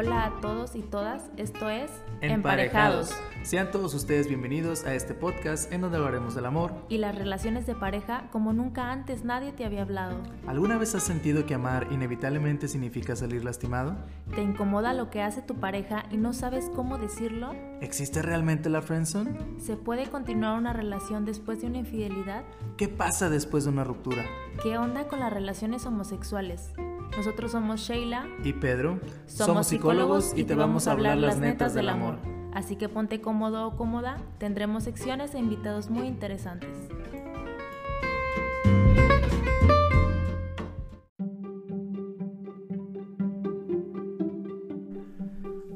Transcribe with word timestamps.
Hola 0.00 0.24
a 0.24 0.40
todos 0.40 0.76
y 0.76 0.80
todas, 0.80 1.24
esto 1.36 1.68
es 1.68 1.90
Emparejados. 2.22 3.14
Sean 3.42 3.70
todos 3.70 3.92
ustedes 3.92 4.28
bienvenidos 4.28 4.86
a 4.86 4.94
este 4.94 5.12
podcast 5.12 5.70
en 5.70 5.82
donde 5.82 5.98
hablaremos 5.98 6.34
del 6.34 6.46
amor 6.46 6.72
y 6.88 6.96
las 6.96 7.14
relaciones 7.14 7.66
de 7.66 7.74
pareja 7.74 8.24
como 8.32 8.54
nunca 8.54 8.92
antes 8.92 9.24
nadie 9.24 9.52
te 9.52 9.66
había 9.66 9.82
hablado. 9.82 10.16
¿Alguna 10.46 10.78
vez 10.78 10.94
has 10.94 11.02
sentido 11.02 11.44
que 11.44 11.52
amar 11.52 11.88
inevitablemente 11.90 12.66
significa 12.66 13.14
salir 13.14 13.44
lastimado? 13.44 13.94
¿Te 14.34 14.40
incomoda 14.40 14.94
lo 14.94 15.10
que 15.10 15.20
hace 15.20 15.42
tu 15.42 15.56
pareja 15.56 16.06
y 16.10 16.16
no 16.16 16.32
sabes 16.32 16.70
cómo 16.74 16.96
decirlo? 16.96 17.52
¿Existe 17.82 18.22
realmente 18.22 18.70
la 18.70 18.80
friendzone? 18.80 19.38
¿Se 19.58 19.76
puede 19.76 20.08
continuar 20.08 20.58
una 20.58 20.72
relación 20.72 21.26
después 21.26 21.60
de 21.60 21.66
una 21.66 21.76
infidelidad? 21.76 22.44
¿Qué 22.78 22.88
pasa 22.88 23.28
después 23.28 23.64
de 23.64 23.70
una 23.70 23.84
ruptura? 23.84 24.24
¿Qué 24.62 24.78
onda 24.78 25.08
con 25.08 25.20
las 25.20 25.30
relaciones 25.30 25.84
homosexuales? 25.84 26.72
Nosotros 27.16 27.52
somos 27.52 27.80
Sheila 27.80 28.26
y 28.44 28.52
Pedro. 28.52 29.00
Somos, 29.26 29.66
psicólogos 29.66 29.89
y 30.36 30.44
te 30.44 30.54
vamos 30.54 30.86
a 30.86 30.92
hablar 30.92 31.18
las 31.18 31.38
netas 31.38 31.74
del 31.74 31.88
amor. 31.88 32.18
Así 32.54 32.76
que 32.76 32.88
ponte 32.88 33.20
cómodo 33.20 33.66
o 33.66 33.76
cómoda, 33.76 34.18
tendremos 34.38 34.84
secciones 34.84 35.34
e 35.34 35.38
invitados 35.38 35.90
muy 35.90 36.06
interesantes. 36.06 36.70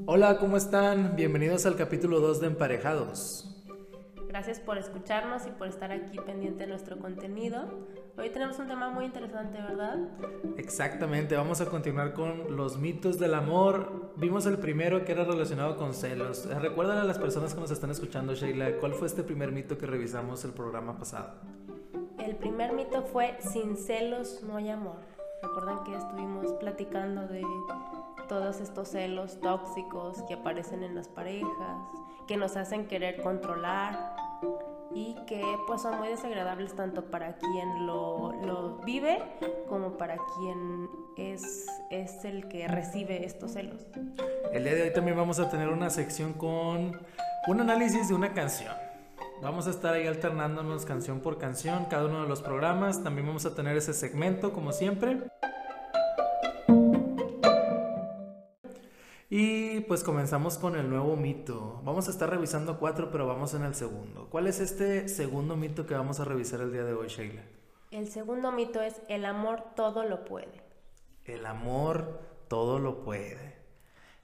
Hola, 0.07 0.39
¿cómo 0.39 0.57
están? 0.57 1.17
Bienvenidos 1.17 1.67
al 1.67 1.75
capítulo 1.75 2.21
2 2.21 2.41
de 2.41 2.47
Emparejados. 2.47 3.54
Gracias 4.34 4.59
por 4.59 4.79
escucharnos 4.79 5.47
y 5.47 5.51
por 5.51 5.69
estar 5.69 5.93
aquí 5.93 6.19
pendiente 6.19 6.65
de 6.65 6.66
nuestro 6.66 6.98
contenido. 6.98 7.87
Hoy 8.19 8.30
tenemos 8.30 8.59
un 8.59 8.66
tema 8.66 8.91
muy 8.91 9.05
interesante, 9.05 9.62
¿verdad? 9.62 10.09
Exactamente, 10.56 11.37
vamos 11.37 11.61
a 11.61 11.66
continuar 11.66 12.14
con 12.14 12.56
los 12.56 12.77
mitos 12.77 13.20
del 13.20 13.34
amor. 13.34 14.12
Vimos 14.17 14.47
el 14.47 14.59
primero 14.59 15.05
que 15.05 15.12
era 15.12 15.22
relacionado 15.22 15.77
con 15.77 15.94
celos. 15.94 16.47
Recuerdan 16.47 16.98
a 16.98 17.05
las 17.05 17.20
personas 17.20 17.55
que 17.55 17.61
nos 17.61 17.70
están 17.70 17.92
escuchando, 17.92 18.34
Sheila, 18.34 18.78
¿cuál 18.81 18.94
fue 18.94 19.06
este 19.06 19.22
primer 19.22 19.53
mito 19.53 19.78
que 19.78 19.86
revisamos 19.86 20.44
el 20.44 20.50
programa 20.50 20.98
pasado? 20.98 21.34
El 22.19 22.34
primer 22.34 22.72
mito 22.72 23.05
fue 23.05 23.37
sin 23.39 23.77
celos 23.77 24.42
no 24.42 24.56
hay 24.56 24.70
amor. 24.70 24.97
Recuerdan 25.44 25.84
que 25.84 25.94
estuvimos 25.94 26.53
platicando 26.55 27.28
de 27.28 27.44
todos 28.28 28.61
estos 28.61 28.89
celos 28.89 29.39
tóxicos 29.41 30.25
que 30.27 30.34
aparecen 30.34 30.83
en 30.83 30.97
las 30.97 31.06
parejas, 31.06 31.78
que 32.27 32.37
nos 32.37 32.56
hacen 32.56 32.89
querer 32.89 33.22
controlar, 33.22 34.23
y 34.95 35.17
que 35.27 35.42
pues 35.67 35.83
son 35.83 35.98
muy 35.98 36.09
desagradables 36.09 36.75
tanto 36.75 37.06
para 37.11 37.37
quien 37.37 37.87
lo, 37.87 38.33
lo 38.42 38.78
vive 38.84 39.23
como 39.69 39.97
para 39.97 40.17
quien 40.17 40.89
es, 41.17 41.67
es 41.91 42.25
el 42.25 42.48
que 42.48 42.69
recibe 42.69 43.25
estos 43.25 43.53
celos. 43.53 43.87
El 44.53 44.65
día 44.65 44.75
de 44.75 44.83
hoy 44.83 44.92
también 44.92 45.17
vamos 45.17 45.41
a 45.41 45.50
tener 45.50 45.69
una 45.69 45.91
sección 45.91 46.33
con 46.33 46.92
un 47.48 47.61
análisis 47.61 48.09
de 48.09 48.15
una 48.15 48.33
canción. 48.33 48.72
Vamos 49.42 49.67
a 49.67 49.70
estar 49.70 49.95
ahí 49.95 50.06
alternándonos 50.06 50.84
canción 50.87 51.20
por 51.20 51.39
canción, 51.39 51.87
cada 51.87 52.06
uno 52.06 52.22
de 52.22 52.28
los 52.28 52.41
programas. 52.41 53.03
También 53.03 53.27
vamos 53.27 53.45
a 53.47 53.55
tener 53.55 53.77
ese 53.77 53.92
segmento, 53.92 54.53
como 54.53 54.72
siempre. 54.72 55.19
Pues 59.87 60.05
comenzamos 60.05 60.59
con 60.59 60.77
el 60.77 60.89
nuevo 60.89 61.17
mito. 61.17 61.81
Vamos 61.85 62.09
a 62.09 62.11
estar 62.11 62.31
revisando 62.31 62.79
cuatro, 62.79 63.11
pero 63.11 63.27
vamos 63.27 63.55
en 63.55 63.63
el 63.63 63.75
segundo. 63.75 64.29
¿Cuál 64.31 64.47
es 64.47 64.61
este 64.61 65.09
segundo 65.09 65.57
mito 65.57 65.87
que 65.87 65.95
vamos 65.95 66.21
a 66.21 66.25
revisar 66.25 66.61
el 66.61 66.73
día 66.73 66.85
de 66.85 66.95
hoy, 66.95 67.09
Sheila? 67.09 67.43
El 67.91 68.09
segundo 68.09 68.53
mito 68.53 68.81
es 68.81 69.01
el 69.09 69.25
amor 69.25 69.62
todo 69.77 70.05
lo 70.05 70.25
puede. 70.25 70.62
El 71.25 71.47
amor 71.47 72.21
todo 72.49 72.79
lo 72.79 73.05
puede. 73.05 73.55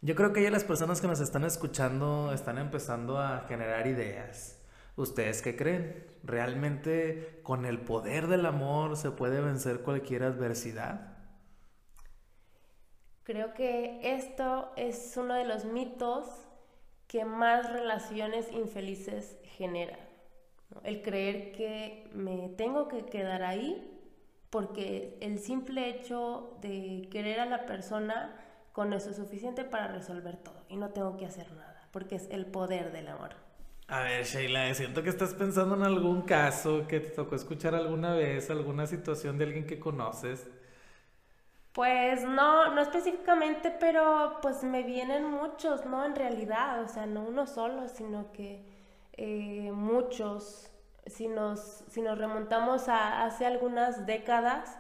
Yo 0.02 0.14
creo 0.14 0.32
que 0.32 0.42
ya 0.42 0.50
las 0.50 0.64
personas 0.64 1.00
que 1.00 1.06
nos 1.06 1.20
están 1.20 1.44
escuchando 1.44 2.32
están 2.32 2.58
empezando 2.58 3.18
a 3.18 3.40
generar 3.48 3.86
ideas. 3.86 4.60
¿Ustedes 4.96 5.42
qué 5.42 5.56
creen? 5.56 6.06
¿Realmente 6.24 7.40
con 7.42 7.64
el 7.64 7.80
poder 7.80 8.26
del 8.26 8.46
amor 8.46 8.96
se 8.96 9.10
puede 9.10 9.40
vencer 9.40 9.80
cualquier 9.80 10.24
adversidad? 10.24 11.09
Creo 13.30 13.54
que 13.54 14.00
esto 14.02 14.72
es 14.74 15.16
uno 15.16 15.34
de 15.34 15.44
los 15.44 15.64
mitos 15.64 16.26
que 17.06 17.24
más 17.24 17.72
relaciones 17.72 18.50
infelices 18.50 19.36
genera. 19.44 19.96
El 20.82 21.00
creer 21.00 21.52
que 21.52 22.10
me 22.12 22.48
tengo 22.58 22.88
que 22.88 23.04
quedar 23.04 23.44
ahí 23.44 23.88
porque 24.50 25.16
el 25.20 25.38
simple 25.38 25.90
hecho 25.90 26.58
de 26.60 27.06
querer 27.12 27.38
a 27.38 27.46
la 27.46 27.66
persona 27.66 28.34
con 28.72 28.92
eso 28.92 29.10
es 29.10 29.16
suficiente 29.16 29.62
para 29.62 29.86
resolver 29.86 30.36
todo 30.38 30.64
y 30.68 30.76
no 30.76 30.90
tengo 30.90 31.16
que 31.16 31.26
hacer 31.26 31.52
nada, 31.52 31.86
porque 31.92 32.16
es 32.16 32.26
el 32.32 32.46
poder 32.46 32.90
del 32.90 33.06
amor. 33.06 33.36
A 33.86 34.02
ver, 34.02 34.24
Sheila, 34.24 34.74
siento 34.74 35.04
que 35.04 35.10
estás 35.10 35.34
pensando 35.34 35.76
en 35.76 35.84
algún 35.84 36.22
caso 36.22 36.88
que 36.88 36.98
te 36.98 37.10
tocó 37.10 37.36
escuchar 37.36 37.76
alguna 37.76 38.12
vez, 38.12 38.50
alguna 38.50 38.88
situación 38.88 39.38
de 39.38 39.44
alguien 39.44 39.68
que 39.68 39.78
conoces 39.78 40.48
pues 41.72 42.24
no, 42.24 42.74
no 42.74 42.80
específicamente, 42.80 43.70
pero 43.70 44.38
pues 44.42 44.64
me 44.64 44.82
vienen 44.82 45.24
muchos, 45.30 45.86
¿no? 45.86 46.04
En 46.04 46.16
realidad, 46.16 46.82
o 46.82 46.88
sea, 46.88 47.06
no 47.06 47.22
uno 47.22 47.46
solo, 47.46 47.88
sino 47.88 48.32
que 48.32 48.64
eh, 49.12 49.70
muchos. 49.72 50.70
Si 51.06 51.28
nos, 51.28 51.84
si 51.88 52.02
nos 52.02 52.18
remontamos 52.18 52.88
a 52.88 53.24
hace 53.24 53.46
algunas 53.46 54.06
décadas, 54.06 54.76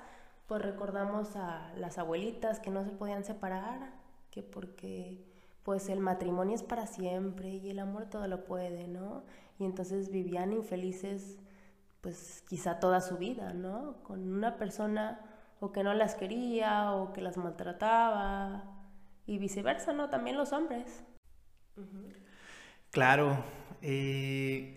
pues 0.46 0.62
recordamos 0.62 1.36
a 1.36 1.72
las 1.76 1.98
abuelitas 1.98 2.60
que 2.60 2.70
no 2.70 2.84
se 2.84 2.90
podían 2.90 3.24
separar, 3.24 3.92
que 4.30 4.42
porque 4.42 5.24
pues 5.62 5.88
el 5.88 6.00
matrimonio 6.00 6.56
es 6.56 6.62
para 6.62 6.86
siempre 6.86 7.50
y 7.50 7.70
el 7.70 7.78
amor 7.78 8.06
todo 8.06 8.26
lo 8.26 8.44
puede, 8.44 8.88
¿no? 8.88 9.24
Y 9.58 9.64
entonces 9.64 10.10
vivían 10.10 10.52
infelices 10.52 11.38
pues 12.00 12.42
quizá 12.48 12.80
toda 12.80 13.00
su 13.00 13.16
vida, 13.18 13.52
¿no? 13.52 14.02
Con 14.02 14.32
una 14.32 14.56
persona 14.56 15.20
o 15.60 15.72
que 15.72 15.84
no 15.84 15.94
las 15.94 16.14
quería 16.14 16.92
o 16.92 17.12
que 17.12 17.20
las 17.20 17.36
maltrataba 17.36 18.64
y 19.26 19.38
viceversa, 19.38 19.92
¿no? 19.92 20.10
También 20.10 20.36
los 20.36 20.52
hombres. 20.52 21.04
Claro, 22.90 23.36
y 23.82 24.74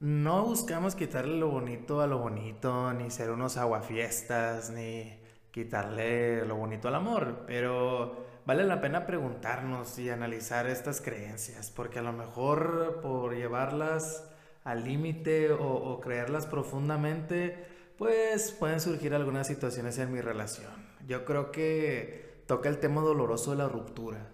no 0.00 0.44
buscamos 0.44 0.94
quitarle 0.94 1.36
lo 1.38 1.48
bonito 1.48 2.00
a 2.00 2.06
lo 2.06 2.18
bonito, 2.18 2.92
ni 2.92 3.10
ser 3.10 3.30
unos 3.30 3.56
aguafiestas, 3.56 4.70
ni 4.70 5.18
quitarle 5.50 6.44
lo 6.46 6.56
bonito 6.56 6.88
al 6.88 6.94
amor, 6.94 7.44
pero 7.46 8.26
vale 8.46 8.64
la 8.64 8.80
pena 8.80 9.06
preguntarnos 9.06 9.98
y 9.98 10.10
analizar 10.10 10.68
estas 10.68 11.00
creencias, 11.00 11.70
porque 11.70 11.98
a 11.98 12.02
lo 12.02 12.12
mejor 12.12 13.00
por 13.02 13.34
llevarlas 13.34 14.30
al 14.62 14.84
límite 14.84 15.50
o, 15.50 15.66
o 15.66 16.00
creerlas 16.00 16.46
profundamente, 16.46 17.66
pues 17.98 18.52
pueden 18.52 18.80
surgir 18.80 19.12
algunas 19.12 19.48
situaciones 19.48 19.98
en 19.98 20.12
mi 20.12 20.20
relación. 20.20 20.70
Yo 21.06 21.24
creo 21.24 21.50
que 21.50 22.44
toca 22.46 22.68
el 22.68 22.78
tema 22.78 23.02
doloroso 23.02 23.50
de 23.50 23.58
la 23.58 23.68
ruptura. 23.68 24.28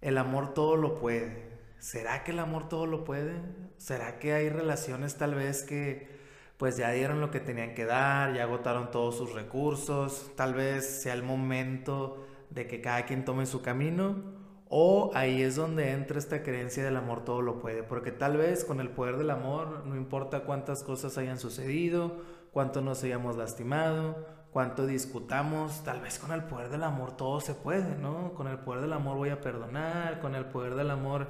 El 0.00 0.18
amor 0.18 0.52
todo 0.52 0.76
lo 0.76 0.96
puede. 0.96 1.48
¿Será 1.78 2.24
que 2.24 2.32
el 2.32 2.40
amor 2.40 2.68
todo 2.68 2.86
lo 2.86 3.04
puede? 3.04 3.40
¿Será 3.78 4.18
que 4.18 4.34
hay 4.34 4.48
relaciones 4.48 5.16
tal 5.16 5.34
vez 5.34 5.62
que 5.62 6.18
pues 6.58 6.76
ya 6.76 6.90
dieron 6.90 7.20
lo 7.22 7.30
que 7.30 7.40
tenían 7.40 7.74
que 7.74 7.86
dar, 7.86 8.34
ya 8.34 8.42
agotaron 8.42 8.90
todos 8.90 9.16
sus 9.16 9.32
recursos, 9.32 10.30
tal 10.36 10.52
vez 10.52 10.84
sea 11.02 11.14
el 11.14 11.22
momento 11.22 12.26
de 12.50 12.66
que 12.66 12.82
cada 12.82 13.06
quien 13.06 13.24
tome 13.24 13.46
su 13.46 13.62
camino? 13.62 14.40
O 14.68 15.10
ahí 15.14 15.42
es 15.42 15.56
donde 15.56 15.90
entra 15.90 16.18
esta 16.18 16.42
creencia 16.42 16.84
del 16.84 16.96
amor 16.96 17.24
todo 17.24 17.42
lo 17.42 17.58
puede, 17.60 17.82
porque 17.82 18.12
tal 18.12 18.36
vez 18.36 18.64
con 18.64 18.80
el 18.80 18.90
poder 18.90 19.16
del 19.16 19.30
amor, 19.30 19.84
no 19.86 19.96
importa 19.96 20.44
cuántas 20.44 20.82
cosas 20.82 21.16
hayan 21.16 21.38
sucedido, 21.38 22.20
cuánto 22.52 22.80
nos 22.80 23.02
hayamos 23.04 23.36
lastimado, 23.36 24.26
cuánto 24.52 24.86
discutamos, 24.86 25.82
tal 25.84 26.00
vez 26.00 26.18
con 26.18 26.32
el 26.32 26.44
poder 26.44 26.68
del 26.68 26.82
amor 26.82 27.16
todo 27.16 27.40
se 27.40 27.54
puede, 27.54 27.96
¿no? 27.96 28.34
Con 28.34 28.48
el 28.48 28.58
poder 28.58 28.82
del 28.82 28.92
amor 28.92 29.16
voy 29.16 29.30
a 29.30 29.40
perdonar, 29.40 30.20
con 30.20 30.34
el 30.34 30.46
poder 30.46 30.74
del 30.74 30.90
amor 30.90 31.28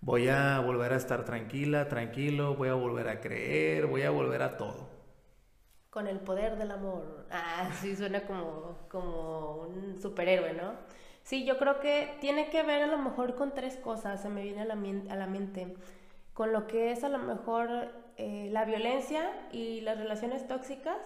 voy 0.00 0.28
a 0.28 0.60
volver 0.60 0.92
a 0.92 0.96
estar 0.96 1.24
tranquila, 1.24 1.88
tranquilo, 1.88 2.54
voy 2.54 2.68
a 2.68 2.74
volver 2.74 3.08
a 3.08 3.20
creer, 3.20 3.86
voy 3.86 4.02
a 4.02 4.10
volver 4.10 4.42
a 4.42 4.56
todo. 4.56 4.88
Con 5.90 6.06
el 6.06 6.20
poder 6.20 6.56
del 6.56 6.70
amor. 6.70 7.26
Ah, 7.30 7.70
sí, 7.80 7.96
suena 7.96 8.26
como, 8.26 8.78
como 8.88 9.62
un 9.62 10.00
superhéroe, 10.00 10.52
¿no? 10.52 10.74
Sí, 11.22 11.44
yo 11.44 11.58
creo 11.58 11.80
que 11.80 12.16
tiene 12.20 12.50
que 12.50 12.62
ver 12.62 12.82
a 12.82 12.86
lo 12.86 12.98
mejor 12.98 13.34
con 13.34 13.52
tres 13.52 13.76
cosas, 13.78 14.22
se 14.22 14.28
me 14.28 14.42
viene 14.42 14.62
a 14.62 14.64
la, 14.64 14.74
a 14.74 15.16
la 15.16 15.26
mente. 15.26 15.74
Con 16.34 16.52
lo 16.52 16.68
que 16.68 16.92
es 16.92 17.02
a 17.02 17.08
lo 17.08 17.18
mejor 17.18 17.90
eh, 18.16 18.48
la 18.50 18.64
violencia 18.64 19.30
y 19.52 19.80
las 19.82 19.98
relaciones 19.98 20.46
tóxicas, 20.46 20.98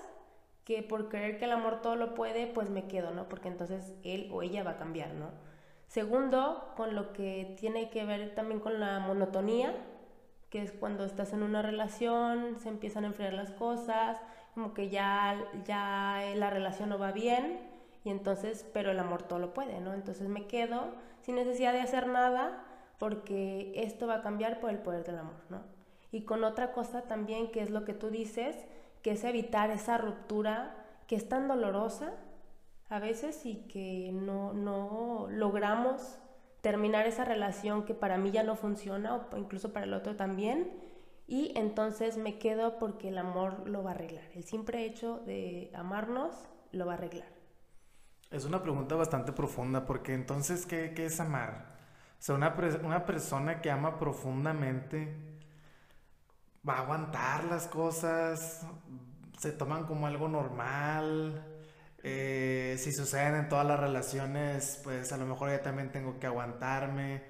que 0.64 0.82
por 0.82 1.08
creer 1.08 1.38
que 1.38 1.46
el 1.46 1.52
amor 1.52 1.82
todo 1.82 1.96
lo 1.96 2.14
puede, 2.14 2.46
pues 2.46 2.70
me 2.70 2.86
quedo, 2.86 3.10
¿no? 3.10 3.28
Porque 3.28 3.48
entonces 3.48 3.94
él 4.04 4.28
o 4.32 4.42
ella 4.42 4.62
va 4.62 4.72
a 4.72 4.76
cambiar, 4.76 5.14
¿no? 5.14 5.30
Segundo, 5.88 6.72
con 6.76 6.94
lo 6.94 7.12
que 7.12 7.56
tiene 7.58 7.90
que 7.90 8.04
ver 8.04 8.34
también 8.34 8.60
con 8.60 8.78
la 8.78 9.00
monotonía, 9.00 9.74
que 10.48 10.62
es 10.62 10.70
cuando 10.72 11.04
estás 11.04 11.32
en 11.32 11.42
una 11.42 11.62
relación, 11.62 12.58
se 12.60 12.68
empiezan 12.68 13.04
a 13.04 13.08
enfriar 13.08 13.32
las 13.32 13.50
cosas, 13.50 14.20
como 14.54 14.74
que 14.74 14.88
ya, 14.88 15.36
ya 15.64 16.22
la 16.36 16.50
relación 16.50 16.90
no 16.90 16.98
va 16.98 17.12
bien 17.12 17.60
y 18.04 18.10
entonces, 18.10 18.68
pero 18.72 18.90
el 18.90 18.98
amor 18.98 19.22
todo 19.22 19.38
lo 19.38 19.52
puede, 19.52 19.80
¿no? 19.80 19.94
Entonces 19.94 20.28
me 20.28 20.46
quedo 20.46 20.92
sin 21.20 21.34
necesidad 21.34 21.72
de 21.72 21.80
hacer 21.80 22.06
nada 22.06 22.64
porque 22.98 23.72
esto 23.74 24.06
va 24.06 24.16
a 24.16 24.22
cambiar 24.22 24.60
por 24.60 24.70
el 24.70 24.78
poder 24.78 25.04
del 25.04 25.18
amor, 25.18 25.36
¿no? 25.48 25.79
Y 26.12 26.22
con 26.22 26.44
otra 26.44 26.72
cosa 26.72 27.02
también, 27.02 27.50
que 27.50 27.62
es 27.62 27.70
lo 27.70 27.84
que 27.84 27.94
tú 27.94 28.10
dices, 28.10 28.56
que 29.02 29.12
es 29.12 29.24
evitar 29.24 29.70
esa 29.70 29.98
ruptura 29.98 30.76
que 31.06 31.16
es 31.16 31.28
tan 31.28 31.48
dolorosa 31.48 32.12
a 32.88 32.98
veces 32.98 33.44
y 33.46 33.66
que 33.68 34.10
no, 34.12 34.52
no 34.52 35.28
logramos 35.30 36.18
terminar 36.60 37.06
esa 37.06 37.24
relación 37.24 37.84
que 37.84 37.94
para 37.94 38.18
mí 38.18 38.30
ya 38.30 38.42
no 38.42 38.56
funciona 38.56 39.14
o 39.14 39.36
incluso 39.36 39.72
para 39.72 39.86
el 39.86 39.94
otro 39.94 40.16
también. 40.16 40.70
Y 41.26 41.52
entonces 41.56 42.16
me 42.16 42.38
quedo 42.38 42.78
porque 42.78 43.08
el 43.08 43.18
amor 43.18 43.68
lo 43.68 43.84
va 43.84 43.92
a 43.92 43.94
arreglar. 43.94 44.24
El 44.34 44.44
simple 44.44 44.84
hecho 44.84 45.18
de 45.26 45.70
amarnos 45.74 46.34
lo 46.72 46.86
va 46.86 46.92
a 46.92 46.96
arreglar. 46.96 47.28
Es 48.30 48.44
una 48.44 48.62
pregunta 48.62 48.96
bastante 48.96 49.32
profunda 49.32 49.86
porque 49.86 50.14
entonces, 50.14 50.66
¿qué, 50.66 50.92
qué 50.94 51.06
es 51.06 51.20
amar? 51.20 51.76
O 52.18 52.22
sea, 52.22 52.34
una, 52.34 52.54
una 52.84 53.06
persona 53.06 53.60
que 53.60 53.70
ama 53.70 53.98
profundamente 53.98 55.29
va 56.68 56.74
a 56.74 56.80
aguantar 56.82 57.44
las 57.44 57.66
cosas, 57.66 58.66
se 59.38 59.52
toman 59.52 59.86
como 59.86 60.06
algo 60.06 60.28
normal. 60.28 61.44
Eh, 62.02 62.76
si 62.78 62.92
suceden 62.92 63.34
en 63.34 63.48
todas 63.48 63.66
las 63.66 63.78
relaciones, 63.78 64.80
pues 64.84 65.12
a 65.12 65.16
lo 65.18 65.26
mejor 65.26 65.50
yo 65.50 65.60
también 65.60 65.92
tengo 65.92 66.18
que 66.18 66.26
aguantarme. 66.26 67.22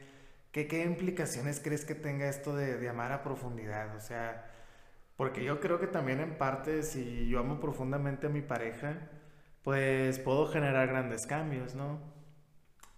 ¿Qué, 0.53 0.67
qué 0.67 0.85
implicaciones 0.85 1.61
crees 1.61 1.85
que 1.85 1.95
tenga 1.95 2.29
esto 2.29 2.57
de, 2.57 2.79
de, 2.79 2.89
amar 2.89 3.13
a 3.13 3.23
profundidad? 3.23 3.95
O 3.97 4.01
sea, 4.01 4.51
porque 5.17 5.45
yo 5.45 5.61
creo 5.61 5.79
que 5.81 5.87
también 5.87 6.21
en 6.21 6.39
parte, 6.39 6.83
si 6.83 7.29
yo 7.29 7.41
amo 7.41 7.61
profundamente 7.61 8.27
a 8.27 8.31
mi 8.31 8.43
pareja, 8.43 9.11
pues 9.63 10.19
puedo 10.19 10.47
generar 10.47 10.89
grandes 10.89 11.27
cambios, 11.27 11.75
¿no? 11.75 12.01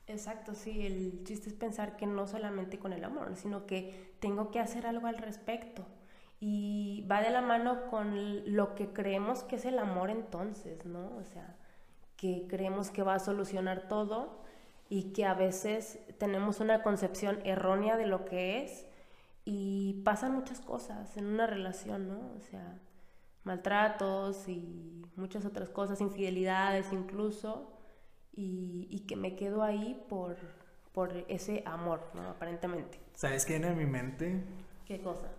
Exacto, 0.06 0.55
sí, 0.55 0.87
el 0.87 1.25
chiste 1.25 1.49
es 1.49 1.55
pensar 1.55 1.96
que 1.96 2.06
no 2.06 2.26
solamente 2.26 2.79
con 2.79 2.93
el 2.93 3.05
amor, 3.05 3.37
sino 3.37 3.67
que 3.67 4.14
tengo 4.20 4.50
que 4.50 4.61
hacer 4.61 4.87
algo 4.87 5.06
al 5.06 5.19
respecto 5.19 5.87
y 6.44 7.06
va 7.08 7.22
de 7.22 7.30
la 7.30 7.40
mano 7.40 7.86
con 7.86 8.52
lo 8.56 8.74
que 8.74 8.92
creemos 8.92 9.44
que 9.44 9.54
es 9.54 9.64
el 9.64 9.78
amor 9.78 10.10
entonces, 10.10 10.84
¿no? 10.84 11.16
O 11.16 11.22
sea, 11.22 11.54
que 12.16 12.48
creemos 12.48 12.90
que 12.90 13.04
va 13.04 13.14
a 13.14 13.20
solucionar 13.20 13.86
todo 13.86 14.42
y 14.88 15.12
que 15.12 15.24
a 15.24 15.34
veces 15.34 16.00
tenemos 16.18 16.58
una 16.58 16.82
concepción 16.82 17.38
errónea 17.44 17.96
de 17.96 18.08
lo 18.08 18.24
que 18.24 18.60
es 18.60 18.88
y 19.44 20.02
pasan 20.04 20.34
muchas 20.34 20.58
cosas 20.58 21.16
en 21.16 21.26
una 21.26 21.46
relación, 21.46 22.08
¿no? 22.08 22.32
O 22.36 22.40
sea, 22.40 22.76
maltratos 23.44 24.48
y 24.48 25.06
muchas 25.14 25.44
otras 25.44 25.68
cosas, 25.68 26.00
infidelidades 26.00 26.92
incluso, 26.92 27.72
y, 28.32 28.88
y 28.90 29.06
que 29.06 29.14
me 29.14 29.36
quedo 29.36 29.62
ahí 29.62 30.04
por, 30.08 30.38
por 30.90 31.24
ese 31.28 31.62
amor, 31.66 32.00
¿no? 32.14 32.30
Aparentemente. 32.30 32.98
¿Sabes 33.14 33.46
qué 33.46 33.60
viene 33.60 33.68
a 33.68 33.76
mi 33.76 33.86
mente? 33.86 34.42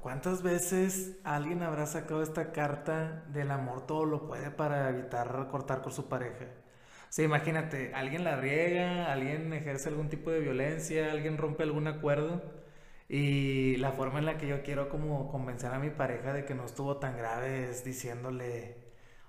¿Cuántas 0.01 0.41
veces 0.41 1.17
alguien 1.23 1.61
habrá 1.63 1.85
sacado 1.85 2.23
esta 2.23 2.51
carta 2.51 3.23
del 3.29 3.51
amor 3.51 3.85
todo 3.85 4.05
lo 4.05 4.27
puede 4.27 4.51
para 4.51 4.89
evitar 4.89 5.47
cortar 5.50 5.81
con 5.81 5.91
su 5.91 6.07
pareja? 6.09 6.45
O 6.45 7.11
sea, 7.15 7.25
imagínate, 7.25 7.94
alguien 7.94 8.23
la 8.23 8.38
riega, 8.38 9.11
alguien 9.11 9.53
ejerce 9.53 9.89
algún 9.89 10.09
tipo 10.09 10.31
de 10.31 10.39
violencia, 10.39 11.11
alguien 11.11 11.38
rompe 11.38 11.63
algún 11.63 11.88
acuerdo 11.88 12.41
y 13.07 13.77
la 13.77 13.91
forma 13.91 14.19
en 14.19 14.25
la 14.25 14.38
que 14.38 14.47
yo 14.47 14.63
quiero 14.63 14.89
como 14.89 15.29
convencer 15.31 15.71
a 15.71 15.79
mi 15.79 15.89
pareja 15.91 16.33
de 16.33 16.45
que 16.45 16.56
no 16.56 16.65
estuvo 16.65 16.97
tan 16.97 17.17
grave 17.17 17.69
es 17.69 17.83
diciéndole, 17.83 18.77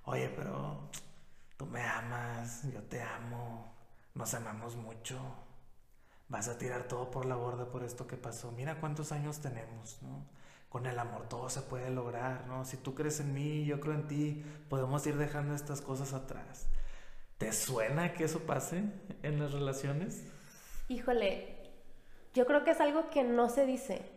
oye, 0.05 0.31
pero 0.35 0.91
tú 1.57 1.67
me 1.67 1.83
amas, 1.83 2.63
yo 2.73 2.83
te 2.85 3.03
amo, 3.03 3.75
nos 4.15 4.33
amamos 4.35 4.77
mucho 4.77 5.44
vas 6.29 6.49
a 6.49 6.59
tirar 6.59 6.89
todo 6.89 7.11
por 7.11 7.27
la 7.27 7.37
borda 7.37 7.71
por 7.71 7.85
esto 7.85 8.07
que 8.07 8.17
pasó. 8.17 8.53
Mira 8.53 8.81
cuántos 8.81 9.13
años 9.13 9.41
tenemos, 9.41 10.03
¿no? 10.03 10.27
Con 10.69 10.87
el 10.87 10.99
amor 10.99 11.29
todo 11.29 11.49
se 11.49 11.63
puede 11.63 11.91
lograr, 11.91 12.47
¿no? 12.47 12.65
Si 12.65 12.77
tú 12.77 12.95
crees 12.95 13.21
en 13.21 13.33
mí, 13.33 13.65
yo 13.65 13.81
creo 13.81 13.95
en 13.95 14.09
ti, 14.09 14.45
podemos 14.69 15.07
ir 15.07 15.17
dejando 15.17 15.55
estas 15.55 15.81
cosas 15.81 16.13
atrás. 16.13 16.67
¿Te 17.39 17.53
suena 17.53 18.15
que 18.15 18.25
eso 18.25 18.41
pase 18.41 18.85
en 19.23 19.39
las 19.39 19.53
relaciones? 19.53 20.25
Híjole, 20.89 21.71
yo 22.33 22.47
creo 22.47 22.65
que 22.65 22.73
es 22.73 22.81
algo 22.81 23.11
que 23.11 23.23
no 23.23 23.49
se 23.49 23.67
dice. 23.67 24.11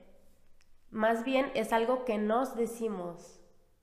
Más 0.89 1.23
bien 1.23 1.51
es 1.53 1.73
algo 1.73 2.05
que 2.05 2.17
nos 2.17 2.55
decimos, 2.55 3.39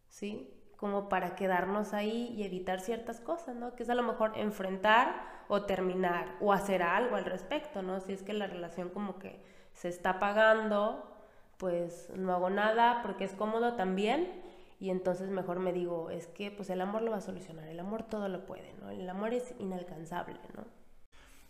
¿sí? 0.09 0.51
Como 0.77 1.09
para 1.09 1.37
quedarnos 1.37 1.93
ahí 1.93 2.35
y 2.37 2.45
evitar 2.45 2.81
ciertas 2.81 3.21
cosas, 3.21 3.55
¿no? 3.55 3.75
Que 3.77 3.85
es 3.85 3.91
a 3.91 3.95
lo 3.95 4.03
mejor 4.03 4.33
enfrentar 4.37 5.34
o 5.49 5.63
terminar 5.63 6.37
o 6.41 6.53
hacer 6.53 6.83
algo 6.83 7.17
al 7.17 7.25
respecto, 7.25 7.83
¿no? 7.83 8.01
Si 8.01 8.13
es 8.13 8.23
que 8.23 8.33
la 8.33 8.47
relación 8.47 8.91
como 8.91 9.19
que 9.19 9.41
se 9.75 9.89
está 9.89 10.11
apagando, 10.11 11.11
pues 11.59 12.11
no 12.17 12.33
hago 12.33 12.51
nada 12.51 13.01
porque 13.03 13.25
es 13.25 13.33
cómodo 13.33 13.75
también 13.75 14.43
y 14.81 14.91
entonces 14.91 15.31
mejor 15.31 15.61
me 15.61 15.73
digo, 15.73 16.11
es 16.11 16.27
que 16.27 16.51
pues 16.51 16.71
el 16.71 16.81
amor 16.81 17.03
lo 17.03 17.11
va 17.11 17.19
a 17.19 17.23
solucionar, 17.23 17.69
el 17.69 17.81
amor 17.81 18.03
todo 18.03 18.29
lo 18.29 18.45
puede, 18.45 18.75
¿no? 18.81 18.91
El 18.91 19.09
amor 19.09 19.33
es 19.33 19.55
inalcanzable, 19.59 20.39
¿no? 20.57 20.65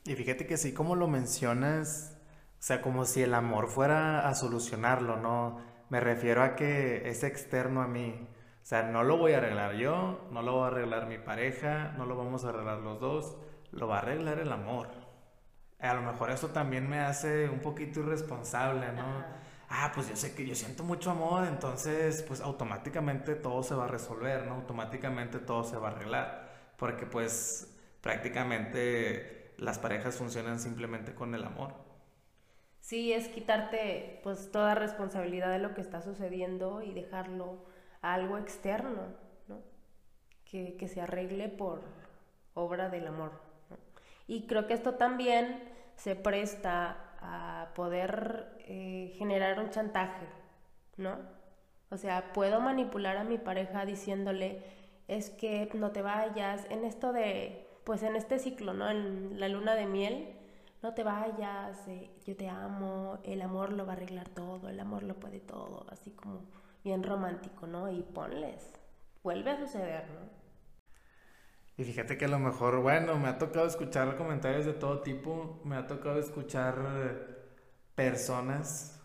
Y 0.04 0.14
fíjate 0.14 0.46
que 0.46 0.56
sí, 0.56 0.74
como 0.74 0.96
lo 0.96 1.08
mencionas, 1.08 2.18
o 2.58 2.62
sea, 2.62 2.82
como 2.82 3.04
si 3.06 3.22
el 3.22 3.34
amor 3.34 3.68
fuera 3.68 4.28
a 4.28 4.34
solucionarlo, 4.34 5.16
¿no? 5.16 5.60
Me 5.88 6.00
refiero 6.00 6.42
a 6.42 6.56
que 6.56 7.08
es 7.08 7.24
externo 7.24 7.82
a 7.82 7.88
mí. 7.88 8.28
O 8.62 8.66
sea, 8.66 8.82
no 8.82 9.02
lo 9.02 9.18
voy 9.18 9.32
a 9.32 9.38
arreglar 9.38 9.74
yo, 9.74 10.28
no 10.30 10.42
lo 10.42 10.58
va 10.58 10.66
a 10.66 10.68
arreglar 10.68 11.06
mi 11.06 11.18
pareja, 11.18 11.94
no 11.98 12.06
lo 12.06 12.16
vamos 12.16 12.44
a 12.44 12.50
arreglar 12.50 12.78
los 12.78 13.00
dos 13.00 13.36
lo 13.74 13.88
va 13.88 13.96
a 13.96 13.98
arreglar 14.00 14.38
el 14.38 14.52
amor. 14.52 14.88
A 15.80 15.94
lo 15.94 16.02
mejor 16.02 16.30
eso 16.30 16.48
también 16.48 16.88
me 16.88 17.00
hace 17.00 17.48
un 17.48 17.60
poquito 17.60 18.00
irresponsable, 18.00 18.92
¿no? 18.92 19.24
Ah, 19.68 19.90
pues 19.94 20.08
yo 20.08 20.16
sé 20.16 20.34
que 20.34 20.46
yo 20.46 20.54
siento 20.54 20.84
mucho 20.84 21.10
amor, 21.10 21.46
entonces 21.46 22.22
pues 22.22 22.40
automáticamente 22.40 23.34
todo 23.34 23.62
se 23.62 23.74
va 23.74 23.84
a 23.84 23.88
resolver, 23.88 24.46
¿no? 24.46 24.54
Automáticamente 24.54 25.38
todo 25.38 25.64
se 25.64 25.76
va 25.76 25.88
a 25.88 25.92
arreglar, 25.92 26.48
porque 26.78 27.06
pues 27.06 27.76
prácticamente 28.00 29.54
las 29.58 29.78
parejas 29.78 30.16
funcionan 30.16 30.60
simplemente 30.60 31.14
con 31.14 31.34
el 31.34 31.44
amor. 31.44 31.74
Sí, 32.80 33.12
es 33.12 33.28
quitarte 33.28 34.20
pues 34.22 34.52
toda 34.52 34.74
responsabilidad 34.74 35.50
de 35.50 35.58
lo 35.58 35.74
que 35.74 35.80
está 35.80 36.02
sucediendo 36.02 36.82
y 36.82 36.92
dejarlo 36.92 37.64
a 38.02 38.14
algo 38.14 38.38
externo, 38.38 39.14
¿no? 39.48 39.62
Que, 40.44 40.76
que 40.76 40.88
se 40.88 41.00
arregle 41.00 41.48
por 41.48 41.82
obra 42.54 42.90
del 42.90 43.06
amor. 43.06 43.53
Y 44.26 44.46
creo 44.46 44.66
que 44.66 44.74
esto 44.74 44.94
también 44.94 45.62
se 45.96 46.16
presta 46.16 46.96
a 47.20 47.68
poder 47.74 48.56
eh, 48.60 49.14
generar 49.18 49.58
un 49.58 49.70
chantaje, 49.70 50.26
¿no? 50.96 51.16
O 51.90 51.96
sea, 51.96 52.32
puedo 52.32 52.60
manipular 52.60 53.16
a 53.16 53.24
mi 53.24 53.38
pareja 53.38 53.84
diciéndole, 53.84 54.62
es 55.08 55.30
que 55.30 55.70
no 55.74 55.90
te 55.90 56.02
vayas, 56.02 56.66
en 56.70 56.84
esto 56.84 57.12
de, 57.12 57.66
pues 57.84 58.02
en 58.02 58.16
este 58.16 58.38
ciclo, 58.38 58.74
¿no? 58.74 58.90
En 58.90 59.38
la 59.38 59.48
luna 59.48 59.74
de 59.74 59.86
miel, 59.86 60.34
no 60.82 60.94
te 60.94 61.02
vayas, 61.02 61.86
eh, 61.88 62.10
yo 62.26 62.36
te 62.36 62.48
amo, 62.48 63.18
el 63.24 63.42
amor 63.42 63.72
lo 63.72 63.86
va 63.86 63.92
a 63.92 63.96
arreglar 63.96 64.28
todo, 64.28 64.68
el 64.68 64.80
amor 64.80 65.02
lo 65.02 65.14
puede 65.14 65.40
todo, 65.40 65.86
así 65.90 66.10
como 66.10 66.40
bien 66.82 67.02
romántico, 67.02 67.66
¿no? 67.66 67.90
Y 67.90 68.02
ponles, 68.02 68.72
vuelve 69.22 69.52
a 69.52 69.58
suceder, 69.58 70.04
¿no? 70.10 70.43
Y 71.76 71.84
fíjate 71.84 72.16
que 72.16 72.26
a 72.26 72.28
lo 72.28 72.38
mejor, 72.38 72.80
bueno, 72.80 73.18
me 73.18 73.28
ha 73.28 73.38
tocado 73.38 73.66
escuchar 73.66 74.16
comentarios 74.16 74.64
de 74.64 74.74
todo 74.74 75.00
tipo, 75.02 75.60
me 75.64 75.76
ha 75.76 75.86
tocado 75.86 76.20
escuchar 76.20 76.76
personas 77.96 79.00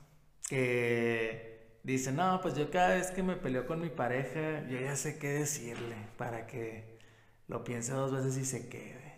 que 0.48 1.80
dicen, 1.84 2.18
no, 2.18 2.40
pues 2.42 2.56
yo 2.56 2.70
cada 2.70 2.90
vez 2.90 3.12
que 3.12 3.24
me 3.24 3.36
peleo 3.36 3.66
con 3.66 3.82
mi 3.82 3.90
pareja, 3.90 4.68
yo 4.68 4.80
ya 4.80 4.96
sé 4.96 5.18
qué 5.18 5.30
decirle 5.30 5.96
para 6.18 6.46
que 6.46 7.00
lo 7.48 7.64
piense 7.64 7.94
dos 7.94 8.12
veces 8.12 8.38
y 8.38 8.46
se 8.46 8.70
quede. 8.70 9.16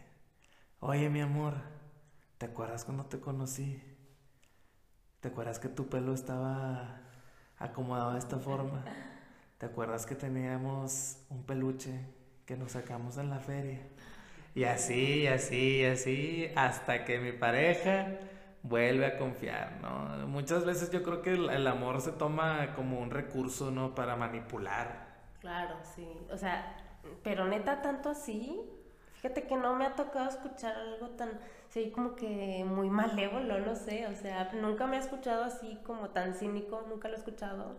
Oye, 0.79 1.09
mi 1.09 1.21
amor, 1.21 1.55
¿te 2.37 2.45
acuerdas 2.45 2.85
cuando 2.85 3.05
te 3.05 3.19
conocí? 3.19 3.81
¿Te 5.19 5.27
acuerdas 5.27 5.59
que 5.59 5.67
tu 5.67 5.89
pelo 5.89 6.13
estaba 6.13 7.01
acomodado 7.57 8.13
de 8.13 8.19
esta 8.19 8.39
forma? 8.39 8.83
¿Te 9.57 9.65
acuerdas 9.65 10.05
que 10.05 10.15
teníamos 10.15 11.17
un 11.29 11.43
peluche 11.43 12.20
que 12.45 12.57
nos 12.57 12.73
sacamos 12.73 13.17
en 13.17 13.29
la 13.29 13.39
feria. 13.39 13.79
Y 14.53 14.65
así, 14.65 15.27
así, 15.27 15.77
y 15.77 15.85
así, 15.85 16.51
hasta 16.55 17.05
que 17.05 17.19
mi 17.19 17.31
pareja 17.31 18.07
vuelve 18.63 19.05
a 19.05 19.17
confiar, 19.17 19.79
¿no? 19.81 20.27
Muchas 20.27 20.65
veces 20.65 20.91
yo 20.91 21.03
creo 21.03 21.21
que 21.21 21.31
el, 21.31 21.67
amor 21.67 22.01
se 22.01 22.11
toma 22.11 22.73
como 22.75 22.99
un 22.99 23.09
recurso, 23.09 23.71
¿no? 23.71 23.95
Para 23.95 24.15
manipular. 24.15 25.07
Claro, 25.39 25.75
sí. 25.95 26.07
O 26.31 26.37
sea, 26.37 26.75
pero 27.23 27.45
neta, 27.47 27.81
tanto 27.81 28.09
así. 28.09 28.59
Fíjate 29.15 29.43
que 29.43 29.55
no 29.55 29.75
me 29.75 29.85
ha 29.85 29.95
tocado 29.95 30.29
escuchar 30.29 30.75
algo 30.75 31.09
tan, 31.11 31.29
sí, 31.69 31.91
como 31.91 32.15
que 32.15 32.63
muy 32.65 32.89
malévolo, 32.89 33.59
no 33.59 33.75
sé. 33.75 34.07
O 34.07 34.15
sea, 34.15 34.51
nunca 34.53 34.87
me 34.87 34.97
ha 34.97 34.99
escuchado 34.99 35.43
así 35.43 35.77
como 35.85 36.09
tan 36.09 36.33
cínico, 36.33 36.83
nunca 36.89 37.07
lo 37.07 37.15
he 37.15 37.17
escuchado. 37.17 37.75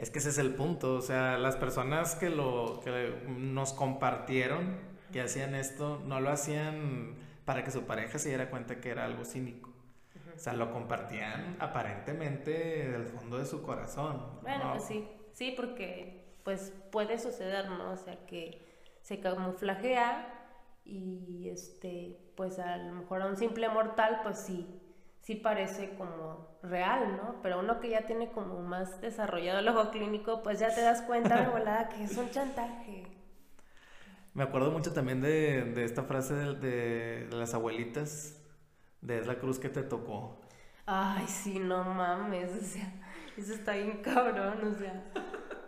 Es 0.00 0.10
que 0.10 0.18
ese 0.18 0.30
es 0.30 0.38
el 0.38 0.54
punto, 0.54 0.94
o 0.94 1.02
sea, 1.02 1.36
las 1.36 1.56
personas 1.56 2.14
que 2.14 2.30
lo 2.30 2.80
que 2.82 3.22
nos 3.28 3.74
compartieron 3.74 4.78
que 5.12 5.20
hacían 5.20 5.54
esto, 5.54 6.00
no 6.06 6.20
lo 6.20 6.30
hacían 6.30 7.16
para 7.44 7.64
que 7.64 7.70
su 7.70 7.82
pareja 7.82 8.18
se 8.18 8.30
diera 8.30 8.48
cuenta 8.48 8.80
que 8.80 8.88
era 8.88 9.04
algo 9.04 9.26
cínico. 9.26 9.70
O 10.34 10.38
sea, 10.38 10.54
lo 10.54 10.72
compartían 10.72 11.56
aparentemente 11.60 12.88
del 12.90 13.04
fondo 13.04 13.36
de 13.36 13.44
su 13.44 13.60
corazón. 13.60 14.38
Bueno, 14.40 14.70
pues 14.72 14.84
sí, 14.84 15.06
sí, 15.34 15.52
porque 15.54 16.24
pues 16.44 16.72
puede 16.90 17.18
suceder, 17.18 17.68
¿no? 17.68 17.90
O 17.90 17.96
sea, 17.98 18.24
que 18.24 18.66
se 19.02 19.20
camuflajea 19.20 20.32
y 20.86 21.50
este, 21.50 22.18
pues 22.36 22.58
a 22.58 22.78
lo 22.78 22.94
mejor 22.94 23.20
a 23.20 23.26
un 23.26 23.36
simple 23.36 23.68
mortal, 23.68 24.20
pues 24.22 24.38
sí, 24.38 24.79
sí 25.20 25.34
parece 25.34 25.94
como 25.96 26.48
real, 26.62 27.16
¿no? 27.16 27.36
Pero 27.42 27.60
uno 27.60 27.80
que 27.80 27.90
ya 27.90 28.06
tiene 28.06 28.30
como 28.30 28.60
más 28.60 29.00
desarrollado 29.00 29.60
el 29.60 29.68
ojo 29.68 29.90
clínico, 29.90 30.42
pues 30.42 30.58
ya 30.58 30.74
te 30.74 30.82
das 30.82 31.02
cuenta 31.02 31.40
de 31.40 31.48
volada 31.48 31.88
que 31.88 32.04
es 32.04 32.16
un 32.16 32.30
chantaje. 32.30 33.04
Me 34.32 34.44
acuerdo 34.44 34.70
mucho 34.70 34.92
también 34.92 35.20
de, 35.20 35.64
de 35.64 35.84
esta 35.84 36.04
frase 36.04 36.34
de, 36.34 37.26
de, 37.26 37.36
las 37.36 37.52
abuelitas, 37.54 38.40
de 39.00 39.18
es 39.18 39.26
la 39.26 39.36
cruz 39.36 39.58
que 39.58 39.68
te 39.68 39.82
tocó. 39.82 40.40
Ay, 40.86 41.26
sí, 41.26 41.58
no 41.58 41.82
mames, 41.84 42.50
o 42.52 42.64
sea, 42.64 42.92
eso 43.36 43.54
está 43.54 43.72
bien 43.72 44.02
cabrón, 44.02 44.74
o 44.74 44.78
sea. 44.78 45.04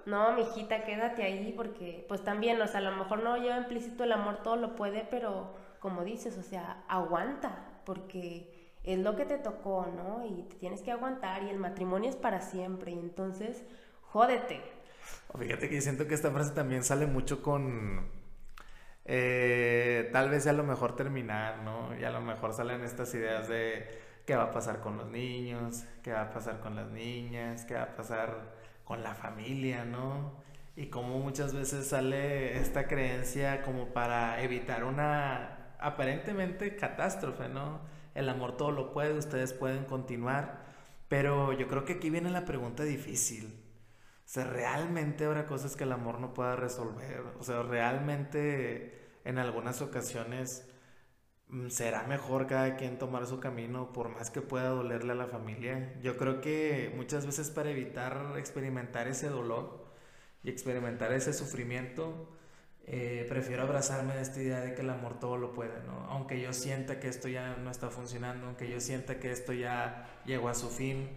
No, 0.07 0.33
mijita, 0.33 0.85
quédate 0.85 1.23
ahí 1.23 1.53
porque, 1.57 2.05
pues 2.09 2.25
también, 2.25 2.61
o 2.61 2.67
sea, 2.67 2.79
a 2.79 2.83
lo 2.85 2.97
mejor 2.97 3.23
no 3.23 3.37
lleva 3.37 3.59
implícito 3.59 4.05
el 4.05 4.13
amor, 4.13 4.43
todo 4.43 4.57
lo 4.57 4.75
puede, 4.75 5.07
pero 5.11 5.55
como 5.79 6.05
dices, 6.05 6.39
o 6.39 6.43
sea, 6.43 6.85
aguanta, 6.89 7.81
porque 7.85 8.52
es 8.85 8.99
lo 8.99 9.17
que 9.17 9.25
te 9.25 9.39
tocó, 9.39 9.87
¿no? 9.87 10.25
Y 10.27 10.43
te 10.43 10.57
tienes 10.57 10.83
que 10.83 10.91
aguantar 10.91 11.43
y 11.45 11.51
el 11.51 11.59
matrimonio 11.59 12.11
es 12.11 12.17
para 12.17 12.41
siempre, 12.41 12.93
y 12.93 12.99
entonces, 12.99 13.65
jódete. 14.03 14.61
Fíjate 15.39 15.69
que 15.69 15.81
siento 15.81 16.07
que 16.07 16.15
esta 16.15 16.31
frase 16.31 16.53
también 16.53 16.85
sale 16.85 17.07
mucho 17.07 17.43
con, 17.43 18.11
eh, 19.05 20.11
tal 20.13 20.31
vez 20.31 20.47
a 20.47 20.53
lo 20.53 20.65
mejor 20.65 20.95
terminar, 20.97 21.63
¿no? 21.63 21.99
Y 21.99 22.05
a 22.05 22.11
lo 22.11 22.21
mejor 22.21 22.53
salen 22.53 22.83
estas 22.83 23.15
ideas 23.15 23.49
de 23.49 23.87
qué 24.27 24.37
va 24.37 24.45
a 24.45 24.51
pasar 24.51 24.81
con 24.81 24.97
los 24.97 25.09
niños, 25.09 25.85
qué 26.03 26.13
va 26.13 26.23
a 26.23 26.31
pasar 26.31 26.61
con 26.61 26.77
las 26.77 26.91
niñas, 26.91 27.65
qué 27.65 27.75
va 27.75 27.83
a 27.85 27.97
pasar 27.97 28.53
con 28.85 29.03
la 29.03 29.15
familia, 29.15 29.85
¿no? 29.85 30.43
Y 30.77 30.87
como 30.87 31.19
muchas 31.19 31.55
veces 31.55 31.89
sale 31.89 32.59
esta 32.59 32.87
creencia 32.87 33.63
como 33.63 33.93
para 33.93 34.43
evitar 34.43 34.85
una 34.85 35.75
aparentemente 35.79 36.77
catástrofe, 36.77 37.49
¿no? 37.49 37.81
El 38.15 38.29
amor 38.29 38.57
todo 38.57 38.71
lo 38.71 38.93
puede, 38.93 39.15
ustedes 39.17 39.53
pueden 39.53 39.85
continuar, 39.85 40.67
pero 41.09 41.53
yo 41.53 41.69
creo 41.69 41.85
que 41.85 41.95
aquí 41.95 42.11
viene 42.11 42.31
la 42.31 42.45
pregunta 42.45 42.85
difícil. 42.85 43.59
O 44.25 44.29
sea, 44.33 44.45
realmente 44.45 45.25
habrá 45.25 45.47
cosas 45.47 45.77
que 45.77 45.85
el 45.85 45.93
amor 45.93 46.21
no 46.21 46.35
pueda 46.35 46.57
resolver. 46.57 47.23
O 47.39 47.43
sea, 47.43 47.63
realmente 47.63 49.21
en 49.25 49.39
algunas 49.39 49.83
ocasiones 49.83 50.73
Mm, 51.53 51.69
será 51.69 52.05
mejor 52.05 52.47
cada 52.47 52.77
quien 52.77 52.99
tomar 52.99 53.27
su 53.27 53.39
camino 53.39 53.93
por 53.93 54.09
más 54.09 54.31
que 54.31 54.41
pueda 54.41 54.71
dolerle 54.71 55.13
a 55.13 55.15
la 55.17 55.27
familia. 55.27 55.95
Yo 56.03 56.17
creo 56.17 56.41
que 56.41 56.91
muchas 56.97 57.27
veces 57.27 57.51
para 57.51 57.71
evitar 57.71 58.35
experimentar 58.39 59.07
ese 59.07 59.29
dolor 59.29 59.85
y 60.43 60.49
experimentar 60.51 61.13
ese 61.13 61.35
sufrimiento, 61.35 62.31
eh, 62.85 63.27
prefiero 63.29 63.63
abrazarme 63.63 64.15
de 64.15 64.23
esta 64.23 64.41
idea 64.41 64.61
de 64.61 64.75
que 64.75 64.83
el 64.83 64.91
amor 64.91 65.21
todo 65.21 65.37
lo 65.37 65.53
puede, 65.53 65.83
¿no? 65.87 66.07
Aunque 66.09 66.41
yo 66.41 66.53
sienta 66.53 66.99
que 66.99 67.09
esto 67.09 67.29
ya 67.29 67.57
no 67.57 67.71
está 67.71 67.91
funcionando, 67.91 68.47
aunque 68.47 68.69
yo 68.69 68.81
sienta 68.81 69.21
que 69.21 69.31
esto 69.31 69.53
ya 69.53 70.07
llegó 70.25 70.49
a 70.49 70.55
su 70.55 70.69
fin, 70.69 71.09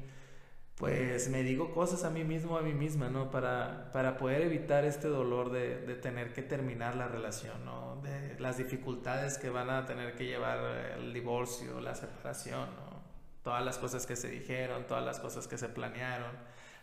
pues 0.76 1.30
me 1.30 1.42
digo 1.42 1.74
cosas 1.74 2.04
a 2.04 2.10
mí 2.10 2.24
mismo, 2.24 2.58
a 2.58 2.62
mí 2.62 2.74
misma, 2.74 3.10
¿no? 3.10 3.32
Para, 3.32 3.92
para 3.94 4.18
poder 4.18 4.42
evitar 4.42 4.86
este 4.86 5.08
dolor 5.08 5.52
de, 5.52 5.82
de, 5.82 5.96
tener 5.96 6.34
que 6.34 6.44
terminar 6.44 6.96
la 6.96 7.08
relación, 7.08 7.66
¿no? 7.66 8.02
De 8.04 8.38
las 8.40 8.58
dificultades 8.58 9.38
que 9.38 9.50
van 9.50 9.70
a 9.70 9.86
tener 9.86 10.16
que 10.16 10.26
llevar 10.26 10.60
el 11.00 11.14
divorcio, 11.14 11.80
la 11.80 11.96
separación, 11.96 12.70
¿no? 12.76 12.96
Todas 13.44 13.64
las 13.64 13.78
cosas 13.78 14.06
que 14.06 14.16
se 14.16 14.30
dijeron, 14.30 14.86
todas 14.86 15.04
las 15.04 15.20
cosas 15.20 15.48
que 15.48 15.58
se 15.58 15.70
planearon. 15.70 16.32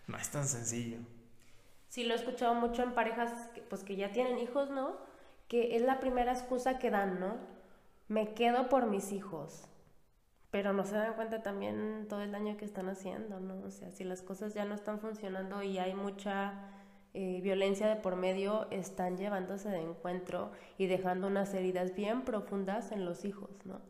No 0.07 0.17
es 0.17 0.31
tan 0.31 0.47
sencillo. 0.47 0.99
Sí, 1.93 2.05
lo 2.05 2.15
he 2.15 2.17
escuchado 2.17 2.55
mucho 2.55 2.83
en 2.83 2.95
parejas 2.95 3.49
que, 3.49 3.61
pues, 3.61 3.85
que 3.85 3.97
ya 3.97 4.13
tienen 4.13 4.39
hijos, 4.39 4.71
¿no? 4.71 4.97
Que 5.47 5.77
es 5.77 5.83
la 5.83 6.01
primera 6.01 6.33
excusa 6.33 6.79
que 6.79 6.91
dan, 6.91 7.21
¿no? 7.21 7.37
Me 8.09 8.33
quedo 8.33 8.71
por 8.71 8.87
mis 8.87 9.13
hijos 9.13 9.69
pero 10.53 10.75
no 10.75 10.85
se 10.85 10.95
dan 10.97 11.15
cuenta 11.15 11.43
también 11.43 12.07
todo 12.11 12.21
el 12.21 12.31
daño 12.31 12.59
que 12.59 12.67
están 12.67 12.91
haciendo, 12.91 13.41
¿no? 13.41 13.63
O 13.65 13.71
sea, 13.71 13.91
si 13.91 14.05
las 14.05 14.21
cosas 14.21 14.53
ya 14.53 14.67
no 14.67 14.75
están 14.75 15.01
funcionando 15.01 15.63
y 15.63 15.79
hay 15.79 15.95
mucha 15.95 16.53
eh, 17.15 17.41
violencia 17.43 17.89
de 17.89 17.97
por 17.97 18.17
medio, 18.17 18.67
están 18.71 19.17
llevándose 19.17 19.71
de 19.71 19.81
encuentro 19.81 20.53
y 20.77 20.89
dejando 20.89 21.27
unas 21.27 21.55
heridas 21.55 21.95
bien 21.95 22.21
profundas 22.27 22.93
en 22.93 23.07
los 23.07 23.25
hijos, 23.25 23.49
¿no? 23.65 23.81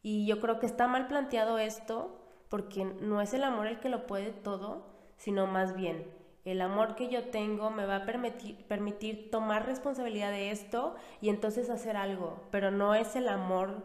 Y 0.00 0.26
yo 0.26 0.40
creo 0.40 0.58
que 0.60 0.64
está 0.64 0.88
mal 0.88 1.08
planteado 1.08 1.58
esto 1.58 2.18
porque 2.48 2.86
no 2.86 3.20
es 3.20 3.34
el 3.34 3.44
amor 3.44 3.66
el 3.66 3.78
que 3.78 3.90
lo 3.90 4.06
puede 4.06 4.32
todo, 4.32 4.86
sino 5.18 5.46
más 5.46 5.76
bien 5.76 6.06
el 6.44 6.60
amor 6.60 6.94
que 6.94 7.08
yo 7.08 7.28
tengo 7.28 7.70
me 7.70 7.84
va 7.84 7.96
a 7.96 8.04
permitir, 8.06 8.66
permitir 8.66 9.30
tomar 9.30 9.66
responsabilidad 9.66 10.30
de 10.30 10.50
esto 10.50 10.94
y 11.20 11.28
entonces 11.28 11.70
hacer 11.70 11.96
algo, 11.96 12.46
pero 12.50 12.70
no 12.70 12.94
es 12.94 13.16
el 13.16 13.28
amor 13.28 13.82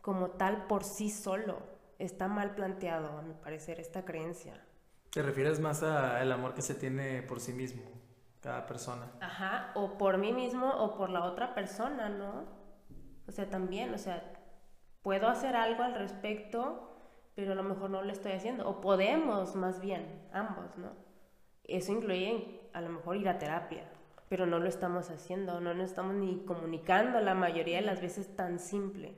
como 0.00 0.30
tal 0.30 0.66
por 0.66 0.84
sí 0.84 1.10
solo. 1.10 1.58
Está 1.98 2.28
mal 2.28 2.54
planteado, 2.54 3.18
a 3.18 3.22
mi 3.22 3.34
parecer, 3.34 3.80
esta 3.80 4.04
creencia. 4.04 4.54
¿Te 5.10 5.22
refieres 5.22 5.60
más 5.60 5.82
al 5.82 6.30
amor 6.30 6.54
que 6.54 6.62
se 6.62 6.74
tiene 6.74 7.22
por 7.22 7.40
sí 7.40 7.52
mismo, 7.52 7.82
cada 8.40 8.66
persona? 8.66 9.10
Ajá, 9.20 9.72
o 9.74 9.96
por 9.96 10.18
mí 10.18 10.32
mismo 10.32 10.68
o 10.68 10.96
por 10.96 11.10
la 11.10 11.24
otra 11.24 11.54
persona, 11.54 12.08
¿no? 12.08 12.44
O 13.26 13.32
sea, 13.32 13.48
también, 13.48 13.94
o 13.94 13.98
sea, 13.98 14.32
puedo 15.02 15.28
hacer 15.28 15.56
algo 15.56 15.82
al 15.82 15.94
respecto, 15.94 16.98
pero 17.34 17.52
a 17.52 17.54
lo 17.54 17.62
mejor 17.62 17.90
no 17.90 18.02
lo 18.02 18.12
estoy 18.12 18.32
haciendo. 18.32 18.68
O 18.68 18.80
podemos, 18.80 19.56
más 19.56 19.80
bien, 19.80 20.28
ambos, 20.32 20.76
¿no? 20.76 21.05
Eso 21.68 21.92
incluye 21.92 22.60
a 22.72 22.80
lo 22.80 22.90
mejor 22.90 23.16
ir 23.16 23.28
a 23.28 23.38
terapia, 23.38 23.84
pero 24.28 24.46
no 24.46 24.58
lo 24.58 24.68
estamos 24.68 25.10
haciendo, 25.10 25.60
no 25.60 25.74
nos 25.74 25.90
estamos 25.90 26.14
ni 26.14 26.44
comunicando 26.44 27.20
la 27.20 27.34
mayoría 27.34 27.76
de 27.76 27.86
las 27.86 28.00
veces 28.00 28.34
tan 28.36 28.58
simple. 28.58 29.14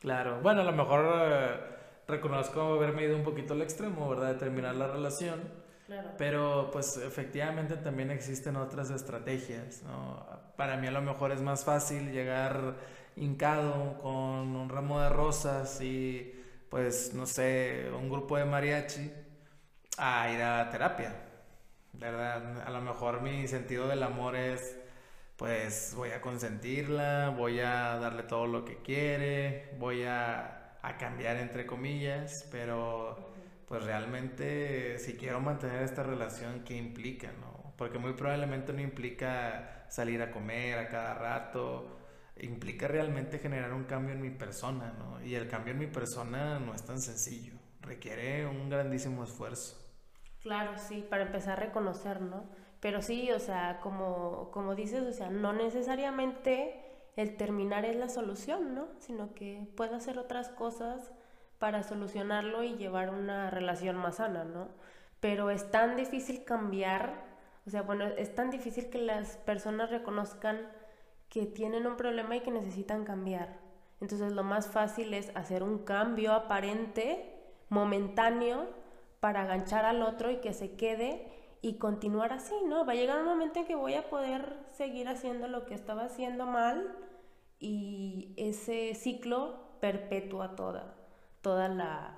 Claro, 0.00 0.40
bueno, 0.42 0.62
a 0.62 0.64
lo 0.64 0.72
mejor 0.72 1.04
eh, 1.06 1.60
reconozco 2.08 2.60
haberme 2.60 3.04
ido 3.04 3.16
un 3.16 3.22
poquito 3.24 3.54
al 3.54 3.62
extremo, 3.62 4.08
¿verdad? 4.08 4.34
De 4.34 4.38
terminar 4.38 4.74
la 4.74 4.86
relación. 4.86 5.40
Claro. 5.86 6.10
Pero 6.16 6.70
pues 6.72 6.96
efectivamente 6.98 7.76
también 7.76 8.10
existen 8.10 8.56
otras 8.56 8.90
estrategias, 8.90 9.82
¿no? 9.82 10.24
Para 10.56 10.76
mí 10.76 10.86
a 10.86 10.92
lo 10.92 11.02
mejor 11.02 11.32
es 11.32 11.42
más 11.42 11.64
fácil 11.64 12.12
llegar 12.12 12.76
hincado 13.16 13.98
con 13.98 14.56
un 14.56 14.68
ramo 14.68 15.00
de 15.00 15.08
rosas 15.08 15.80
y 15.80 16.32
pues 16.68 17.12
no 17.12 17.26
sé, 17.26 17.90
un 17.92 18.08
grupo 18.08 18.36
de 18.36 18.44
mariachi 18.44 19.10
a 19.98 20.30
ir 20.30 20.40
a 20.40 20.70
terapia, 20.70 21.12
¿verdad? 22.00 22.62
A 22.66 22.70
lo 22.70 22.80
mejor 22.80 23.22
mi 23.22 23.46
sentido 23.46 23.86
del 23.86 24.02
amor 24.02 24.34
es 24.36 24.76
pues 25.36 25.94
voy 25.96 26.10
a 26.10 26.20
consentirla, 26.20 27.30
voy 27.30 27.60
a 27.60 27.96
darle 27.96 28.24
todo 28.24 28.46
lo 28.46 28.64
que 28.64 28.76
quiere, 28.82 29.70
voy 29.78 30.04
a, 30.04 30.76
a 30.82 30.98
cambiar 30.98 31.38
entre 31.38 31.64
comillas, 31.64 32.46
pero 32.50 33.32
pues 33.66 33.84
realmente 33.84 34.98
si 34.98 35.14
quiero 35.14 35.40
mantener 35.40 35.82
esta 35.82 36.02
relación, 36.02 36.62
¿qué 36.64 36.76
implica, 36.76 37.32
no? 37.40 37.72
Porque 37.78 37.98
muy 37.98 38.12
probablemente 38.12 38.72
no 38.74 38.80
implica 38.80 39.86
salir 39.88 40.20
a 40.20 40.30
comer 40.30 40.78
a 40.78 40.88
cada 40.88 41.14
rato, 41.14 41.98
implica 42.38 42.86
realmente 42.88 43.38
generar 43.38 43.72
un 43.72 43.84
cambio 43.84 44.14
en 44.14 44.20
mi 44.20 44.30
persona, 44.30 44.92
¿no? 44.98 45.24
Y 45.24 45.34
el 45.36 45.48
cambio 45.48 45.72
en 45.72 45.78
mi 45.78 45.86
persona 45.86 46.58
no 46.58 46.74
es 46.74 46.84
tan 46.84 47.00
sencillo, 47.00 47.54
requiere 47.80 48.46
un 48.46 48.68
grandísimo 48.68 49.24
esfuerzo. 49.24 49.89
Claro, 50.42 50.72
sí, 50.78 51.06
para 51.08 51.24
empezar 51.24 51.54
a 51.54 51.64
reconocer, 51.66 52.20
¿no? 52.22 52.44
Pero 52.80 53.02
sí, 53.02 53.30
o 53.32 53.38
sea, 53.38 53.78
como, 53.82 54.50
como 54.52 54.74
dices, 54.74 55.02
o 55.02 55.12
sea, 55.12 55.28
no 55.28 55.52
necesariamente 55.52 56.82
el 57.16 57.36
terminar 57.36 57.84
es 57.84 57.96
la 57.96 58.08
solución, 58.08 58.74
¿no? 58.74 58.88
Sino 59.00 59.34
que 59.34 59.66
puedo 59.76 59.94
hacer 59.96 60.18
otras 60.18 60.48
cosas 60.48 61.10
para 61.58 61.82
solucionarlo 61.82 62.62
y 62.62 62.76
llevar 62.76 63.10
una 63.10 63.50
relación 63.50 63.96
más 63.96 64.16
sana, 64.16 64.44
¿no? 64.44 64.68
Pero 65.20 65.50
es 65.50 65.70
tan 65.70 65.96
difícil 65.96 66.44
cambiar, 66.44 67.22
o 67.66 67.70
sea, 67.70 67.82
bueno, 67.82 68.06
es 68.06 68.34
tan 68.34 68.50
difícil 68.50 68.88
que 68.88 68.98
las 68.98 69.36
personas 69.38 69.90
reconozcan 69.90 70.58
que 71.28 71.44
tienen 71.46 71.86
un 71.86 71.96
problema 71.96 72.36
y 72.36 72.40
que 72.40 72.50
necesitan 72.50 73.04
cambiar. 73.04 73.58
Entonces 74.00 74.32
lo 74.32 74.42
más 74.42 74.68
fácil 74.68 75.12
es 75.12 75.30
hacer 75.36 75.62
un 75.62 75.80
cambio 75.84 76.32
aparente, 76.32 77.34
momentáneo, 77.68 78.68
para 79.20 79.42
aganchar 79.42 79.84
al 79.84 80.02
otro 80.02 80.30
y 80.30 80.36
que 80.38 80.52
se 80.52 80.76
quede 80.76 81.30
y 81.62 81.74
continuar 81.74 82.32
así, 82.32 82.54
¿no? 82.66 82.86
Va 82.86 82.92
a 82.92 82.96
llegar 82.96 83.18
un 83.20 83.26
momento 83.26 83.60
en 83.60 83.66
que 83.66 83.74
voy 83.74 83.94
a 83.94 84.08
poder 84.08 84.56
seguir 84.72 85.08
haciendo 85.08 85.46
lo 85.46 85.66
que 85.66 85.74
estaba 85.74 86.04
haciendo 86.04 86.46
mal 86.46 86.96
y 87.58 88.32
ese 88.38 88.94
ciclo 88.94 89.58
perpetúa 89.80 90.56
toda, 90.56 90.94
toda 91.42 91.68
la, 91.68 92.16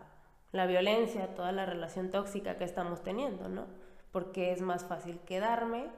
la 0.52 0.66
violencia, 0.66 1.34
toda 1.34 1.50
la 1.50 1.66
relación 1.66 2.10
tóxica 2.10 2.56
que 2.56 2.64
estamos 2.64 3.02
teniendo, 3.02 3.48
¿no? 3.48 3.66
Porque 4.12 4.52
es 4.52 4.60
más 4.60 4.84
fácil 4.84 5.18
quedarme 5.20 5.90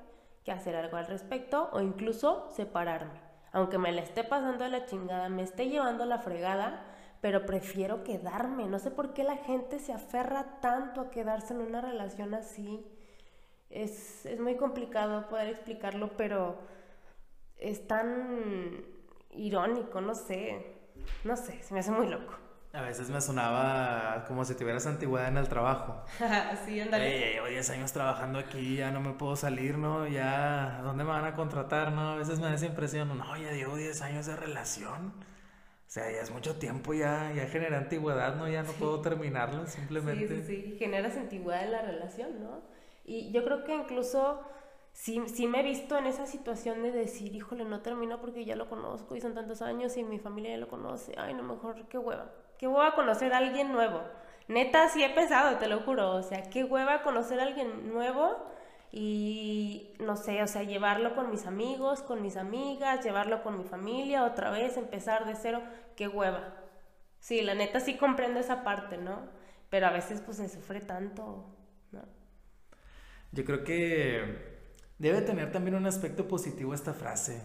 que 0.44 0.52
hacer 0.52 0.76
algo 0.76 0.96
al 0.96 1.06
respecto 1.06 1.68
o 1.72 1.80
incluso 1.80 2.48
separarme. 2.52 3.20
aunque 3.52 3.78
me 3.78 3.92
la 3.92 4.00
esté 4.02 4.24
pasando 4.24 4.64
a 4.64 4.68
la 4.68 4.84
chingada, 4.84 5.28
me 5.28 5.42
esté 5.42 5.68
llevando 5.68 6.04
la 6.06 6.18
fregada, 6.18 6.82
pero 7.24 7.46
prefiero 7.46 8.04
quedarme. 8.04 8.66
No 8.66 8.78
sé 8.78 8.90
por 8.90 9.14
qué 9.14 9.24
la 9.24 9.38
gente 9.38 9.78
se 9.78 9.94
aferra 9.94 10.60
tanto 10.60 11.00
a 11.00 11.10
quedarse 11.10 11.54
en 11.54 11.60
una 11.60 11.80
relación 11.80 12.34
así. 12.34 12.84
Es, 13.70 14.26
es 14.26 14.38
muy 14.38 14.58
complicado 14.58 15.26
poder 15.30 15.48
explicarlo, 15.48 16.18
pero 16.18 16.58
es 17.56 17.86
tan 17.88 18.84
irónico, 19.30 20.02
no 20.02 20.14
sé. 20.14 20.76
No 21.24 21.34
sé, 21.38 21.62
se 21.62 21.72
me 21.72 21.80
hace 21.80 21.92
muy 21.92 22.08
loco. 22.08 22.34
A 22.74 22.82
veces 22.82 23.08
me 23.08 23.22
sonaba 23.22 24.26
como 24.28 24.44
si 24.44 24.54
tuvieras 24.54 24.86
antigüedad 24.86 25.28
en 25.28 25.38
el 25.38 25.48
trabajo. 25.48 26.04
sí, 26.66 26.78
ándale. 26.78 27.28
Ey, 27.28 27.34
llevo 27.36 27.46
10 27.46 27.70
años 27.70 27.90
trabajando 27.94 28.38
aquí, 28.38 28.76
ya 28.76 28.90
no 28.90 29.00
me 29.00 29.14
puedo 29.14 29.34
salir, 29.34 29.78
¿no? 29.78 30.06
Ya, 30.06 30.82
¿dónde 30.82 31.04
me 31.04 31.10
van 31.10 31.24
a 31.24 31.34
contratar, 31.34 31.90
no? 31.90 32.10
A 32.10 32.16
veces 32.16 32.38
me 32.38 32.48
da 32.48 32.54
esa 32.54 32.66
impresión, 32.66 33.16
no, 33.16 33.36
ya 33.38 33.52
llevo 33.52 33.76
10 33.76 34.02
años 34.02 34.26
de 34.26 34.36
relación. 34.36 35.33
O 35.94 35.96
sea, 35.96 36.10
ya 36.10 36.22
es 36.22 36.32
mucho 36.32 36.56
tiempo, 36.56 36.92
ya, 36.92 37.32
ya 37.36 37.46
genera 37.46 37.78
antigüedad, 37.78 38.34
¿no? 38.34 38.48
Ya 38.48 38.64
no 38.64 38.72
puedo 38.72 39.00
terminarla, 39.00 39.64
simplemente. 39.66 40.26
Sí, 40.26 40.42
sí, 40.42 40.62
sí, 40.62 40.76
generas 40.76 41.16
antigüedad 41.16 41.62
en 41.62 41.70
la 41.70 41.82
relación, 41.82 42.42
¿no? 42.42 42.62
Y 43.04 43.30
yo 43.30 43.44
creo 43.44 43.62
que 43.62 43.76
incluso 43.76 44.40
sí, 44.92 45.22
sí 45.32 45.46
me 45.46 45.60
he 45.60 45.62
visto 45.62 45.96
en 45.96 46.06
esa 46.06 46.26
situación 46.26 46.82
de 46.82 46.90
decir, 46.90 47.36
híjole, 47.36 47.64
no 47.64 47.80
termino 47.80 48.20
porque 48.20 48.44
ya 48.44 48.56
lo 48.56 48.68
conozco 48.68 49.14
y 49.14 49.20
son 49.20 49.34
tantos 49.34 49.62
años 49.62 49.96
y 49.96 50.02
mi 50.02 50.18
familia 50.18 50.50
ya 50.50 50.56
lo 50.56 50.66
conoce, 50.66 51.14
ay, 51.16 51.32
no, 51.32 51.44
mejor, 51.44 51.86
qué 51.86 51.96
hueva 51.96 52.28
qué 52.58 52.68
hueva 52.68 52.94
conocer 52.94 53.32
a 53.32 53.38
alguien 53.38 53.72
nuevo. 53.72 54.02
Neta, 54.48 54.88
sí 54.88 55.02
he 55.02 55.10
pensado, 55.10 55.58
te 55.58 55.68
lo 55.68 55.80
juro. 55.80 56.10
O 56.16 56.22
sea, 56.22 56.42
qué 56.50 56.64
hueva 56.64 57.02
conocer 57.02 57.40
a 57.40 57.44
alguien 57.44 57.92
nuevo 57.92 58.36
y 58.96 59.94
no 59.98 60.16
sé, 60.16 60.42
o 60.42 60.46
sea, 60.46 60.62
llevarlo 60.62 61.14
con 61.16 61.30
mis 61.30 61.46
amigos, 61.46 62.02
con 62.02 62.22
mis 62.22 62.36
amigas, 62.36 63.04
llevarlo 63.04 63.42
con 63.42 63.58
mi 63.58 63.64
familia, 63.64 64.24
otra 64.24 64.50
vez, 64.50 64.76
empezar 64.76 65.26
de 65.26 65.34
cero, 65.34 65.62
qué 65.96 66.06
hueva. 66.06 66.54
Sí, 67.18 67.42
la 67.42 67.54
neta 67.54 67.80
sí 67.80 67.96
comprendo 67.96 68.38
esa 68.38 68.62
parte, 68.62 68.96
¿no? 68.96 69.22
Pero 69.70 69.86
a 69.86 69.90
veces 69.90 70.20
pues 70.20 70.36
se 70.36 70.48
sufre 70.48 70.80
tanto, 70.80 71.44
¿no? 71.90 72.02
Yo 73.32 73.44
creo 73.44 73.64
que 73.64 74.60
debe 74.98 75.22
tener 75.22 75.50
también 75.50 75.74
un 75.74 75.86
aspecto 75.86 76.28
positivo 76.28 76.72
esta 76.72 76.94
frase. 76.94 77.42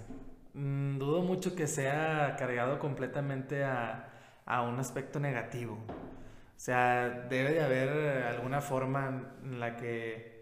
Mm, 0.54 1.00
dudo 1.00 1.24
mucho 1.24 1.56
que 1.56 1.66
sea 1.66 2.36
cargado 2.38 2.78
completamente 2.78 3.64
a 3.64 4.10
a 4.50 4.64
un 4.64 4.80
aspecto 4.80 5.20
negativo. 5.20 5.76
O 5.76 6.60
sea, 6.60 7.28
debe 7.30 7.54
de 7.54 7.62
haber 7.62 7.90
alguna 8.24 8.62
forma 8.62 9.36
en 9.44 9.60
la 9.60 9.78
que 9.78 10.39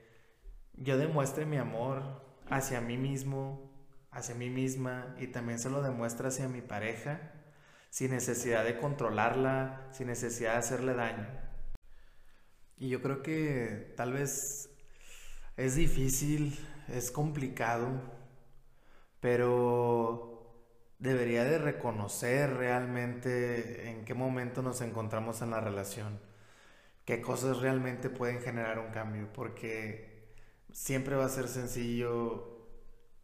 yo 0.78 0.98
demuestre 0.98 1.46
mi 1.46 1.58
amor 1.58 2.04
hacia 2.50 2.82
mí 2.82 2.98
mismo, 2.98 3.72
hacia 4.12 4.36
mí 4.36 4.50
misma 4.50 5.16
y 5.20 5.28
también 5.28 5.60
se 5.60 5.70
lo 5.70 5.82
demuestre 5.82 6.28
hacia 6.28 6.48
mi 6.48 6.62
pareja 6.62 7.34
sin 7.90 8.12
necesidad 8.12 8.64
de 8.64 8.78
controlarla, 8.78 9.88
sin 9.92 10.08
necesidad 10.08 10.54
de 10.54 10.58
hacerle 10.60 10.94
daño. 10.94 11.28
Y 12.78 12.90
yo 12.90 13.02
creo 13.02 13.24
que 13.24 13.94
tal 13.98 14.14
vez 14.14 14.70
es 15.56 15.76
difícil, 15.76 16.58
es 16.88 17.10
complicado, 17.10 17.90
pero 19.20 20.38
debería 21.00 21.44
de 21.44 21.58
reconocer 21.58 22.54
realmente 22.54 23.90
en 23.90 24.06
qué 24.06 24.14
momento 24.14 24.62
nos 24.62 24.82
encontramos 24.82 25.42
en 25.42 25.52
la 25.52 25.60
relación, 25.60 26.20
qué 27.06 27.22
cosas 27.22 27.62
realmente 27.62 28.10
pueden 28.10 28.42
generar 28.42 28.80
un 28.80 28.92
cambio, 28.92 29.32
porque 29.34 30.17
siempre 30.72 31.16
va 31.16 31.26
a 31.26 31.30
ser 31.30 31.48
sencillo 31.48 32.58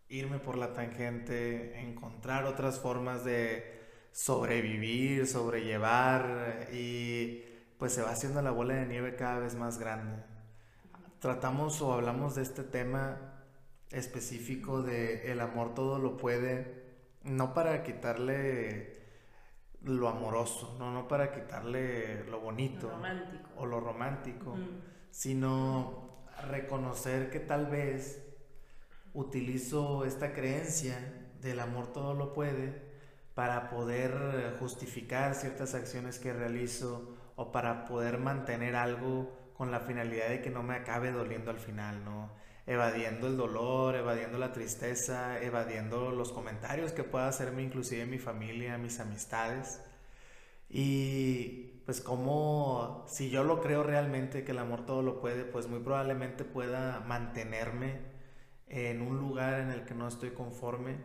irme 0.10 0.40
por 0.40 0.58
la 0.58 0.74
tangente, 0.74 1.80
encontrar 1.80 2.46
otras 2.46 2.80
formas 2.80 3.24
de 3.24 3.82
sobrevivir, 4.12 5.26
sobrellevar 5.28 6.70
y 6.72 7.44
pues 7.80 7.94
se 7.94 8.04
va 8.04 8.12
haciendo 8.12 8.42
la 8.42 8.52
bola 8.52 8.76
de 8.76 8.86
nieve 8.86 9.16
cada 9.16 9.40
vez 9.40 9.56
más 9.56 9.80
grande. 9.80 10.24
Tratamos 11.20 11.82
o 11.82 11.94
hablamos 11.94 12.36
de 12.36 12.44
este 12.44 12.64
tema 12.64 13.34
específico 13.90 14.82
de 14.82 15.32
el 15.32 15.40
amor 15.40 15.74
todo 15.74 16.00
lo 16.00 16.18
puede 16.18 16.84
no 17.24 17.54
para 17.54 17.84
quitarle 17.84 19.02
lo 19.82 20.08
amoroso, 20.08 20.76
no, 20.80 20.92
no 20.94 21.08
para 21.08 21.32
quitarle 21.32 22.24
lo 22.26 22.40
bonito 22.40 22.92
o 23.58 23.66
lo 23.66 23.80
romántico, 23.80 24.56
sino 25.12 26.03
reconocer 26.48 27.30
que 27.30 27.40
tal 27.40 27.68
vez 27.68 28.24
utilizo 29.14 30.06
esta 30.06 30.34
creencia 30.34 30.98
del 31.42 31.60
amor 31.60 31.94
todo 31.94 32.14
lo 32.14 32.34
puede 32.34 32.82
para 33.36 33.70
poder 33.70 34.56
justificar 34.60 35.36
ciertas 35.36 35.74
acciones 35.74 36.20
que 36.20 36.34
realizo 36.34 37.16
o 37.36 37.52
para 37.52 37.86
poder 37.86 38.18
mantener 38.18 38.76
algo 38.76 39.54
con 39.56 39.72
la 39.72 39.80
finalidad 39.80 40.30
de 40.30 40.42
que 40.42 40.50
no 40.50 40.64
me 40.64 40.76
acabe 40.76 41.12
doliendo 41.12 41.52
al 41.52 41.60
final, 41.60 42.04
¿no? 42.04 42.32
evadiendo 42.66 43.28
el 43.28 43.38
dolor, 43.38 43.96
evadiendo 43.96 44.38
la 44.38 44.54
tristeza, 44.54 45.42
evadiendo 45.42 46.12
los 46.12 46.32
comentarios 46.32 46.94
que 46.94 47.04
pueda 47.04 47.28
hacerme 47.28 47.64
inclusive 47.64 48.06
mi 48.06 48.20
familia, 48.20 48.78
mis 48.78 49.00
amistades. 49.00 49.82
Y 50.76 51.82
pues 51.86 52.02
como 52.02 53.06
si 53.08 53.30
yo 53.30 53.44
lo 53.44 53.62
creo 53.62 53.84
realmente 53.84 54.44
que 54.44 54.52
el 54.52 54.58
amor 54.58 54.88
todo 54.88 55.04
lo 55.04 55.22
puede, 55.22 55.46
pues 55.46 55.68
muy 55.68 55.80
probablemente 55.80 56.46
pueda 56.46 57.02
mantenerme 57.02 58.00
en 58.68 59.04
un 59.04 59.20
lugar 59.20 59.60
en 59.60 59.70
el 59.70 59.86
que 59.86 59.94
no 59.94 60.08
estoy 60.08 60.32
conforme 60.32 60.98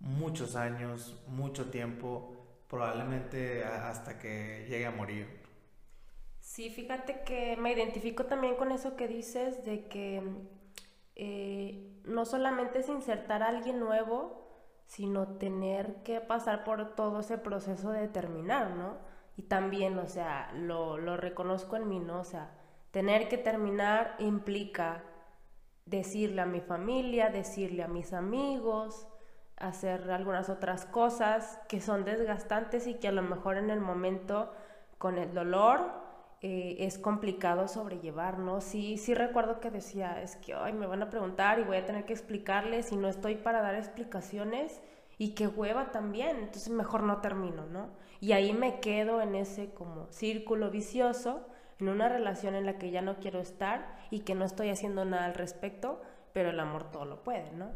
muchos 0.00 0.56
años, 0.56 1.22
mucho 1.26 1.70
tiempo, 1.70 2.36
probablemente 2.68 3.64
hasta 3.64 4.18
que 4.18 4.64
llegue 4.66 4.86
a 4.86 4.90
morir. 4.90 5.42
Sí, 6.40 6.70
fíjate 6.70 7.22
que 7.22 7.58
me 7.58 7.72
identifico 7.72 8.24
también 8.24 8.56
con 8.56 8.72
eso 8.72 8.96
que 8.96 9.08
dices 9.08 9.62
de 9.66 9.88
que 9.88 10.22
eh, 11.16 12.00
no 12.04 12.24
solamente 12.24 12.78
es 12.78 12.88
insertar 12.88 13.42
a 13.42 13.48
alguien 13.48 13.78
nuevo, 13.78 14.41
sino 14.86 15.36
tener 15.38 16.02
que 16.02 16.20
pasar 16.20 16.64
por 16.64 16.94
todo 16.94 17.20
ese 17.20 17.38
proceso 17.38 17.90
de 17.90 18.08
terminar, 18.08 18.70
¿no? 18.70 18.96
Y 19.36 19.42
también, 19.42 19.98
o 19.98 20.08
sea, 20.08 20.52
lo, 20.54 20.98
lo 20.98 21.16
reconozco 21.16 21.76
en 21.76 21.88
mí, 21.88 21.98
¿no? 21.98 22.20
O 22.20 22.24
sea, 22.24 22.50
tener 22.90 23.28
que 23.28 23.38
terminar 23.38 24.16
implica 24.18 25.02
decirle 25.86 26.42
a 26.42 26.46
mi 26.46 26.60
familia, 26.60 27.30
decirle 27.30 27.82
a 27.82 27.88
mis 27.88 28.12
amigos, 28.12 29.08
hacer 29.56 30.10
algunas 30.10 30.48
otras 30.48 30.84
cosas 30.86 31.60
que 31.68 31.80
son 31.80 32.04
desgastantes 32.04 32.86
y 32.86 32.94
que 32.94 33.08
a 33.08 33.12
lo 33.12 33.22
mejor 33.22 33.56
en 33.56 33.70
el 33.70 33.80
momento 33.80 34.52
con 34.98 35.18
el 35.18 35.32
dolor 35.32 36.01
eh, 36.44 36.84
es 36.84 36.98
complicado 36.98 37.68
sobrellevar, 37.68 38.40
¿no? 38.40 38.60
Sí, 38.60 38.98
sí 38.98 39.14
recuerdo 39.14 39.60
que 39.60 39.70
decía, 39.70 40.20
es 40.20 40.34
que 40.34 40.56
hoy 40.56 40.72
me 40.72 40.88
van 40.88 41.00
a 41.00 41.08
preguntar 41.08 41.60
y 41.60 41.62
voy 41.62 41.76
a 41.76 41.86
tener 41.86 42.04
que 42.04 42.12
explicarles 42.12 42.90
y 42.90 42.96
no 42.96 43.08
estoy 43.08 43.36
para 43.36 43.62
dar 43.62 43.76
explicaciones 43.76 44.80
y 45.18 45.34
qué 45.34 45.46
hueva 45.46 45.92
también, 45.92 46.38
entonces 46.38 46.68
mejor 46.70 47.04
no 47.04 47.20
termino, 47.20 47.66
¿no? 47.66 47.90
Y 48.18 48.32
ahí 48.32 48.52
me 48.52 48.80
quedo 48.80 49.20
en 49.20 49.36
ese 49.36 49.72
como 49.72 50.08
círculo 50.10 50.70
vicioso, 50.72 51.46
en 51.78 51.88
una 51.88 52.08
relación 52.08 52.56
en 52.56 52.66
la 52.66 52.76
que 52.76 52.90
ya 52.90 53.02
no 53.02 53.20
quiero 53.20 53.38
estar 53.38 53.96
y 54.10 54.20
que 54.20 54.34
no 54.34 54.44
estoy 54.44 54.70
haciendo 54.70 55.04
nada 55.04 55.26
al 55.26 55.34
respecto, 55.34 56.00
pero 56.32 56.50
el 56.50 56.58
amor 56.58 56.90
todo 56.90 57.04
lo 57.04 57.22
puede, 57.22 57.52
¿no? 57.52 57.70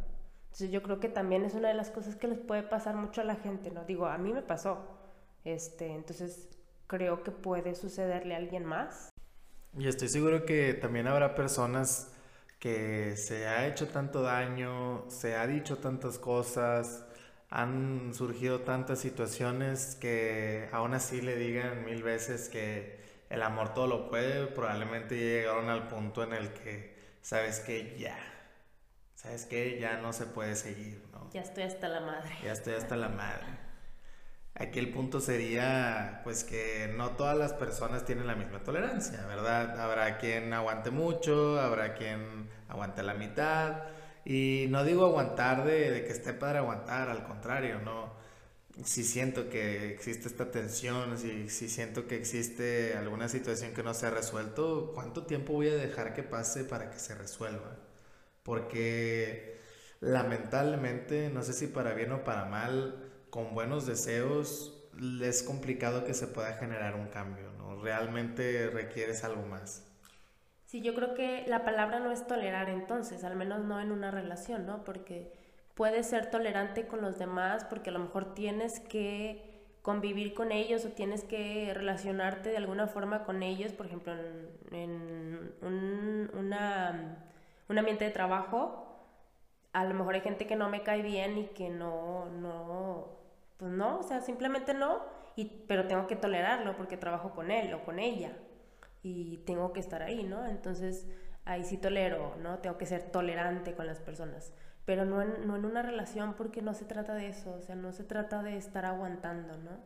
Entonces 0.46 0.72
yo 0.72 0.83
creo 0.83 0.98
que 0.98 1.09
también 1.09 1.44
es 1.44 1.55
una 1.55 1.68
de 1.68 1.74
las 1.74 1.90
cosas 1.92 2.16
que 2.16 2.26
les 2.26 2.38
puede 2.40 2.64
pasar 2.64 2.96
mucho 2.96 3.20
a 3.20 3.24
la 3.24 3.37
gente, 3.37 3.70
¿no? 3.70 3.85
Digo, 3.85 4.07
a 4.07 4.18
mí 4.18 4.33
me 4.33 4.42
pasó. 4.42 4.79
Este, 5.44 5.92
entonces 5.92 6.48
creo 6.87 7.22
que 7.22 7.31
puede 7.31 7.75
sucederle 7.75 8.35
a 8.35 8.38
alguien 8.38 8.64
más. 8.64 9.11
Y 9.79 9.88
estoy 9.88 10.09
seguro 10.09 10.46
que 10.46 10.75
también 10.75 11.07
habrá 11.07 11.35
personas 11.35 12.12
que 12.59 13.16
se 13.16 13.46
ha 13.46 13.66
hecho 13.66 13.88
tanto 13.88 14.22
daño, 14.22 15.05
se 15.09 15.37
ha 15.37 15.46
dicho 15.46 15.79
tantas 15.79 16.18
cosas, 16.18 17.05
han 17.51 18.14
surgido 18.14 18.61
tantas 18.61 18.99
situaciones 18.99 19.96
que 20.01 20.68
aún 20.72 20.94
así 20.94 21.20
le 21.20 21.37
digan 21.37 21.85
mil 21.85 22.03
veces 22.03 22.49
que 22.49 23.05
el 23.29 23.42
amor 23.42 23.75
todo 23.75 23.87
lo 23.87 24.09
puede, 24.09 24.46
probablemente 24.46 25.16
llegaron 25.16 25.68
al 25.68 25.88
punto 25.88 26.22
en 26.22 26.33
el 26.33 26.53
que 26.53 26.96
sabes 27.20 27.61
que 27.61 27.99
ya, 27.99 28.16
sabes 29.14 29.44
que 29.46 29.79
ya 29.79 29.99
no 29.99 30.12
se 30.12 30.27
puede 30.27 30.57
seguir, 30.57 31.05
¿no? 31.12 31.29
Ya 31.33 31.42
estoy 31.42 31.64
hasta 31.64 31.88
la 31.88 32.01
madre. 32.01 32.31
Ya 32.42 32.53
estoy 32.53 32.75
hasta 32.75 32.96
la 32.96 33.09
madre. 33.09 33.65
Aquí 34.59 34.79
el 34.79 34.88
punto 34.90 35.21
sería, 35.21 36.23
pues 36.25 36.42
que 36.42 36.90
no 36.97 37.11
todas 37.11 37.37
las 37.37 37.53
personas 37.53 38.07
tienen 38.07 38.27
la 38.27 38.35
misma 38.35 38.61
tolerancia, 38.61 39.27
¿verdad? 39.27 39.79
Habrá 39.79 40.16
quien 40.16 40.51
aguante 40.55 40.90
mucho, 40.90 41.61
habrá 41.61 41.95
quien 41.95 42.49
aguante 42.69 43.03
la 43.03 43.12
mitad. 43.14 43.83
Y 44.25 44.66
no 44.71 44.83
digo 44.85 45.05
aguantar 45.05 45.64
de, 45.64 46.05
que 46.07 46.12
esté 46.12 46.33
para 46.33 46.61
aguantar, 46.61 47.11
al 47.11 47.25
contrario, 47.25 47.81
no. 47.81 48.14
Si 48.85 49.05
siento 49.05 49.51
que 49.51 49.90
existe 49.92 50.29
esta 50.29 50.51
tensión, 50.51 51.19
si, 51.19 51.51
si 51.51 51.69
siento 51.69 52.07
que 52.07 52.16
existe 52.16 52.95
alguna 52.97 53.29
situación 53.29 53.75
que 53.75 53.83
no 53.83 53.92
se 53.95 54.07
ha 54.07 54.11
resuelto, 54.11 54.92
¿cuánto 54.95 55.27
tiempo 55.27 55.53
voy 55.55 55.69
a 55.69 55.77
dejar 55.77 56.14
que 56.14 56.23
pase 56.23 56.64
para 56.64 56.90
que 56.90 56.99
se 56.99 57.14
resuelva? 57.14 57.77
Porque 58.42 59.61
lamentablemente, 60.01 61.31
no 61.31 61.42
sé 61.42 61.53
si 61.53 61.66
para 61.66 61.95
bien 61.95 62.12
o 62.12 62.25
para 62.25 62.47
mal, 62.47 63.06
con 63.37 63.53
buenos 63.53 63.85
deseos, 63.85 64.72
es 65.22 65.42
complicado 65.42 66.05
que 66.05 66.14
se 66.14 66.27
pueda 66.27 66.55
generar 66.55 66.94
un 66.94 67.09
cambio, 67.09 67.53
¿no? 67.59 67.77
Realmente 67.83 68.70
requieres 68.70 69.25
algo 69.25 69.42
más. 69.42 69.87
Sí, 70.64 70.81
yo 70.81 70.94
creo 70.94 71.12
que 71.12 71.44
la 71.46 71.62
palabra 71.62 72.01
no 72.01 72.12
es 72.12 72.27
tolerar 72.27 72.70
entonces, 72.70 73.25
al 73.25 73.37
menos 73.37 73.62
no 73.62 73.79
en 73.79 73.92
una 73.92 74.11
relación, 74.11 74.64
¿no? 74.64 74.85
Porque 74.85 75.35
puedes 75.75 76.07
ser 76.07 76.31
tolerante 76.31 76.87
con 76.87 77.03
los 77.03 77.18
demás 77.18 77.64
porque 77.64 77.90
a 77.90 77.92
lo 77.92 77.99
mejor 77.99 78.33
tienes 78.33 78.81
que 78.81 79.66
convivir 79.83 80.33
con 80.33 80.51
ellos 80.51 80.87
o 80.87 80.88
tienes 80.88 81.22
que 81.22 81.75
relacionarte 81.75 82.49
de 82.49 82.57
alguna 82.57 82.87
forma 82.87 83.25
con 83.25 83.42
ellos, 83.42 83.75
por 83.75 83.85
ejemplo, 83.85 84.14
en, 84.70 85.53
un, 85.61 86.31
un 87.68 87.79
ambiente 87.79 88.07
de 88.07 88.11
trabajo, 88.12 88.87
a 89.75 89.85
lo 89.85 89.92
mejor 89.92 90.14
hay 90.14 90.22
gente 90.22 90.46
que 90.46 90.57
no 90.57 90.70
me 90.70 90.83
cae 90.83 91.03
bien 91.03 91.37
y 91.37 91.46
que 91.49 91.68
no, 91.68 92.31
no, 92.31 93.26
pues 93.57 93.73
no, 93.73 94.01
o 94.01 94.03
sea, 94.03 94.21
simplemente 94.21 94.75
no, 94.75 95.03
y, 95.35 95.64
pero 95.66 95.87
tengo 95.87 96.07
que 96.07 96.16
tolerarlo 96.16 96.77
porque 96.77 96.97
trabajo 96.97 97.35
con 97.35 97.51
él 97.51 97.73
o 97.75 97.85
con 97.85 97.99
ella 97.99 98.33
y 99.03 99.38
tengo 99.47 99.73
que 99.73 99.81
estar 99.81 100.03
ahí, 100.03 100.25
¿no? 100.25 100.47
Entonces, 100.47 101.07
ahí 101.45 101.64
sí 101.64 101.77
tolero, 101.77 102.37
¿no? 102.42 102.59
Tengo 102.59 102.77
que 102.79 102.87
ser 102.87 103.11
tolerante 103.11 103.75
con 103.75 103.87
las 103.87 104.01
personas, 104.01 104.53
pero 104.85 105.05
no 105.05 105.23
en, 105.23 105.47
no 105.47 105.57
en 105.57 105.64
una 105.64 105.83
relación 105.83 106.35
porque 106.35 106.62
no 106.62 106.75
se 106.75 106.85
trata 106.85 107.14
de 107.14 107.29
eso, 107.29 107.53
o 107.55 107.61
sea, 107.62 107.75
no 107.75 107.92
se 107.92 108.05
trata 108.05 108.42
de 108.42 108.57
estar 108.57 108.85
aguantando, 108.85 109.57
¿no? 109.59 109.79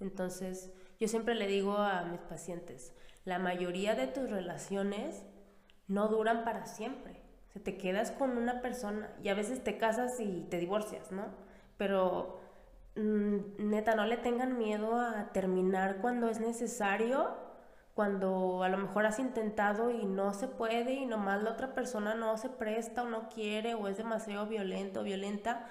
Entonces, 0.00 0.72
yo 0.98 1.08
siempre 1.08 1.34
le 1.34 1.46
digo 1.46 1.76
a 1.78 2.04
mis 2.04 2.20
pacientes, 2.20 2.92
la 3.24 3.38
mayoría 3.38 3.94
de 3.94 4.08
tus 4.08 4.28
relaciones 4.28 5.24
no 5.86 6.08
duran 6.08 6.44
para 6.44 6.66
siempre. 6.66 7.22
O 7.48 7.52
sea, 7.52 7.62
te 7.62 7.76
quedas 7.76 8.10
con 8.10 8.36
una 8.36 8.62
persona 8.62 9.10
y 9.22 9.28
a 9.28 9.34
veces 9.34 9.62
te 9.62 9.78
casas 9.78 10.18
y 10.20 10.46
te 10.50 10.58
divorcias, 10.58 11.12
¿no? 11.12 11.26
Pero 11.76 12.40
neta, 12.94 13.94
no 13.94 14.06
le 14.06 14.16
tengan 14.18 14.58
miedo 14.58 15.00
a 15.00 15.32
terminar 15.32 15.98
cuando 16.00 16.28
es 16.28 16.40
necesario 16.40 17.52
cuando 17.94 18.62
a 18.62 18.68
lo 18.68 18.78
mejor 18.78 19.04
has 19.06 19.18
intentado 19.18 19.90
y 19.90 20.04
no 20.06 20.32
se 20.32 20.48
puede 20.48 20.94
y 20.94 21.06
nomás 21.06 21.42
la 21.42 21.50
otra 21.50 21.74
persona 21.74 22.14
no 22.14 22.38
se 22.38 22.48
presta 22.48 23.02
o 23.02 23.08
no 23.08 23.28
quiere 23.28 23.74
o 23.74 23.86
es 23.88 23.98
demasiado 23.98 24.46
violento 24.46 25.00
o 25.00 25.04
violenta, 25.04 25.66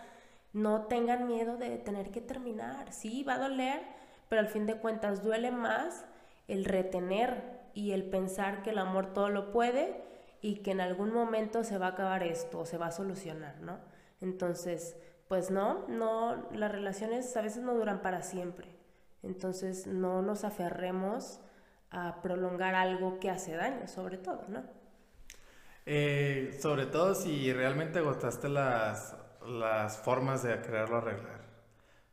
no 0.54 0.84
tengan 0.84 1.28
miedo 1.28 1.58
de 1.58 1.78
tener 1.78 2.12
que 2.12 2.22
terminar. 2.22 2.94
Sí, 2.94 3.24
va 3.24 3.36
a 3.36 3.50
doler, 3.50 3.82
pero 4.30 4.42
al 4.42 4.50
fin 4.50 4.66
de 4.66 4.78
cuentas 4.78 5.24
duele 5.24 5.52
más 5.52 6.06
el 6.48 6.66
retener 6.66 7.62
y 7.74 7.92
el 7.92 8.04
pensar 8.04 8.62
que 8.62 8.70
el 8.72 8.78
amor 8.78 9.14
todo 9.14 9.30
lo 9.30 9.52
puede 9.52 10.04
y 10.42 10.58
que 10.58 10.72
en 10.72 10.82
algún 10.82 11.14
momento 11.14 11.64
se 11.64 11.78
va 11.78 11.88
a 11.88 11.90
acabar 11.92 12.22
esto 12.24 12.60
o 12.60 12.66
se 12.66 12.78
va 12.78 12.88
a 12.88 12.92
solucionar, 12.92 13.62
¿no? 13.62 13.80
Entonces, 14.20 14.96
pues 15.32 15.50
no, 15.50 15.88
no, 15.88 16.50
las 16.52 16.70
relaciones 16.70 17.38
a 17.38 17.41
veces 17.41 17.63
no 17.63 17.74
duran 17.74 18.02
para 18.02 18.22
siempre. 18.22 18.67
Entonces, 19.24 19.88
no 19.88 20.22
nos 20.22 20.44
aferremos 20.44 21.39
a 21.89 22.22
prolongar 22.22 22.76
algo 22.76 23.17
que 23.17 23.30
hace 23.30 23.56
daño, 23.56 23.88
sobre 23.88 24.17
todo, 24.17 24.44
¿no? 24.50 24.62
Eh, 25.86 26.60
sobre 26.62 26.86
todo 26.86 27.15
si 27.15 27.54
realmente 27.54 28.00
agotaste 28.00 28.50
las, 28.50 29.15
las 29.48 30.00
formas 30.00 30.44
de 30.44 30.62
quererlo 30.62 30.98
arreglar, 30.98 31.39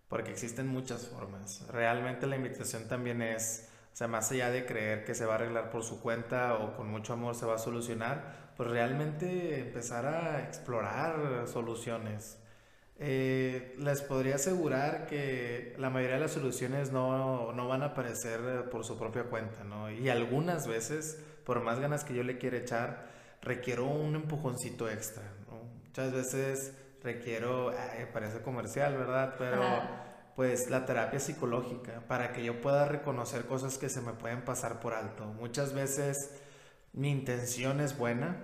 porque 0.06 0.30
existen 0.30 0.68
muchas 0.68 1.08
formas. 1.08 1.66
Realmente 1.72 2.28
la 2.28 2.36
invitación 2.36 2.86
también 2.86 3.20
es, 3.20 3.68
o 3.92 3.96
sea, 3.96 4.06
más 4.06 4.30
allá 4.30 4.50
de 4.50 4.64
creer 4.64 5.04
que 5.04 5.16
se 5.16 5.26
va 5.26 5.32
a 5.32 5.36
arreglar 5.38 5.70
por 5.70 5.82
su 5.82 6.00
cuenta 6.00 6.54
o 6.54 6.76
con 6.76 6.88
mucho 6.88 7.14
amor 7.14 7.34
se 7.34 7.46
va 7.46 7.56
a 7.56 7.58
solucionar, 7.58 8.52
pues 8.56 8.70
realmente 8.70 9.58
empezar 9.58 10.06
a 10.06 10.44
explorar 10.44 11.48
soluciones. 11.48 12.38
Eh, 13.00 13.76
les 13.78 14.02
podría 14.02 14.34
asegurar 14.34 15.06
que 15.06 15.74
la 15.78 15.88
mayoría 15.88 16.16
de 16.16 16.22
las 16.22 16.32
soluciones 16.32 16.90
no, 16.90 17.52
no, 17.52 17.68
van 17.68 17.82
a 17.82 17.86
aparecer 17.86 18.68
por 18.70 18.84
su 18.84 18.98
propia 18.98 19.24
cuenta, 19.24 19.62
¿no? 19.62 19.90
Y 19.90 20.08
algunas 20.08 20.66
veces, 20.66 21.22
por 21.44 21.60
más 21.60 21.78
ganas 21.78 22.02
que 22.02 22.14
yo 22.14 22.24
le 22.24 22.38
quiera 22.38 22.56
echar, 22.56 23.06
requiero 23.40 23.86
un 23.86 24.16
empujoncito 24.16 24.90
extra, 24.90 25.22
¿no? 25.48 25.62
Muchas 25.84 26.12
veces 26.12 26.74
requiero, 27.02 27.72
parece 28.12 28.42
comercial, 28.42 28.96
¿verdad? 28.96 29.34
Pero 29.38 29.62
pues 30.38 30.70
la 30.70 30.86
terapia 30.86 31.18
psicológica, 31.18 32.02
para 32.06 32.32
que 32.32 32.44
yo 32.44 32.60
pueda 32.60 32.86
reconocer 32.86 33.46
cosas 33.46 33.76
que 33.76 33.88
se 33.88 34.00
me 34.00 34.12
pueden 34.12 34.44
pasar 34.44 34.78
por 34.78 34.94
alto. 34.94 35.24
Muchas 35.24 35.72
veces 35.72 36.30
mi 36.92 37.10
intención 37.10 37.80
es 37.80 37.98
buena, 37.98 38.36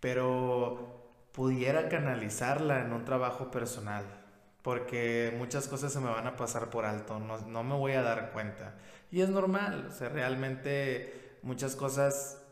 pero 0.00 0.97
pudiera 1.38 1.88
canalizarla 1.88 2.80
en 2.80 2.92
un 2.92 3.04
trabajo 3.04 3.48
personal, 3.52 4.04
porque 4.62 5.32
muchas 5.38 5.68
cosas 5.68 5.92
se 5.92 6.00
me 6.00 6.10
van 6.10 6.26
a 6.26 6.34
pasar 6.34 6.68
por 6.68 6.84
alto, 6.84 7.20
no, 7.20 7.62
me 7.62 7.76
voy 7.76 7.92
a 7.92 8.02
dar 8.02 8.32
cuenta. 8.32 8.74
Y 9.12 9.20
es 9.20 9.28
normal, 9.28 9.86
o 9.88 9.92
sea, 9.92 10.08
realmente 10.08 11.38
muchas 11.42 11.76
cosas 11.76 12.42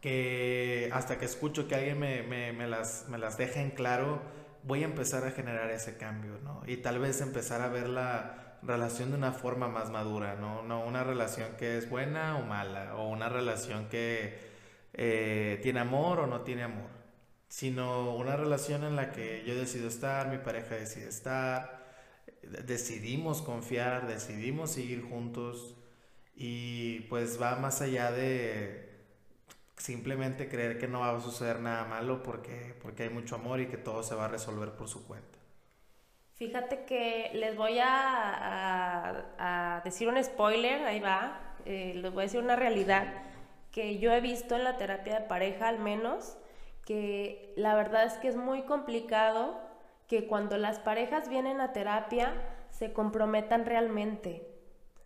que 0.00 0.90
hasta 0.92 1.18
que 1.18 1.24
escucho 1.24 1.68
que 1.68 1.76
alguien 1.76 2.00
me, 2.00 2.24
me, 2.24 2.66
las, 2.66 3.06
me 3.08 3.16
las 3.16 3.38
deja 3.38 3.60
en 3.60 3.70
claro, 3.70 4.20
voy 4.64 4.82
a 4.82 4.86
empezar 4.86 5.24
a 5.24 5.30
generar 5.30 5.70
ese 5.70 5.96
cambio, 5.96 6.32
¿no? 6.42 6.62
Y 6.66 6.78
tal 6.78 6.98
vez 6.98 7.20
empezar 7.20 7.60
a 7.62 7.68
ver 7.68 7.88
la 7.88 8.58
relación 8.64 9.10
de 9.12 9.18
una 9.18 9.30
forma 9.30 9.68
más 9.68 9.90
madura, 9.90 10.34
¿no? 10.34 10.64
No 10.64 10.84
una 10.84 11.04
relación 11.04 11.50
que 11.56 11.78
es 11.78 11.88
buena 11.88 12.38
o 12.38 12.42
mala, 12.42 12.96
o 12.96 13.08
una 13.08 13.28
relación 13.28 13.88
que 13.88 14.36
eh, 14.94 15.60
tiene 15.62 15.78
amor 15.78 16.18
o 16.18 16.26
no 16.26 16.40
tiene 16.40 16.64
amor 16.64 16.99
sino 17.50 18.14
una 18.14 18.36
relación 18.36 18.84
en 18.84 18.94
la 18.94 19.10
que 19.10 19.42
yo 19.44 19.56
decido 19.56 19.88
estar, 19.88 20.28
mi 20.28 20.38
pareja 20.38 20.76
decide 20.76 21.08
estar, 21.08 21.84
decidimos 22.42 23.42
confiar, 23.42 24.06
decidimos 24.06 24.70
seguir 24.70 25.02
juntos 25.02 25.74
y 26.36 27.00
pues 27.10 27.42
va 27.42 27.56
más 27.56 27.82
allá 27.82 28.12
de 28.12 28.88
simplemente 29.76 30.48
creer 30.48 30.78
que 30.78 30.86
no 30.86 31.00
va 31.00 31.16
a 31.16 31.20
suceder 31.20 31.58
nada 31.58 31.84
malo 31.86 32.22
porque, 32.22 32.76
porque 32.80 33.02
hay 33.02 33.10
mucho 33.10 33.34
amor 33.34 33.58
y 33.58 33.66
que 33.66 33.78
todo 33.78 34.04
se 34.04 34.14
va 34.14 34.26
a 34.26 34.28
resolver 34.28 34.70
por 34.76 34.86
su 34.86 35.04
cuenta. 35.08 35.26
Fíjate 36.36 36.84
que 36.84 37.32
les 37.34 37.56
voy 37.56 37.80
a, 37.80 39.26
a, 39.38 39.80
decir 39.84 40.06
un 40.06 40.22
spoiler, 40.22 40.84
ahí 40.84 41.00
va, 41.00 41.56
eh, 41.64 41.94
les 41.96 42.12
voy 42.12 42.22
a 42.22 42.26
decir 42.26 42.40
una 42.40 42.54
realidad 42.54 43.12
que 43.72 43.98
yo 43.98 44.12
he 44.12 44.20
visto 44.20 44.54
en 44.54 44.62
la 44.62 44.78
terapia 44.78 45.18
de 45.18 45.26
pareja 45.26 45.68
al 45.68 45.80
menos 45.80 46.36
que 46.84 47.52
la 47.56 47.74
verdad 47.74 48.04
es 48.04 48.14
que 48.14 48.28
es 48.28 48.36
muy 48.36 48.62
complicado 48.62 49.60
que 50.06 50.26
cuando 50.26 50.56
las 50.58 50.78
parejas 50.78 51.28
vienen 51.28 51.60
a 51.60 51.72
terapia 51.72 52.32
se 52.70 52.92
comprometan 52.92 53.64
realmente. 53.64 54.46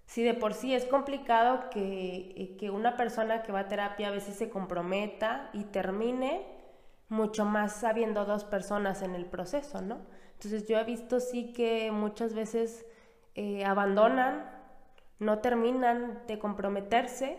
Si 0.07 0.23
de 0.23 0.35
por 0.35 0.55
sí 0.55 0.75
es 0.75 0.85
complicado 0.85 1.71
que, 1.71 2.35
eh, 2.37 2.57
que 2.59 2.71
una 2.71 2.97
persona 2.97 3.43
que 3.43 3.53
va 3.53 3.61
a 3.61 3.69
terapia 3.69 4.09
a 4.09 4.13
veces 4.13 4.37
se 4.37 4.51
comprometa 4.51 5.51
y 5.53 5.65
termine, 5.65 6.55
mucho 7.09 7.45
más 7.45 7.77
sabiendo 7.77 8.25
dos 8.25 8.45
personas 8.45 9.03
en 9.03 9.15
el 9.15 9.27
proceso, 9.27 9.81
¿no? 9.81 9.99
Entonces 10.35 10.67
yo 10.67 10.79
he 10.79 10.85
visto 10.85 11.21
sí 11.21 11.53
que 11.53 11.91
muchas 11.91 12.35
veces 12.35 12.87
eh, 13.35 13.65
abandonan, 13.65 14.51
no 15.19 15.39
terminan 15.39 16.23
de 16.27 16.39
comprometerse 16.39 17.39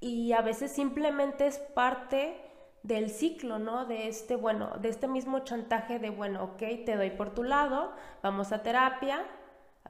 y 0.00 0.32
a 0.32 0.42
veces 0.42 0.72
simplemente 0.72 1.46
es 1.46 1.58
parte 1.58 2.36
del 2.82 3.10
ciclo, 3.10 3.58
¿no? 3.58 3.86
De 3.86 4.08
este, 4.08 4.36
bueno, 4.36 4.72
de 4.80 4.88
este 4.88 5.08
mismo 5.08 5.40
chantaje 5.40 5.98
de, 5.98 6.10
bueno, 6.10 6.42
ok, 6.44 6.58
te 6.84 6.96
doy 6.96 7.10
por 7.10 7.34
tu 7.34 7.44
lado, 7.44 7.92
vamos 8.22 8.52
a 8.52 8.62
terapia, 8.62 9.24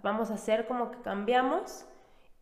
vamos 0.03 0.31
a 0.31 0.35
hacer 0.35 0.67
como 0.67 0.91
que 0.91 1.01
cambiamos 1.01 1.87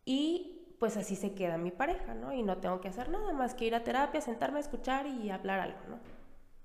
y 0.04 0.74
pues 0.78 0.96
así 0.96 1.14
se 1.14 1.34
queda 1.34 1.58
mi 1.58 1.70
pareja, 1.70 2.14
¿no? 2.14 2.32
Y 2.32 2.42
no 2.42 2.56
tengo 2.58 2.80
que 2.80 2.88
hacer 2.88 3.10
nada 3.10 3.32
más 3.32 3.54
que 3.54 3.66
ir 3.66 3.74
a 3.74 3.84
terapia, 3.84 4.20
sentarme 4.20 4.58
a 4.58 4.60
escuchar 4.60 5.06
y 5.06 5.30
hablar 5.30 5.60
algo, 5.60 5.78
¿no? 5.88 5.98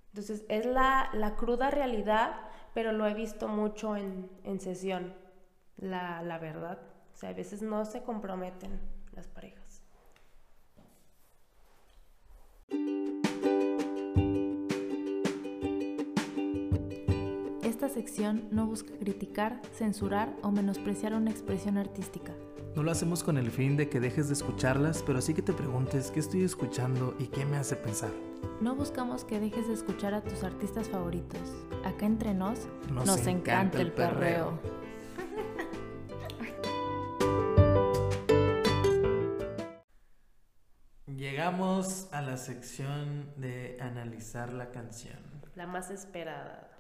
Entonces 0.10 0.46
es 0.48 0.66
la, 0.66 1.10
la 1.14 1.36
cruda 1.36 1.70
realidad, 1.70 2.40
pero 2.74 2.94
lo 2.94 3.06
he 3.06 3.14
visto 3.14 3.50
mucho 3.50 3.98
en, 3.98 4.30
en 4.46 4.62
sesión, 4.62 5.14
la, 5.78 6.22
la 6.22 6.38
verdad. 6.38 6.80
O 7.14 7.18
sea, 7.18 7.30
a 7.30 7.34
veces 7.34 7.62
no 7.62 7.84
se 7.84 8.04
comprometen 8.04 8.80
las 9.12 9.28
parejas. 9.28 9.65
Esta 17.86 18.02
sección 18.02 18.48
no 18.50 18.66
busca 18.66 18.98
criticar, 18.98 19.62
censurar 19.72 20.36
o 20.42 20.50
menospreciar 20.50 21.14
una 21.14 21.30
expresión 21.30 21.78
artística. 21.78 22.34
No 22.76 22.82
lo 22.82 22.90
hacemos 22.90 23.24
con 23.24 23.38
el 23.38 23.52
fin 23.52 23.78
de 23.78 23.90
que 23.90 24.00
dejes 24.00 24.28
de 24.28 24.34
escucharlas, 24.34 25.04
pero 25.04 25.22
sí 25.22 25.36
que 25.36 25.44
te 25.44 25.54
preguntes 25.54 26.10
qué 26.10 26.20
estoy 26.20 26.44
escuchando 26.44 27.16
y 27.20 27.28
qué 27.28 27.46
me 27.46 27.58
hace 27.58 27.76
pensar. 27.76 28.10
No 28.60 28.74
buscamos 28.74 29.24
que 29.24 29.40
dejes 29.40 29.68
de 29.68 29.76
escuchar 29.76 30.16
a 30.16 30.24
tus 30.24 30.44
artistas 30.44 30.90
favoritos. 30.90 31.40
Acá 31.84 32.08
entre 32.08 32.34
nos 32.34 32.58
nos, 32.90 33.28
encanta, 33.28 33.80
el 33.80 33.92
perreo. 33.92 34.60
Llegamos 41.06 42.08
a 42.12 42.24
la 42.24 42.38
sección 42.38 43.32
de 43.38 43.78
analizar 43.80 44.54
la 44.54 44.72
canción. 44.72 45.20
La 45.54 45.68
más 45.68 45.92
esperada. 45.92 46.75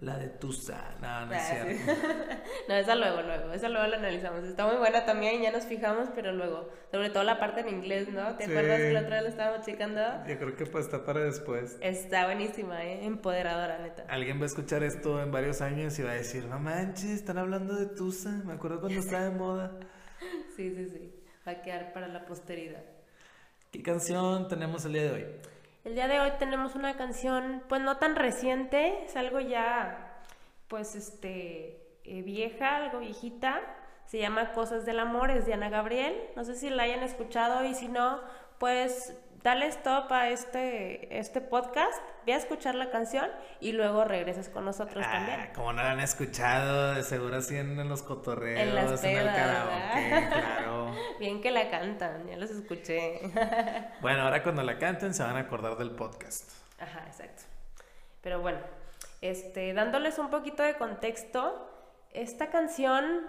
La 0.00 0.18
de 0.18 0.28
Tusa. 0.28 0.96
No, 1.00 1.26
no 1.26 1.32
es 1.32 1.42
Ah, 1.42 1.44
cierto. 1.64 1.92
sí. 1.92 2.00
no, 2.68 2.74
esa 2.74 2.94
luego, 2.96 3.22
luego. 3.22 3.52
Esa 3.52 3.68
luego 3.68 3.86
la 3.86 3.98
analizamos. 3.98 4.42
Está 4.44 4.66
muy 4.66 4.76
buena 4.76 5.04
también, 5.04 5.40
ya 5.42 5.52
nos 5.52 5.64
fijamos, 5.64 6.08
pero 6.14 6.32
luego. 6.32 6.68
Sobre 6.90 7.10
todo 7.10 7.22
la 7.22 7.38
parte 7.38 7.60
en 7.60 7.68
inglés, 7.68 8.08
¿no? 8.08 8.36
¿Te 8.36 8.46
Sí. 8.46 8.50
acuerdas 8.50 8.78
que 8.80 8.92
la 8.92 9.00
otra 9.02 9.14
vez 9.16 9.22
la 9.24 9.28
estábamos 9.30 9.66
checando? 9.66 10.00
Yo 10.26 10.38
creo 10.38 10.56
que 10.56 10.66
pues 10.66 10.86
está 10.86 11.04
para 11.04 11.20
después. 11.20 11.76
Está 11.80 12.24
buenísima, 12.26 12.84
¿eh? 12.84 13.04
Empoderadora, 13.06 13.78
neta. 13.78 14.04
Alguien 14.08 14.38
va 14.38 14.42
a 14.42 14.46
escuchar 14.46 14.82
esto 14.82 15.22
en 15.22 15.30
varios 15.30 15.60
años 15.60 15.96
y 15.98 16.02
va 16.02 16.10
a 16.12 16.14
decir, 16.14 16.46
no 16.46 16.58
manches, 16.58 17.10
están 17.10 17.38
hablando 17.38 17.74
de 17.76 17.86
Tusa. 17.86 18.30
Me 18.44 18.54
acuerdo 18.54 18.80
cuando 18.80 18.98
estaba 18.98 19.24
de 19.24 19.30
moda. 19.30 19.72
Sí, 20.56 20.74
sí, 20.76 20.88
sí. 20.90 21.14
Va 21.48 21.52
a 21.52 21.62
quedar 21.62 21.94
para 21.94 22.06
la 22.08 22.26
posteridad. 22.26 22.82
¿Qué 23.70 23.82
canción 23.82 24.48
tenemos 24.48 24.84
el 24.84 24.92
día 24.92 25.02
de 25.04 25.10
hoy? 25.12 25.26
El 25.82 25.94
día 25.94 26.08
de 26.08 26.20
hoy 26.20 26.32
tenemos 26.38 26.74
una 26.74 26.98
canción, 26.98 27.62
pues 27.66 27.80
no 27.80 27.96
tan 27.96 28.14
reciente, 28.14 29.02
es 29.04 29.16
algo 29.16 29.40
ya, 29.40 30.12
pues 30.68 30.94
este, 30.94 31.98
eh, 32.04 32.20
vieja, 32.22 32.76
algo 32.76 32.98
viejita. 32.98 33.62
Se 34.04 34.18
llama 34.18 34.52
Cosas 34.52 34.84
del 34.84 34.98
Amor, 34.98 35.30
es 35.30 35.46
de 35.46 35.54
Ana 35.54 35.70
Gabriel. 35.70 36.20
No 36.36 36.44
sé 36.44 36.54
si 36.56 36.68
la 36.68 36.82
hayan 36.82 37.02
escuchado 37.02 37.64
y 37.64 37.74
si 37.74 37.88
no, 37.88 38.20
pues 38.58 39.18
dale 39.42 39.66
stop 39.68 40.12
a 40.12 40.28
este, 40.28 41.18
este 41.18 41.40
podcast, 41.40 41.98
ve 42.26 42.34
a 42.34 42.36
escuchar 42.36 42.74
la 42.74 42.90
canción 42.90 43.28
y 43.60 43.72
luego 43.72 44.04
regresas 44.04 44.48
con 44.48 44.64
nosotros 44.64 45.04
también. 45.04 45.40
Ah, 45.40 45.52
como 45.54 45.72
no 45.72 45.82
la 45.82 45.92
han 45.92 46.00
escuchado, 46.00 46.94
de 46.94 47.02
seguro 47.02 47.36
así 47.36 47.56
en, 47.56 47.88
los 47.88 48.02
cotorreos, 48.02 48.60
En 48.60 48.74
las 48.74 49.02
en 49.02 49.10
el 49.10 49.24
pedas, 49.24 49.36
karaoke, 49.36 50.28
claro. 50.28 50.94
Bien 51.18 51.40
que 51.40 51.50
la 51.50 51.70
cantan, 51.70 52.26
ya 52.26 52.36
los 52.36 52.50
escuché. 52.50 53.20
Bueno, 54.00 54.22
ahora 54.22 54.42
cuando 54.42 54.62
la 54.62 54.78
canten 54.78 55.14
se 55.14 55.22
van 55.22 55.36
a 55.36 55.40
acordar 55.40 55.76
del 55.76 55.90
podcast. 55.90 56.50
Ajá, 56.78 57.04
exacto. 57.06 57.42
Pero 58.22 58.40
bueno, 58.40 58.58
este, 59.20 59.72
dándoles 59.72 60.18
un 60.18 60.30
poquito 60.30 60.62
de 60.62 60.74
contexto, 60.74 61.70
esta 62.12 62.50
canción 62.50 63.26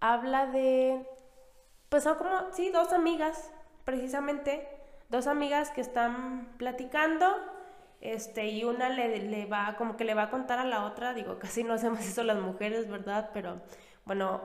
habla 0.00 0.46
de, 0.46 1.06
pues 1.88 2.04
son 2.04 2.16
como, 2.16 2.52
sí, 2.52 2.70
dos 2.70 2.92
amigas, 2.92 3.50
precisamente, 3.84 4.68
dos 5.08 5.26
amigas 5.26 5.70
que 5.70 5.80
están 5.80 6.48
platicando, 6.58 7.26
este, 8.00 8.48
y 8.48 8.64
una 8.64 8.90
le, 8.90 9.18
le 9.18 9.46
va, 9.46 9.76
como 9.76 9.96
que 9.96 10.04
le 10.04 10.14
va 10.14 10.24
a 10.24 10.30
contar 10.30 10.58
a 10.58 10.64
la 10.64 10.84
otra, 10.84 11.14
digo, 11.14 11.38
casi 11.40 11.64
no 11.64 11.74
hacemos 11.74 12.00
eso 12.00 12.22
las 12.22 12.38
mujeres, 12.38 12.88
¿verdad? 12.88 13.30
Pero 13.32 13.62
bueno, 14.04 14.40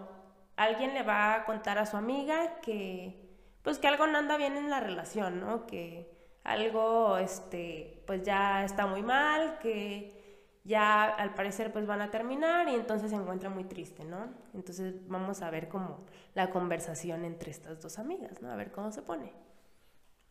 alguien 0.56 0.94
le 0.94 1.04
va 1.04 1.36
a 1.36 1.46
contar 1.46 1.78
a 1.78 1.86
su 1.86 1.98
amiga 1.98 2.60
que, 2.62 3.30
pues 3.62 3.80
que 3.80 3.88
algo 3.88 4.08
no 4.08 4.18
anda 4.18 4.38
bien 4.38 4.58
en 4.58 4.70
la 4.70 4.80
relación, 4.80 5.40
¿no? 5.40 5.68
Que 5.68 6.10
algo, 6.44 7.18
este, 7.18 8.04
pues 8.08 8.24
ya 8.24 8.64
está 8.64 8.86
muy 8.86 9.04
mal, 9.04 9.60
que 9.60 10.20
ya 10.64 11.06
al 11.06 11.34
parecer 11.34 11.72
pues 11.72 11.86
van 11.86 12.02
a 12.02 12.12
terminar 12.12 12.68
y 12.70 12.76
entonces 12.76 13.10
se 13.10 13.16
encuentra 13.16 13.50
muy 13.50 13.64
triste, 13.64 14.06
¿no? 14.06 14.30
Entonces 14.54 15.08
vamos 15.08 15.42
a 15.42 15.50
ver 15.50 15.68
como 15.68 16.06
la 16.34 16.50
conversación 16.50 17.26
entre 17.26 17.52
estas 17.52 17.82
dos 17.82 18.00
amigas, 18.00 18.42
¿no? 18.42 18.52
A 18.52 18.56
ver 18.56 18.72
cómo 18.72 18.92
se 18.92 19.02
pone. 19.02 19.34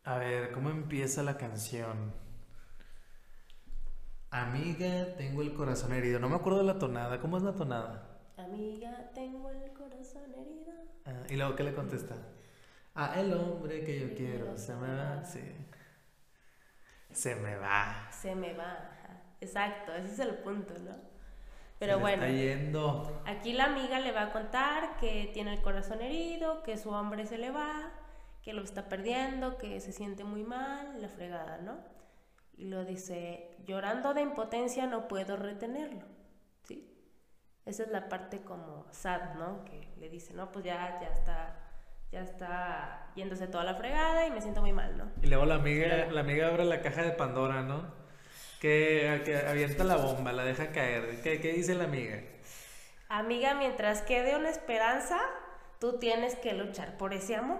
A 0.03 0.17
ver, 0.17 0.51
¿cómo 0.51 0.69
empieza 0.69 1.23
la 1.23 1.37
canción? 1.37 2.13
Amiga, 4.31 5.15
tengo 5.17 5.41
el 5.41 5.53
corazón 5.53 5.93
herido. 5.93 6.19
No 6.19 6.29
me 6.29 6.35
acuerdo 6.35 6.59
de 6.59 6.65
la 6.65 6.79
tonada. 6.79 7.19
¿Cómo 7.19 7.37
es 7.37 7.43
la 7.43 7.53
tonada? 7.53 8.19
Amiga, 8.37 9.09
tengo 9.13 9.49
el 9.49 9.71
corazón 9.73 10.23
herido. 10.33 10.71
Ah, 11.05 11.23
¿Y 11.29 11.35
luego 11.35 11.55
qué 11.55 11.63
le 11.63 11.73
contesta? 11.73 12.15
Ah, 12.95 13.19
el 13.19 13.33
hombre 13.33 13.83
que 13.83 13.99
yo 13.99 14.15
quiero. 14.15 14.57
Se 14.57 14.75
me 14.75 14.95
va. 14.95 15.23
Sí. 15.23 15.41
Se 17.11 17.35
me 17.35 17.55
va. 17.57 18.07
Se 18.11 18.35
me 18.35 18.53
va. 18.53 18.71
ajá. 18.71 19.21
Exacto, 19.41 19.93
ese 19.93 20.13
es 20.13 20.19
el 20.19 20.35
punto, 20.39 20.73
¿no? 20.79 20.95
Pero 21.79 21.99
bueno. 21.99 22.23
Está 22.23 22.35
yendo. 22.35 23.21
Aquí 23.25 23.53
la 23.53 23.65
amiga 23.65 23.99
le 23.99 24.11
va 24.11 24.23
a 24.23 24.31
contar 24.31 24.97
que 24.97 25.31
tiene 25.33 25.53
el 25.53 25.61
corazón 25.61 26.01
herido, 26.01 26.61
que 26.63 26.77
su 26.77 26.89
hombre 26.89 27.25
se 27.25 27.37
le 27.37 27.51
va, 27.51 27.89
que 28.49 28.55
lo 28.55 28.63
está 28.63 28.89
perdiendo, 28.89 29.59
que 29.59 29.79
se 29.79 29.91
siente 29.91 30.23
muy 30.23 30.41
mal, 30.41 30.99
la 30.99 31.07
fregada, 31.07 31.59
¿no? 31.59 31.77
Y 32.57 32.65
lo 32.65 32.83
dice, 32.83 33.55
llorando 33.63 34.15
de 34.15 34.21
impotencia 34.21 34.87
no 34.87 35.07
puedo 35.07 35.37
retenerlo, 35.37 36.01
¿sí? 36.63 36.91
Esa 37.63 37.83
es 37.83 37.89
la 37.89 38.09
parte 38.09 38.41
como 38.41 38.87
sad, 38.89 39.35
¿no? 39.35 39.63
Que 39.65 39.93
le 39.99 40.09
dice, 40.09 40.33
no, 40.33 40.51
pues 40.51 40.65
ya, 40.65 40.99
ya 40.99 41.09
está, 41.09 41.59
ya 42.11 42.21
está 42.21 43.11
yéndose 43.15 43.45
toda 43.45 43.63
la 43.63 43.75
fregada 43.75 44.25
y 44.25 44.31
me 44.31 44.41
siento 44.41 44.61
muy 44.61 44.73
mal, 44.73 44.97
¿no? 44.97 45.11
Y 45.21 45.27
luego 45.27 45.45
la 45.45 45.55
amiga, 45.55 46.07
la 46.07 46.21
amiga 46.21 46.47
abre 46.47 46.65
la 46.65 46.81
caja 46.81 47.03
de 47.03 47.11
Pandora, 47.11 47.61
¿no? 47.61 47.83
Que, 48.59 49.21
que 49.25 49.37
avienta 49.37 49.83
la 49.83 49.97
bomba, 49.97 50.31
la 50.31 50.43
deja 50.43 50.71
caer. 50.71 51.21
¿Qué, 51.21 51.39
qué 51.39 51.53
dice 51.53 51.75
la 51.75 51.83
amiga? 51.83 52.19
Amiga, 53.09 53.53
mientras 53.53 54.01
quede 54.01 54.35
una 54.35 54.49
esperanza, 54.49 55.19
tú 55.79 55.99
tienes 55.99 56.33
que 56.33 56.53
luchar 56.53 56.97
por 56.97 57.13
ese 57.13 57.35
amor. 57.35 57.59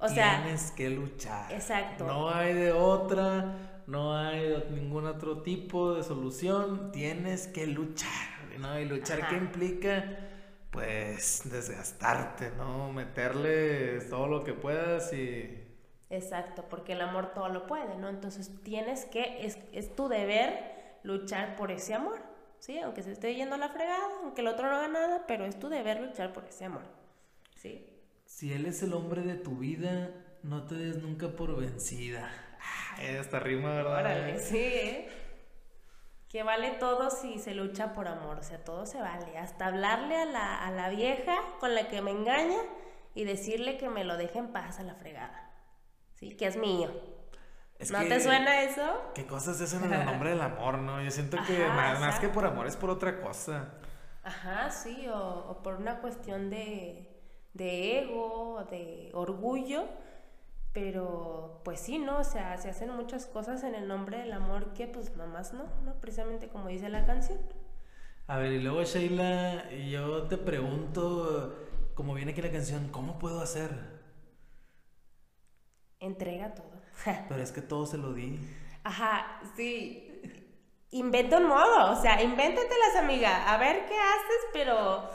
O 0.00 0.08
sea, 0.08 0.42
Tienes 0.42 0.70
que 0.72 0.90
luchar. 0.90 1.52
Exacto. 1.52 2.06
No 2.06 2.30
hay 2.30 2.54
de 2.54 2.72
otra, 2.72 3.82
no 3.86 4.16
hay 4.16 4.64
ningún 4.70 5.06
otro 5.06 5.42
tipo 5.42 5.94
de 5.94 6.02
solución. 6.02 6.90
Tienes 6.90 7.46
que 7.48 7.66
luchar, 7.66 8.28
¿no? 8.58 8.78
Y 8.78 8.86
luchar, 8.86 9.20
Ajá. 9.20 9.28
¿qué 9.30 9.36
implica? 9.36 10.04
Pues 10.70 11.42
desgastarte, 11.44 12.50
¿no? 12.56 12.92
Meterle 12.92 14.00
todo 14.02 14.26
lo 14.28 14.44
que 14.44 14.54
puedas 14.54 15.12
y... 15.12 15.66
Exacto, 16.08 16.64
porque 16.68 16.92
el 16.94 17.02
amor 17.02 17.32
todo 17.34 17.48
lo 17.48 17.66
puede, 17.66 17.96
¿no? 17.96 18.08
Entonces 18.08 18.50
tienes 18.64 19.04
que, 19.04 19.46
es, 19.46 19.58
es 19.72 19.94
tu 19.94 20.08
deber 20.08 20.98
luchar 21.02 21.56
por 21.56 21.70
ese 21.70 21.94
amor, 21.94 22.20
¿sí? 22.58 22.78
Aunque 22.78 23.02
se 23.02 23.12
esté 23.12 23.34
yendo 23.34 23.54
a 23.56 23.58
la 23.58 23.68
fregada, 23.68 24.02
aunque 24.22 24.40
el 24.40 24.48
otro 24.48 24.68
no 24.68 24.76
haga 24.76 24.88
nada, 24.88 25.24
pero 25.28 25.44
es 25.44 25.58
tu 25.58 25.68
deber 25.68 26.00
luchar 26.00 26.32
por 26.32 26.44
ese 26.44 26.64
amor, 26.64 26.82
¿sí? 27.54 27.86
Si 28.30 28.52
él 28.52 28.64
es 28.66 28.80
el 28.84 28.92
hombre 28.94 29.22
de 29.22 29.34
tu 29.34 29.56
vida, 29.56 30.10
no 30.44 30.64
te 30.64 30.76
des 30.76 30.98
nunca 30.98 31.28
por 31.30 31.56
vencida. 31.60 32.30
Esta 33.00 33.40
rima, 33.40 33.70
¿verdad? 33.74 33.98
Órale, 34.00 34.38
sí, 34.38 34.56
¿eh? 34.56 35.08
Que 36.28 36.44
vale 36.44 36.70
todo 36.78 37.10
si 37.10 37.40
se 37.40 37.54
lucha 37.56 37.92
por 37.92 38.06
amor, 38.06 38.38
o 38.38 38.42
sea, 38.44 38.62
todo 38.64 38.86
se 38.86 39.00
vale. 39.00 39.36
Hasta 39.36 39.66
hablarle 39.66 40.16
a 40.16 40.24
la, 40.26 40.64
a 40.64 40.70
la 40.70 40.88
vieja 40.90 41.34
con 41.58 41.74
la 41.74 41.88
que 41.88 42.02
me 42.02 42.12
engaña 42.12 42.58
y 43.16 43.24
decirle 43.24 43.76
que 43.78 43.88
me 43.88 44.04
lo 44.04 44.16
deje 44.16 44.38
en 44.38 44.52
paz 44.52 44.78
a 44.78 44.84
la 44.84 44.94
fregada, 44.94 45.50
¿sí? 46.14 46.36
Que 46.36 46.46
es 46.46 46.56
mío. 46.56 46.88
Es 47.80 47.90
¿No 47.90 47.98
que- 47.98 48.06
te 48.10 48.20
suena 48.20 48.62
eso? 48.62 49.10
¿Qué 49.12 49.26
cosas 49.26 49.58
se 49.58 49.64
hacen 49.64 49.82
en 49.84 49.92
el 49.92 50.04
nombre 50.06 50.30
del 50.30 50.40
amor, 50.40 50.78
no? 50.78 51.02
Yo 51.02 51.10
siento 51.10 51.36
que 51.48 51.64
Ajá, 51.64 51.74
más, 51.74 52.00
más 52.00 52.20
que 52.20 52.28
por 52.28 52.46
amor 52.46 52.68
es 52.68 52.76
por 52.76 52.90
otra 52.90 53.20
cosa. 53.20 53.74
Ajá, 54.22 54.70
sí, 54.70 55.08
o, 55.08 55.18
o 55.18 55.62
por 55.64 55.74
una 55.74 55.98
cuestión 56.00 56.48
de, 56.48 57.09
de 57.52 57.98
ego, 57.98 58.64
de 58.70 59.10
orgullo, 59.14 59.84
pero 60.72 61.60
pues 61.64 61.80
sí, 61.80 61.98
¿no? 61.98 62.18
O 62.18 62.24
sea, 62.24 62.56
se 62.58 62.70
hacen 62.70 62.90
muchas 62.90 63.26
cosas 63.26 63.64
en 63.64 63.74
el 63.74 63.88
nombre 63.88 64.18
del 64.18 64.32
amor 64.32 64.72
que 64.72 64.86
pues 64.86 65.16
nomás 65.16 65.52
no, 65.52 65.64
¿no? 65.84 65.94
Precisamente 66.00 66.48
como 66.48 66.68
dice 66.68 66.88
la 66.88 67.06
canción. 67.06 67.38
A 68.26 68.38
ver, 68.38 68.52
y 68.52 68.60
luego 68.60 68.84
Sheila, 68.84 69.68
yo 69.70 70.28
te 70.28 70.36
pregunto, 70.36 71.56
como 71.94 72.14
viene 72.14 72.32
aquí 72.32 72.40
la 72.42 72.52
canción, 72.52 72.88
¿cómo 72.90 73.18
puedo 73.18 73.40
hacer? 73.40 73.70
Entrega 75.98 76.54
todo. 76.54 76.70
Pero 77.28 77.42
es 77.42 77.50
que 77.50 77.60
todo 77.60 77.86
se 77.86 77.98
lo 77.98 78.12
di. 78.12 78.38
Ajá, 78.84 79.40
sí. 79.56 80.06
Inventa 80.92 81.38
un 81.38 81.46
modo, 81.46 81.92
o 81.92 81.96
sea, 82.00 82.22
invéntatelas, 82.22 82.96
amiga. 82.98 83.52
A 83.52 83.58
ver 83.58 83.86
qué 83.86 83.94
haces, 83.94 84.46
pero 84.52 85.10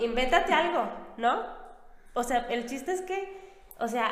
invéntate 0.00 0.54
algo, 0.54 0.90
¿no? 1.18 1.57
O 2.18 2.24
sea, 2.24 2.46
el 2.50 2.66
chiste 2.66 2.92
es 2.92 3.02
que, 3.02 3.18
o 3.78 3.86
sea, 3.86 4.10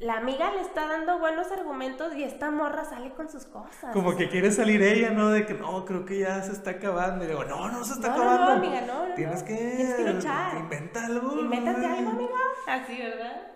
la 0.00 0.16
amiga 0.16 0.50
le 0.52 0.62
está 0.62 0.88
dando 0.88 1.20
buenos 1.20 1.52
argumentos 1.52 2.12
y 2.16 2.24
esta 2.24 2.50
morra 2.50 2.84
sale 2.84 3.12
con 3.12 3.28
sus 3.30 3.44
cosas. 3.44 3.92
Como 3.92 4.16
que 4.16 4.28
quiere 4.28 4.50
salir 4.50 4.82
ella, 4.82 5.10
¿no? 5.10 5.30
De 5.30 5.46
que 5.46 5.54
no, 5.54 5.84
creo 5.84 6.04
que 6.04 6.18
ya 6.18 6.42
se 6.42 6.50
está 6.50 6.70
acabando. 6.72 7.24
Y 7.24 7.28
digo, 7.28 7.44
no, 7.44 7.68
no 7.70 7.84
se 7.84 7.92
está 7.94 8.08
No, 8.08 8.16
no, 8.16 8.24
no, 8.24 8.30
acabando. 8.32 8.66
amiga, 8.66 8.80
no, 8.80 9.08
no, 9.08 9.14
Tienes 9.14 9.44
que. 9.44 9.54
Tienes 9.54 9.94
que 9.94 10.12
luchar. 10.12 10.56
Inventa 10.56 11.06
algo. 11.06 11.38
Invéntate 11.38 11.86
algo, 11.86 12.10
amiga. 12.10 12.34
Así, 12.66 12.98
¿verdad? 12.98 13.46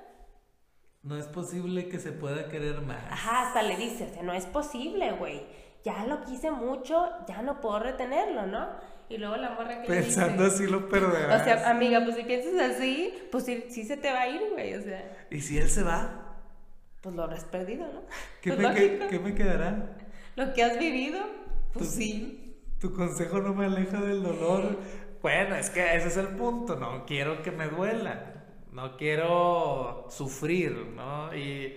No 1.03 1.17
es 1.17 1.27
posible 1.27 1.89
que 1.89 1.99
se 1.99 2.13
pueda 2.13 2.49
querer 2.49 2.81
más. 2.83 3.03
Ajá, 3.11 3.49
hasta 3.49 3.63
le 3.63 3.77
dice, 3.77 4.07
o 4.09 4.15
sea, 4.15 4.23
no 4.23 4.33
es 4.33 4.47
posible, 4.47 5.13
güey. 5.13 5.47
Ya 5.83 6.05
lo 6.07 6.23
quise 6.23 6.53
mucho, 6.53 7.09
ya 7.27 7.43
no 7.43 7.61
puedo 7.61 7.81
retenerlo, 7.81 8.47
¿no? 8.47 8.69
Y 9.09 9.19
luego 9.19 9.37
la 9.37 9.51
morra 9.51 9.83
que 9.83 9.89
le 9.89 10.01
Pensando 10.03 10.43
dice, 10.45 10.55
así 10.57 10.67
lo 10.67 10.89
perderás. 10.89 11.41
O 11.41 11.45
sea, 11.45 11.71
amiga, 11.71 12.03
pues 12.05 12.17
si 12.17 12.25
piensas 12.25 12.55
así, 12.77 13.15
pues 13.31 13.45
sí, 13.45 13.65
sí 13.71 13.85
se 13.85 13.97
te 13.97 14.11
va 14.11 14.23
a 14.23 14.29
ir, 14.29 14.41
güey. 14.53 14.75
O 14.75 14.83
sea, 14.83 15.27
¿Y 15.31 15.41
si 15.41 15.59
él 15.59 15.69
se 15.71 15.83
va? 15.83 16.23
pues 17.01 17.15
lo 17.15 17.23
habrás 17.23 17.45
perdido, 17.45 17.87
¿no? 17.87 18.03
¿Qué, 18.41 18.53
Pues 18.53 18.67
me, 18.69 18.75
qué- 19.09 19.19
me 19.21 19.35
quedará? 19.35 19.97
Lo 20.35 20.53
que 20.53 20.65
has 20.65 20.77
vivido, 20.79 21.21
pues 21.73 21.91
Tú- 21.91 21.95
sí. 21.95 22.43
Tu 22.81 22.93
consejo 22.93 23.41
no 23.41 23.55
me 23.55 23.67
aleja 23.67 24.01
del 24.01 24.23
dolor. 24.23 24.77
Bueno, 25.23 25.55
es 25.55 25.71
que 25.71 25.95
ese 25.97 26.09
es 26.09 26.17
el 26.17 26.29
punto, 26.29 26.77
no 26.77 27.07
quiero 27.07 27.43
que 27.43 27.51
me 27.53 27.69
duela, 27.69 28.45
no 28.73 28.97
quiero 28.97 30.07
sufrir, 30.11 30.73
¿no? 30.95 31.35
Y 31.35 31.77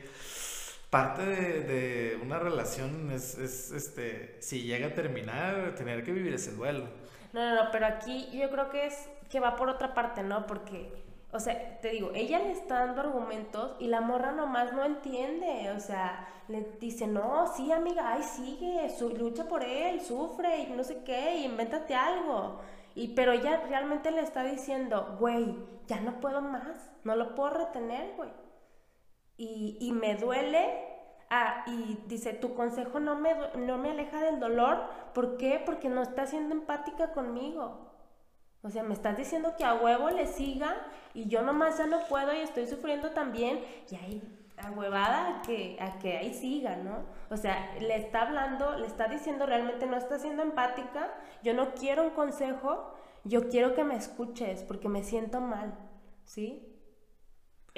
parte 0.90 1.24
de, 1.26 1.60
de 1.62 2.20
una 2.22 2.40
relación 2.40 3.12
es, 3.12 3.38
es, 3.38 3.72
este, 3.72 4.36
si 4.40 4.64
llega 4.64 4.88
a 4.88 4.94
terminar, 4.94 5.76
tener 5.76 6.04
que 6.04 6.12
vivir 6.12 6.34
ese 6.34 6.52
duelo. 6.52 6.90
No, 7.34 7.42
no, 7.42 7.64
no, 7.64 7.72
pero 7.72 7.86
aquí 7.86 8.30
yo 8.32 8.50
creo 8.50 8.70
que 8.70 8.88
es 8.88 9.10
que 9.30 9.40
va 9.40 9.56
por 9.56 9.70
otra 9.70 9.94
parte, 9.94 10.24
¿no? 10.24 10.48
Porque, 10.48 10.92
o 11.32 11.40
sea, 11.40 11.80
te 11.80 11.90
digo, 11.90 12.12
ella 12.16 12.40
le 12.40 12.52
está 12.52 12.86
dando 12.86 13.02
argumentos 13.02 13.76
y 13.80 13.88
la 13.88 14.02
morra 14.02 14.32
nomás 14.32 14.74
no 14.74 14.84
entiende, 14.84 15.72
o 15.76 15.80
sea, 15.80 16.28
le 16.48 16.64
dice, 16.80 17.06
no, 17.06 17.46
sí, 17.56 17.72
amiga, 17.72 18.14
ay, 18.14 18.24
sigue, 18.24 18.90
su, 18.90 19.10
lucha 19.10 19.48
por 19.48 19.64
él, 19.64 20.02
sufre 20.02 20.62
y 20.62 20.68
no 20.72 20.84
sé 20.84 21.04
qué, 21.04 21.38
y 21.38 21.94
algo. 21.94 22.60
Y, 22.96 23.10
pero 23.10 23.32
ella 23.32 23.62
realmente 23.70 24.10
le 24.12 24.22
está 24.22 24.44
diciendo, 24.44 25.16
güey, 25.20 25.56
ya 25.88 26.02
no 26.02 26.20
puedo 26.20 26.42
más, 26.42 26.90
no 27.04 27.16
lo 27.16 27.36
puedo 27.36 27.52
retener, 27.52 28.16
güey. 28.18 28.32
Y, 29.38 29.78
y 29.80 29.92
me 29.92 30.16
duele 30.16 30.89
Ah, 31.30 31.64
y 31.68 32.00
dice, 32.08 32.34
tu 32.34 32.56
consejo 32.56 33.00
no 33.00 33.16
me, 33.16 33.36
no 33.56 33.78
me 33.78 33.92
aleja 33.92 34.20
del 34.22 34.40
dolor. 34.40 34.84
¿Por 35.14 35.38
qué? 35.38 35.62
Porque 35.64 35.90
no 35.90 36.02
está 36.02 36.26
siendo 36.26 36.56
empática 36.56 37.12
conmigo. 37.12 37.90
O 38.62 38.70
sea, 38.70 38.84
me 38.84 38.94
estás 38.94 39.16
diciendo 39.16 39.54
que 39.58 39.64
a 39.64 39.76
huevo 39.76 40.10
le 40.10 40.28
siga 40.28 40.76
y 41.14 41.28
yo 41.28 41.42
nomás 41.44 41.78
ya 41.78 41.88
no 41.88 42.00
puedo 42.10 42.34
y 42.34 42.40
estoy 42.40 42.68
sufriendo 42.68 43.12
también. 43.12 43.64
Y 43.90 43.96
ahí, 43.96 44.38
a 44.58 44.72
huevada, 44.72 45.42
que, 45.46 45.78
a 45.80 45.98
que 46.00 46.18
ahí 46.18 46.34
siga, 46.34 46.76
¿no? 46.76 47.06
O 47.30 47.38
sea, 47.38 47.74
le 47.80 47.96
está 47.96 48.24
hablando, 48.24 48.78
le 48.78 48.88
está 48.88 49.08
diciendo 49.08 49.46
realmente 49.46 49.86
no 49.86 49.96
está 49.96 50.20
siendo 50.20 50.44
empática. 50.44 51.14
Yo 51.42 51.54
no 51.54 51.74
quiero 51.74 52.04
un 52.04 52.10
consejo, 52.10 52.94
yo 53.24 53.50
quiero 53.50 53.76
que 53.76 53.84
me 53.84 53.96
escuches 53.96 54.64
porque 54.64 54.90
me 54.90 55.04
siento 55.04 55.40
mal, 55.40 55.74
¿sí? 56.26 56.69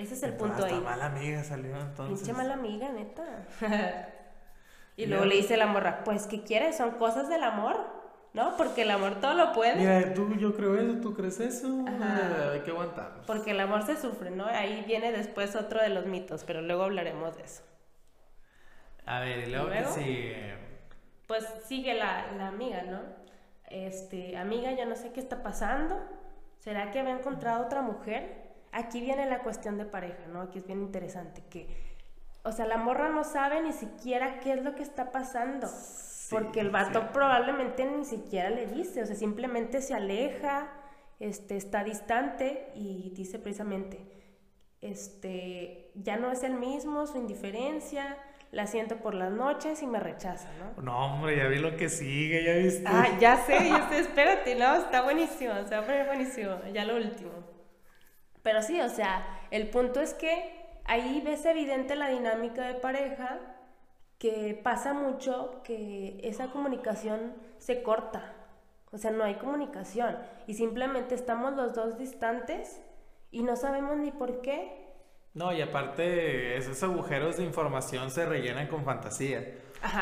Ese 0.01 0.15
es 0.15 0.23
el 0.23 0.33
punto 0.33 0.65
ahí. 0.65 0.79
mala 0.79 1.05
amiga 1.05 1.43
salió 1.43 1.79
entonces. 1.79 2.19
Pinche 2.19 2.33
mala 2.33 2.55
amiga, 2.55 2.89
neta. 2.89 3.45
y 4.97 5.05
luego 5.05 5.25
le 5.25 5.35
dice 5.35 5.57
la 5.57 5.67
morra, 5.67 6.03
pues, 6.03 6.25
¿qué 6.25 6.43
quieres? 6.43 6.77
Son 6.77 6.91
cosas 6.91 7.29
del 7.29 7.43
amor. 7.43 8.01
¿no? 8.33 8.55
Porque 8.55 8.83
el 8.83 8.91
amor 8.91 9.19
todo 9.19 9.33
lo 9.33 9.51
puede. 9.51 9.75
Mira, 9.75 10.13
tú, 10.13 10.33
yo 10.35 10.55
creo 10.55 10.77
eso, 10.77 11.01
tú 11.01 11.13
crees 11.13 11.39
eso, 11.39 11.85
hay 12.51 12.61
que 12.61 12.71
aguantar. 12.71 13.23
Porque 13.27 13.51
el 13.51 13.59
amor 13.59 13.85
se 13.85 13.97
sufre, 13.97 14.31
¿no? 14.31 14.45
Ahí 14.45 14.83
viene 14.87 15.11
después 15.11 15.55
otro 15.55 15.81
de 15.81 15.89
los 15.89 16.05
mitos, 16.05 16.45
pero 16.45 16.61
luego 16.61 16.83
hablaremos 16.83 17.35
de 17.35 17.43
eso. 17.43 17.63
A 19.05 19.19
ver, 19.19 19.47
y 19.47 19.51
luego, 19.51 19.69
que 19.69 19.85
sigue. 19.85 20.55
Pues 21.27 21.45
sigue 21.65 21.93
la, 21.93 22.31
la, 22.37 22.47
amiga, 22.47 22.83
¿no? 22.83 23.01
Este, 23.69 24.37
amiga, 24.37 24.71
yo 24.71 24.85
no 24.85 24.95
sé 24.95 25.11
qué 25.11 25.19
está 25.19 25.43
pasando. 25.43 25.99
¿Será 26.59 26.91
que 26.91 26.99
había 26.99 27.17
encontrado 27.17 27.65
otra 27.65 27.81
mujer? 27.81 28.40
Aquí 28.71 29.01
viene 29.01 29.25
la 29.25 29.39
cuestión 29.39 29.77
de 29.77 29.86
pareja, 29.86 30.27
¿no? 30.31 30.41
Aquí 30.41 30.60
es 30.60 30.65
bien 30.65 30.81
interesante 30.81 31.43
que, 31.49 31.67
o 32.43 32.51
sea, 32.51 32.65
la 32.65 32.77
morra 32.77 33.10
no 33.10 33.23
sabe 33.23 33.62
ni 33.62 33.73
siquiera 33.73 34.39
qué 34.39 34.53
es 34.53 34.63
lo 34.63 34.75
que 34.75 34.84
está 34.84 35.12
pasando. 35.12 35.67
porque 36.29 36.62
el 36.62 36.69
vato 36.69 37.12
probablemente 37.12 37.86
ni 37.86 38.05
siquiera 38.05 38.49
le 38.49 38.65
dice, 38.65 39.03
o 39.03 39.05
sea, 39.05 39.15
simplemente 39.15 39.81
se 39.81 39.93
aleja, 39.93 40.71
este, 41.19 41.57
está 41.57 41.84
distante 41.84 42.71
y 42.73 43.12
dice 43.13 43.38
precisamente, 43.38 43.99
este, 44.79 45.91
ya 45.93 46.15
no 46.15 46.31
es 46.31 46.43
el 46.43 46.53
mismo, 46.53 47.05
su 47.05 47.17
indiferencia, 47.17 48.17
la 48.51 48.65
siento 48.67 48.97
por 48.97 49.13
las 49.13 49.31
noches 49.31 49.81
y 49.81 49.88
me 49.88 49.99
rechaza, 49.99 50.49
¿no? 50.60 50.81
No, 50.81 51.05
hombre, 51.05 51.38
ya 51.38 51.47
vi 51.47 51.60
lo 51.60 51.75
que 51.75 51.89
sigue, 51.89 52.43
ya 52.43 52.53
viste. 52.53 52.84
Ah, 52.88 53.07
ya 53.19 53.38
sé, 53.38 53.69
ya 53.69 53.89
sé, 53.89 53.99
espérate, 53.99 54.55
no, 54.55 54.75
está 54.75 55.01
buenísimo, 55.03 55.53
se 55.67 55.75
va 55.75 55.81
a 55.81 55.86
poner 55.86 56.05
buenísimo, 56.05 56.55
ya 56.73 56.86
lo 56.86 56.95
último. 56.95 57.31
Pero 58.43 58.62
sí, 58.62 58.80
o 58.82 58.89
sea, 58.89 59.39
el 59.51 59.69
punto 59.69 60.01
es 60.01 60.13
que 60.13 60.62
ahí 60.86 61.21
ves 61.23 61.45
evidente 61.45 61.95
la 61.95 62.10
dinámica 62.10 62.65
de 62.67 62.75
pareja, 62.75 63.39
que 64.17 64.60
pasa 64.62 64.93
mucho 64.93 65.62
que 65.63 66.19
esa 66.23 66.51
comunicación 66.51 67.34
se 67.58 67.82
corta. 67.82 68.36
O 68.91 68.97
sea, 68.97 69.12
no 69.12 69.23
hay 69.23 69.36
comunicación 69.36 70.17
y 70.47 70.54
simplemente 70.54 71.15
estamos 71.15 71.54
los 71.54 71.73
dos 71.73 71.97
distantes 71.97 72.82
y 73.32 73.41
no 73.43 73.56
sabemos 73.56 73.97
ni 73.97 74.12
por 74.12 74.41
qué. 74.41 74.82
No, 75.34 75.54
y 75.54 75.62
aparte 75.62 76.58
esos 76.58 76.84
agujeros 76.84 77.38
de 77.38 77.45
información 77.45 78.12
se 78.12 78.25
rellenan 78.25 78.67
con 78.67 78.84
fantasía. 78.84 79.56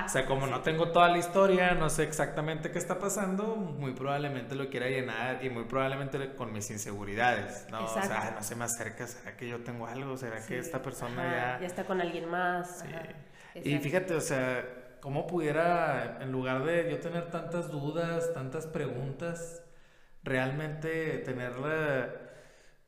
O 0.05 0.09
sea, 0.09 0.25
como 0.25 0.45
no 0.45 0.61
tengo 0.61 0.91
toda 0.91 1.07
la 1.07 1.17
historia, 1.17 1.73
no 1.73 1.89
sé 1.89 2.03
exactamente 2.03 2.71
qué 2.71 2.79
está 2.79 2.99
pasando, 2.99 3.55
muy 3.55 3.93
probablemente 3.93 4.55
lo 4.55 4.69
quiera 4.69 4.87
llenar 4.87 5.43
y 5.43 5.49
muy 5.49 5.63
probablemente 5.63 6.35
con 6.35 6.51
mis 6.51 6.69
inseguridades, 6.69 7.65
¿no? 7.71 7.85
O 7.85 7.87
sea, 7.87 8.31
no 8.35 8.43
se 8.43 8.55
me 8.55 8.65
acerca, 8.65 9.07
¿será 9.07 9.37
que 9.37 9.47
yo 9.47 9.63
tengo 9.63 9.87
algo? 9.87 10.17
¿Será 10.17 10.45
que 10.45 10.59
esta 10.59 10.81
persona 10.81 11.23
ya... 11.23 11.59
Ya 11.61 11.67
está 11.67 11.85
con 11.85 12.01
alguien 12.01 12.29
más. 12.29 12.83
Y 13.55 13.77
fíjate, 13.77 14.15
o 14.15 14.21
sea, 14.21 14.65
¿cómo 14.99 15.27
pudiera, 15.27 16.19
en 16.21 16.31
lugar 16.31 16.63
de 16.65 16.91
yo 16.91 16.99
tener 16.99 17.29
tantas 17.31 17.71
dudas, 17.71 18.33
tantas 18.33 18.67
preguntas, 18.67 19.63
realmente 20.23 21.19
tener 21.19 21.57
la, 21.57 22.09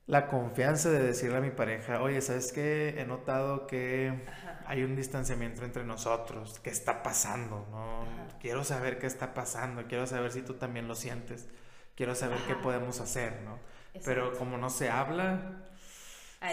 la 0.08 0.28
confianza 0.28 0.90
de 0.90 1.02
decirle 1.02 1.38
a 1.38 1.42
mi 1.42 1.52
pareja, 1.52 2.02
oye, 2.02 2.22
¿sabes 2.22 2.52
qué? 2.52 2.96
He 3.00 3.06
notado 3.06 3.66
que 3.68 4.26
hay 4.72 4.86
un 4.86 4.96
distanciamiento 4.96 5.66
entre 5.66 5.84
nosotros, 5.84 6.62
¿qué 6.62 6.70
está 6.70 7.04
pasando? 7.04 7.68
¿no? 7.72 8.06
Quiero 8.40 8.64
saber 8.64 9.00
qué 9.00 9.06
está 9.06 9.34
pasando, 9.34 9.84
quiero 9.86 10.08
saber 10.08 10.32
si 10.32 10.44
tú 10.44 10.54
también 10.54 10.88
lo 10.88 10.96
sientes, 10.96 11.50
quiero 11.94 12.16
saber 12.16 12.40
qué 12.48 12.56
podemos 12.56 13.02
hacer, 13.02 13.42
¿no? 13.42 13.60
Pero 14.06 14.32
como 14.38 14.58
no 14.58 14.70
se 14.70 14.90
habla, 14.90 15.66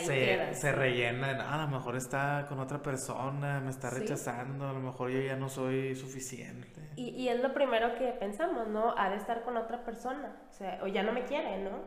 se, 0.03 0.53
se, 0.53 0.73
rellena, 0.73 1.39
ah, 1.43 1.63
a 1.63 1.67
lo 1.67 1.69
mejor 1.69 1.95
está 1.95 2.47
con 2.49 2.59
otra 2.59 2.83
persona, 2.83 3.61
me 3.61 3.71
está 3.71 3.89
rechazando, 3.89 4.69
a 4.69 4.73
lo 4.73 4.81
mejor 4.81 5.11
yo 5.11 5.21
ya 5.21 5.37
no 5.37 5.49
soy 5.49 5.95
suficiente. 5.95 6.91
Y, 6.97 7.11
y, 7.11 7.29
es 7.29 7.41
lo 7.41 7.55
primero 7.55 7.95
que 7.95 8.09
pensamos, 8.19 8.67
¿no? 8.67 8.95
Ha 8.99 9.11
de 9.11 9.17
estar 9.17 9.45
con 9.45 9.57
otra 9.57 9.85
persona, 9.85 10.43
o 10.51 10.53
sea, 10.53 10.81
o 10.83 10.89
ya 10.89 11.05
no 11.05 11.13
me 11.13 11.25
quiere, 11.25 11.63
¿no? 11.63 11.83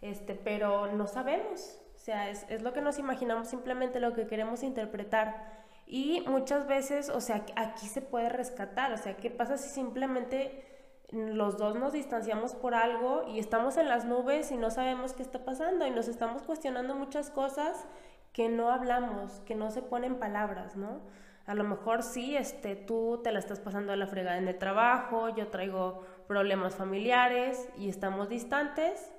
Este, 0.00 0.34
pero 0.34 0.90
no 0.94 1.06
sabemos, 1.06 1.78
o 1.94 1.98
sea, 1.98 2.30
es, 2.30 2.46
es 2.48 2.62
lo 2.62 2.72
que 2.72 2.80
nos 2.80 2.98
imaginamos 2.98 3.48
simplemente 3.48 4.00
lo 4.00 4.14
que 4.14 4.26
queremos 4.26 4.62
interpretar. 4.62 5.65
Y 5.86 6.24
muchas 6.26 6.66
veces, 6.66 7.08
o 7.08 7.20
sea, 7.20 7.46
aquí 7.54 7.86
se 7.86 8.02
puede 8.02 8.28
rescatar, 8.28 8.92
o 8.92 8.96
sea, 8.96 9.16
¿qué 9.16 9.30
pasa 9.30 9.56
si 9.56 9.68
simplemente 9.68 10.64
los 11.12 11.56
dos 11.56 11.76
nos 11.76 11.92
distanciamos 11.92 12.54
por 12.54 12.74
algo 12.74 13.24
y 13.28 13.38
estamos 13.38 13.76
en 13.76 13.88
las 13.88 14.04
nubes 14.04 14.50
y 14.50 14.56
no 14.56 14.70
sabemos 14.70 15.12
qué 15.12 15.22
está 15.22 15.44
pasando 15.44 15.86
y 15.86 15.90
nos 15.90 16.08
estamos 16.08 16.42
cuestionando 16.42 16.96
muchas 16.96 17.30
cosas 17.30 17.86
que 18.32 18.48
no 18.48 18.70
hablamos, 18.70 19.40
que 19.46 19.54
no 19.54 19.70
se 19.70 19.82
ponen 19.82 20.16
palabras, 20.16 20.76
¿no? 20.76 21.00
A 21.46 21.54
lo 21.54 21.62
mejor 21.62 22.02
sí, 22.02 22.36
este, 22.36 22.74
tú 22.74 23.20
te 23.22 23.30
la 23.30 23.38
estás 23.38 23.60
pasando 23.60 23.92
a 23.92 23.96
la 23.96 24.08
fregada 24.08 24.36
en 24.38 24.48
el 24.48 24.58
trabajo, 24.58 25.28
yo 25.28 25.46
traigo 25.48 26.02
problemas 26.26 26.74
familiares 26.74 27.68
y 27.78 27.88
estamos 27.88 28.28
distantes 28.28 29.12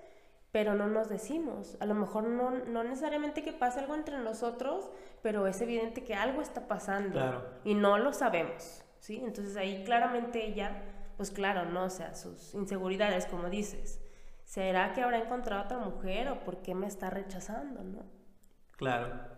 pero 0.51 0.75
no 0.75 0.88
nos 0.88 1.10
decimos. 1.10 1.77
A 1.79 1.86
lo 1.86 1.93
mejor 1.93 2.23
no, 2.23 2.51
no 2.51 2.83
necesariamente 2.83 3.43
que 3.43 3.53
pase 3.53 3.79
algo 3.79 3.95
entre 3.95 4.17
nosotros, 4.19 4.89
pero 5.21 5.47
es 5.47 5.62
evidente 5.62 6.03
que 6.03 6.15
algo 6.15 6.41
está 6.41 6.67
pasando 6.67 7.60
y 7.63 7.73
no 7.73 7.97
lo 7.97 8.13
sabemos, 8.13 8.83
¿sí? 8.99 9.21
Entonces 9.23 9.57
ahí 9.57 9.83
claramente 9.83 10.45
ella, 10.45 10.83
pues 11.17 11.31
claro, 11.31 11.65
¿no? 11.65 11.86
O 11.86 11.89
sea, 11.89 12.15
sus 12.15 12.53
inseguridades, 12.53 13.25
como 13.25 13.49
dices, 13.49 13.99
¿será 14.43 14.93
que 14.93 15.01
habrá 15.01 15.19
encontrado 15.19 15.63
otra 15.63 15.77
mujer 15.79 16.29
o 16.29 16.43
por 16.43 16.62
qué 16.62 16.73
me 16.73 16.88
está 16.88 17.10
rechazando, 17.10 17.83
no? 17.83 18.05
Claro. 18.77 19.38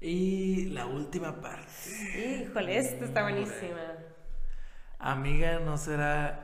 Y 0.00 0.66
la 0.66 0.86
última 0.86 1.40
parte. 1.40 2.42
Híjole, 2.42 2.76
esta 2.76 3.06
está 3.06 3.22
buenísima. 3.22 3.94
Amiga, 4.98 5.60
¿no 5.60 5.78
será 5.78 6.43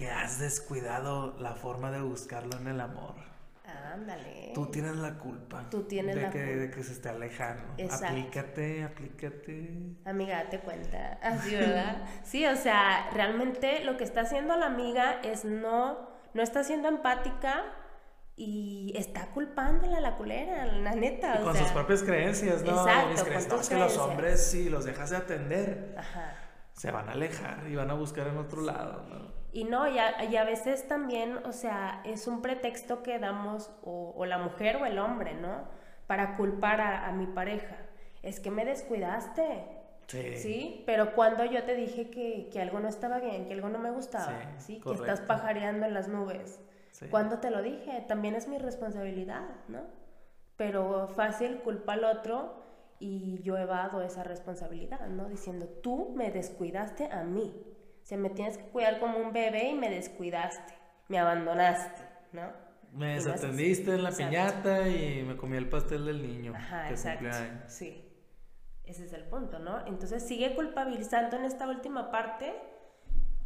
que 0.00 0.10
has 0.10 0.38
descuidado 0.38 1.36
la 1.40 1.54
forma 1.54 1.90
de 1.90 2.00
buscarlo 2.00 2.56
en 2.56 2.68
el 2.68 2.80
amor. 2.80 3.16
Ándale. 3.92 4.52
Tú 4.54 4.64
tienes 4.70 4.96
la 4.96 5.18
culpa. 5.18 5.66
Tú 5.70 5.82
tienes 5.82 6.14
de 6.14 6.22
la 6.22 6.30
que, 6.30 6.38
De 6.38 6.70
que 6.70 6.82
se 6.82 6.92
esté 6.92 7.10
alejando. 7.10 7.74
Exacto. 7.76 8.06
Aplícate, 8.06 8.82
aplícate. 8.82 9.96
Amiga, 10.06 10.42
date 10.44 10.60
cuenta. 10.60 11.18
Así, 11.22 11.54
¿verdad? 11.54 11.98
sí, 12.24 12.46
o 12.46 12.56
sea, 12.56 13.10
realmente 13.12 13.84
lo 13.84 13.98
que 13.98 14.04
está 14.04 14.22
haciendo 14.22 14.56
la 14.56 14.66
amiga 14.66 15.20
es 15.22 15.44
no, 15.44 16.08
no 16.32 16.42
está 16.42 16.64
siendo 16.64 16.88
empática 16.88 17.62
y 18.36 18.94
está 18.96 19.26
culpándola 19.26 19.98
a 19.98 20.00
la 20.00 20.16
culera, 20.16 20.64
la 20.64 20.94
neta. 20.94 21.40
Y 21.42 21.44
con 21.44 21.54
sus 21.54 21.68
propias 21.72 22.02
creencias, 22.02 22.62
¿no? 22.62 22.70
Exacto, 22.70 23.22
creencias. 23.26 23.68
que 23.68 23.76
los 23.76 23.98
hombres, 23.98 24.46
si 24.46 24.70
los 24.70 24.86
dejas 24.86 25.10
de 25.10 25.18
atender, 25.18 25.94
se 26.72 26.90
van 26.90 27.10
a 27.10 27.12
alejar 27.12 27.66
y 27.68 27.76
van 27.76 27.90
a 27.90 27.94
buscar 27.94 28.28
en 28.28 28.38
otro 28.38 28.62
lado, 28.62 29.04
¿no? 29.10 29.39
Y 29.52 29.64
no, 29.64 29.88
y 29.88 29.98
a, 29.98 30.44
veces 30.44 30.86
también, 30.86 31.38
o 31.44 31.52
sea, 31.52 32.02
es 32.04 32.26
un 32.28 32.40
pretexto 32.40 33.02
que 33.02 33.18
damos 33.18 33.70
o, 33.82 34.24
la 34.24 34.38
mujer 34.38 34.76
o 34.76 34.86
el 34.86 34.98
hombre, 34.98 35.34
¿no? 35.34 35.64
Para 36.06 36.36
culpar 36.36 36.80
a, 36.80 37.10
mi 37.12 37.26
pareja. 37.26 37.76
Es 38.22 38.38
que 38.38 38.50
me 38.50 38.64
descuidaste. 38.64 39.66
Sí. 40.06 40.36
¿Sí? 40.36 40.82
Pero 40.86 41.14
cuando 41.14 41.44
yo 41.44 41.64
te 41.64 41.74
dije 41.74 42.10
que, 42.10 42.48
que, 42.52 42.60
algo 42.60 42.80
no 42.80 42.88
estaba 42.88 43.18
bien, 43.18 43.46
que 43.46 43.54
algo 43.54 43.68
no 43.68 43.78
me 43.78 43.90
gustaba, 43.90 44.40
¿sí? 44.58 44.80
Que 44.80 44.94
estás 44.94 45.20
pajareando 45.20 45.86
en 45.86 45.94
las 45.94 46.08
nubes. 46.08 46.60
Sí. 46.90 47.06
Cuando 47.08 47.38
te 47.38 47.50
lo 47.50 47.62
dije, 47.62 48.04
también 48.08 48.34
es 48.34 48.48
mi 48.48 48.58
responsabilidad, 48.58 49.48
¿no? 49.68 49.80
Pero 50.56 51.08
fácil 51.08 51.60
culpa 51.60 51.94
al 51.94 52.04
otro 52.04 52.60
y 53.00 53.40
yo 53.42 53.56
evado 53.56 54.02
esa 54.02 54.22
responsabilidad, 54.22 55.08
¿no? 55.08 55.28
Diciendo, 55.28 55.66
tú 55.66 56.12
me 56.14 56.30
descuidaste 56.30 57.10
a 57.10 57.24
mí. 57.24 57.69
O 58.10 58.12
sea, 58.12 58.18
me 58.18 58.30
tienes 58.30 58.58
que 58.58 58.64
cuidar 58.64 58.98
como 58.98 59.18
un 59.18 59.32
bebé 59.32 59.68
y 59.68 59.74
me 59.74 59.88
descuidaste, 59.88 60.74
me 61.06 61.20
abandonaste, 61.20 62.02
¿no? 62.32 62.50
Me 62.92 63.14
desatendiste 63.14 63.94
en 63.94 64.02
la 64.02 64.08
Exacto. 64.08 64.30
piñata 64.30 64.88
y 64.88 65.22
me 65.22 65.36
comí 65.36 65.56
el 65.56 65.68
pastel 65.68 66.06
del 66.06 66.20
niño. 66.20 66.52
Ajá, 66.56 66.88
que 66.88 66.94
exacto. 66.94 67.28
Sí. 67.68 68.04
Ese 68.82 69.04
es 69.04 69.12
el 69.12 69.22
punto, 69.26 69.60
¿no? 69.60 69.86
Entonces 69.86 70.26
sigue 70.26 70.56
culpabilizando 70.56 71.36
en 71.36 71.44
esta 71.44 71.68
última 71.68 72.10
parte 72.10 72.52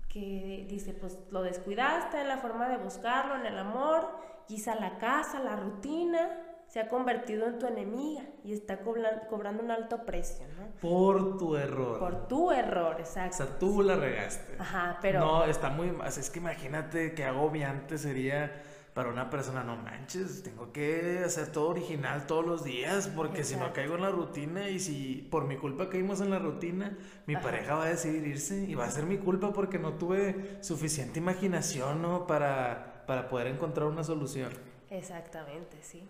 que 0.08 0.64
dice, 0.66 0.94
pues 0.94 1.18
lo 1.30 1.42
descuidaste 1.42 2.22
en 2.22 2.28
la 2.28 2.38
forma 2.38 2.66
de 2.70 2.78
buscarlo, 2.78 3.36
en 3.36 3.44
el 3.44 3.58
amor, 3.58 4.08
quizá 4.46 4.76
la 4.76 4.96
casa, 4.96 5.40
la 5.40 5.56
rutina, 5.56 6.38
se 6.74 6.80
ha 6.80 6.88
convertido 6.88 7.46
en 7.46 7.60
tu 7.60 7.68
enemiga 7.68 8.24
y 8.42 8.52
está 8.52 8.80
cobrando 8.80 9.62
un 9.62 9.70
alto 9.70 10.04
precio, 10.04 10.44
¿no? 10.58 10.66
Por 10.80 11.38
tu 11.38 11.54
error. 11.54 12.00
Por 12.00 12.26
tu 12.26 12.50
error, 12.50 12.96
O 12.96 12.98
exacto. 12.98 13.36
sea, 13.36 13.58
tú 13.60 13.80
la 13.80 13.94
regaste. 13.94 14.56
Ajá, 14.58 14.98
pero... 15.00 15.20
No, 15.20 15.44
está 15.44 15.70
muy. 15.70 15.96
Es 16.04 16.30
que 16.30 16.40
imagínate 16.40 17.14
qué 17.14 17.26
agobiante 17.26 17.96
sería 17.96 18.60
para 18.92 19.08
una 19.08 19.30
persona. 19.30 19.62
No 19.62 19.76
manches, 19.76 20.42
tengo 20.42 20.72
que 20.72 21.22
hacer 21.24 21.52
todo 21.52 21.68
original 21.68 22.26
todos 22.26 22.44
los 22.44 22.64
días 22.64 23.06
porque 23.06 23.44
si 23.44 23.54
no 23.54 23.72
caigo 23.72 23.94
en 23.94 24.02
la 24.02 24.10
rutina 24.10 24.68
y 24.68 24.80
si 24.80 25.28
por 25.30 25.44
mi 25.44 25.56
culpa 25.56 25.88
caímos 25.88 26.22
en 26.22 26.30
la 26.30 26.40
rutina, 26.40 26.98
mi 27.26 27.36
Ajá. 27.36 27.44
pareja 27.44 27.76
va 27.76 27.84
a 27.84 27.88
decidir 27.90 28.26
irse 28.26 28.64
y 28.64 28.74
va 28.74 28.86
a 28.86 28.90
ser 28.90 29.04
mi 29.06 29.18
culpa 29.18 29.52
porque 29.52 29.78
no 29.78 29.92
tuve 29.92 30.58
suficiente 30.60 31.20
imaginación 31.20 32.02
¿no? 32.02 32.26
para, 32.26 33.04
para 33.06 33.28
poder 33.28 33.46
encontrar 33.46 33.86
una 33.86 34.02
solución. 34.02 34.50
Exactamente, 34.90 35.80
sí. 35.80 36.02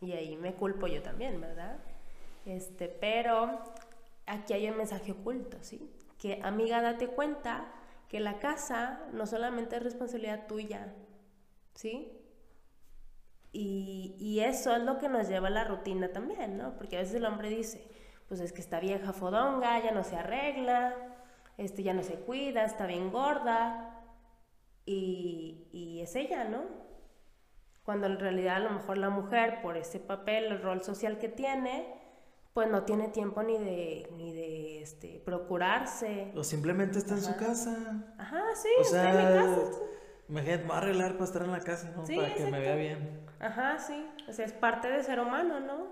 Y 0.00 0.12
ahí 0.12 0.36
me 0.36 0.54
culpo 0.54 0.86
yo 0.86 1.02
también, 1.02 1.40
¿verdad? 1.40 1.78
Este, 2.46 2.88
pero 2.88 3.60
aquí 4.26 4.52
hay 4.52 4.68
un 4.68 4.76
mensaje 4.76 5.12
oculto, 5.12 5.58
¿sí? 5.60 5.90
Que 6.18 6.40
amiga, 6.42 6.80
date 6.80 7.08
cuenta 7.08 7.66
que 8.08 8.20
la 8.20 8.38
casa 8.38 9.00
no 9.12 9.26
solamente 9.26 9.76
es 9.76 9.82
responsabilidad 9.82 10.46
tuya, 10.46 10.94
¿sí? 11.74 12.12
Y, 13.52 14.14
y 14.18 14.40
eso 14.40 14.74
es 14.74 14.82
lo 14.82 14.98
que 14.98 15.08
nos 15.08 15.28
lleva 15.28 15.48
a 15.48 15.50
la 15.50 15.64
rutina 15.64 16.08
también, 16.12 16.56
¿no? 16.56 16.74
Porque 16.76 16.96
a 16.96 17.00
veces 17.00 17.16
el 17.16 17.24
hombre 17.24 17.48
dice, 17.48 17.88
pues 18.28 18.40
es 18.40 18.52
que 18.52 18.60
está 18.60 18.78
vieja 18.80 19.12
fodonga, 19.12 19.82
ya 19.82 19.90
no 19.90 20.04
se 20.04 20.16
arregla, 20.16 20.94
este, 21.56 21.82
ya 21.82 21.94
no 21.94 22.02
se 22.02 22.14
cuida, 22.14 22.64
está 22.64 22.86
bien 22.86 23.10
gorda, 23.10 23.94
y, 24.86 25.68
y 25.72 26.00
es 26.00 26.14
ella, 26.14 26.44
¿no? 26.44 26.62
Cuando 27.88 28.06
en 28.06 28.18
realidad 28.18 28.56
a 28.56 28.58
lo 28.58 28.70
mejor 28.72 28.98
la 28.98 29.08
mujer, 29.08 29.62
por 29.62 29.78
ese 29.78 29.98
papel, 29.98 30.44
el 30.44 30.60
rol 30.60 30.82
social 30.82 31.16
que 31.18 31.30
tiene, 31.30 31.86
pues 32.52 32.68
no 32.70 32.82
tiene 32.82 33.08
tiempo 33.08 33.42
ni 33.42 33.56
de, 33.56 34.12
ni 34.18 34.34
de 34.34 34.82
este, 34.82 35.22
procurarse. 35.24 36.30
O 36.36 36.44
simplemente 36.44 36.98
está 36.98 37.14
en 37.14 37.22
su 37.22 37.34
casa. 37.36 38.04
Ajá, 38.18 38.42
sí, 38.54 38.68
O 38.76 38.82
está 38.82 39.08
en 39.08 39.16
sea, 39.16 39.24
mi 39.24 39.36
casa. 39.38 39.80
imagínate, 40.28 40.62
me 40.64 40.66
voy 40.68 40.74
a 40.74 40.78
arreglar 40.80 41.12
para 41.14 41.24
estar 41.24 41.42
en 41.44 41.50
la 41.50 41.60
casa, 41.60 41.90
¿no? 41.96 42.04
Sí, 42.04 42.16
para 42.16 42.34
que 42.34 42.50
me 42.50 42.60
vea 42.60 42.74
bien. 42.74 43.20
Ajá, 43.40 43.78
sí. 43.78 44.06
O 44.28 44.34
sea, 44.34 44.44
es 44.44 44.52
parte 44.52 44.90
de 44.90 45.02
ser 45.02 45.18
humano, 45.18 45.58
¿no? 45.58 45.86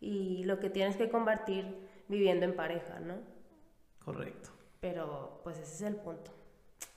Y 0.00 0.44
lo 0.44 0.58
que 0.60 0.70
tienes 0.70 0.96
que 0.96 1.10
convertir 1.10 1.76
viviendo 2.08 2.46
en 2.46 2.56
pareja, 2.56 3.00
¿no? 3.00 3.16
Correcto. 4.02 4.48
Pero, 4.80 5.42
pues 5.44 5.58
ese 5.58 5.74
es 5.74 5.82
el 5.82 5.96
punto. 5.96 6.30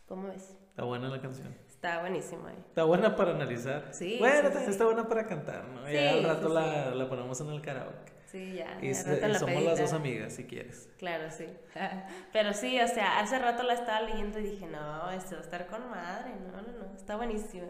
¿Cómo 0.08 0.30
ves? 0.30 0.56
Está 0.70 0.86
buena 0.86 1.10
la 1.10 1.20
canción. 1.20 1.54
Está 1.78 2.00
buenísimo 2.02 2.48
ahí. 2.48 2.56
Está 2.70 2.84
buena 2.84 3.16
para 3.16 3.32
analizar. 3.32 3.90
Sí, 3.92 4.18
Bueno, 4.20 4.36
sí, 4.38 4.44
también 4.44 4.66
sí. 4.66 4.72
está 4.72 4.86
buena 4.86 5.08
para 5.08 5.26
cantar, 5.28 5.64
¿no? 5.68 5.86
Sí, 5.88 5.94
ya 5.94 6.12
al 6.14 6.24
rato. 6.24 6.50
La, 6.50 6.94
la 6.96 7.08
ponemos 7.10 7.40
en 7.42 7.50
el 7.50 7.62
karaoke. 7.62 8.12
Sí, 8.32 8.56
ya. 8.56 8.78
Y, 8.82 8.94
se- 8.94 9.34
somos 9.40 9.64
las 9.64 9.80
dos 9.80 9.94
amigas, 9.94 10.34
si 10.34 10.44
quieres. 10.46 10.90
Claro, 10.98 11.30
sí. 11.32 11.46
Pero 12.34 12.54
sí, 12.54 12.80
o 12.82 12.88
sea, 12.88 13.20
hace 13.20 13.40
rato 13.40 13.64
la 13.64 13.74
estaba 13.74 14.02
leyendo 14.02 14.40
y 14.40 14.44
dije, 14.44 14.66
no, 14.68 15.10
esto 15.12 15.36
va 15.36 15.42
a 15.42 15.44
estar 15.44 15.68
con 15.68 15.90
madre. 15.90 16.32
No, 16.52 16.62
no, 16.62 16.88
no, 16.88 16.96
está 16.96 17.16
buenísima. 17.16 17.68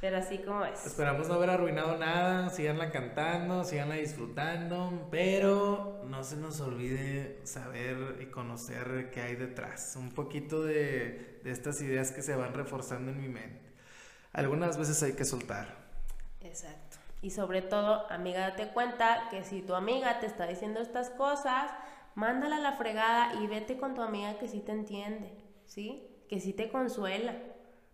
Pero 0.00 0.16
así 0.18 0.38
como 0.38 0.64
es. 0.64 0.86
Esperamos 0.86 1.26
no 1.28 1.34
haber 1.34 1.50
arruinado 1.50 1.96
nada. 1.98 2.50
Síganla 2.50 2.90
cantando, 2.92 3.64
síganla 3.64 3.96
disfrutando. 3.96 5.08
Pero 5.10 6.02
no 6.06 6.22
se 6.22 6.36
nos 6.36 6.60
olvide 6.60 7.40
saber 7.44 8.16
y 8.20 8.26
conocer 8.26 9.10
qué 9.12 9.22
hay 9.22 9.34
detrás. 9.36 9.96
Un 9.96 10.12
poquito 10.12 10.62
de 10.62 11.37
estas 11.52 11.80
ideas 11.80 12.12
que 12.12 12.22
se 12.22 12.36
van 12.36 12.54
reforzando 12.54 13.10
en 13.10 13.20
mi 13.20 13.28
mente. 13.28 13.68
Algunas 14.32 14.76
veces 14.78 15.02
hay 15.02 15.12
que 15.12 15.24
soltar. 15.24 15.76
Exacto. 16.40 16.96
Y 17.20 17.30
sobre 17.30 17.62
todo, 17.62 18.10
amiga, 18.10 18.40
date 18.40 18.68
cuenta 18.68 19.28
que 19.30 19.42
si 19.44 19.62
tu 19.62 19.74
amiga 19.74 20.20
te 20.20 20.26
está 20.26 20.46
diciendo 20.46 20.80
estas 20.80 21.10
cosas, 21.10 21.70
mándala 22.14 22.56
a 22.56 22.60
la 22.60 22.72
fregada 22.72 23.34
y 23.42 23.46
vete 23.46 23.76
con 23.76 23.94
tu 23.94 24.02
amiga 24.02 24.38
que 24.38 24.48
sí 24.48 24.60
te 24.60 24.72
entiende, 24.72 25.32
¿sí? 25.66 26.08
Que 26.28 26.40
sí 26.40 26.52
te 26.52 26.68
consuela. 26.68 27.34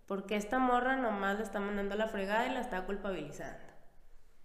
Porque 0.06 0.36
esta 0.36 0.58
morra 0.58 0.96
nomás 0.96 1.38
la 1.38 1.44
está 1.44 1.60
mandando 1.60 1.94
a 1.94 1.98
la 1.98 2.08
fregada 2.08 2.46
y 2.46 2.52
la 2.52 2.60
está 2.60 2.84
culpabilizando. 2.84 3.64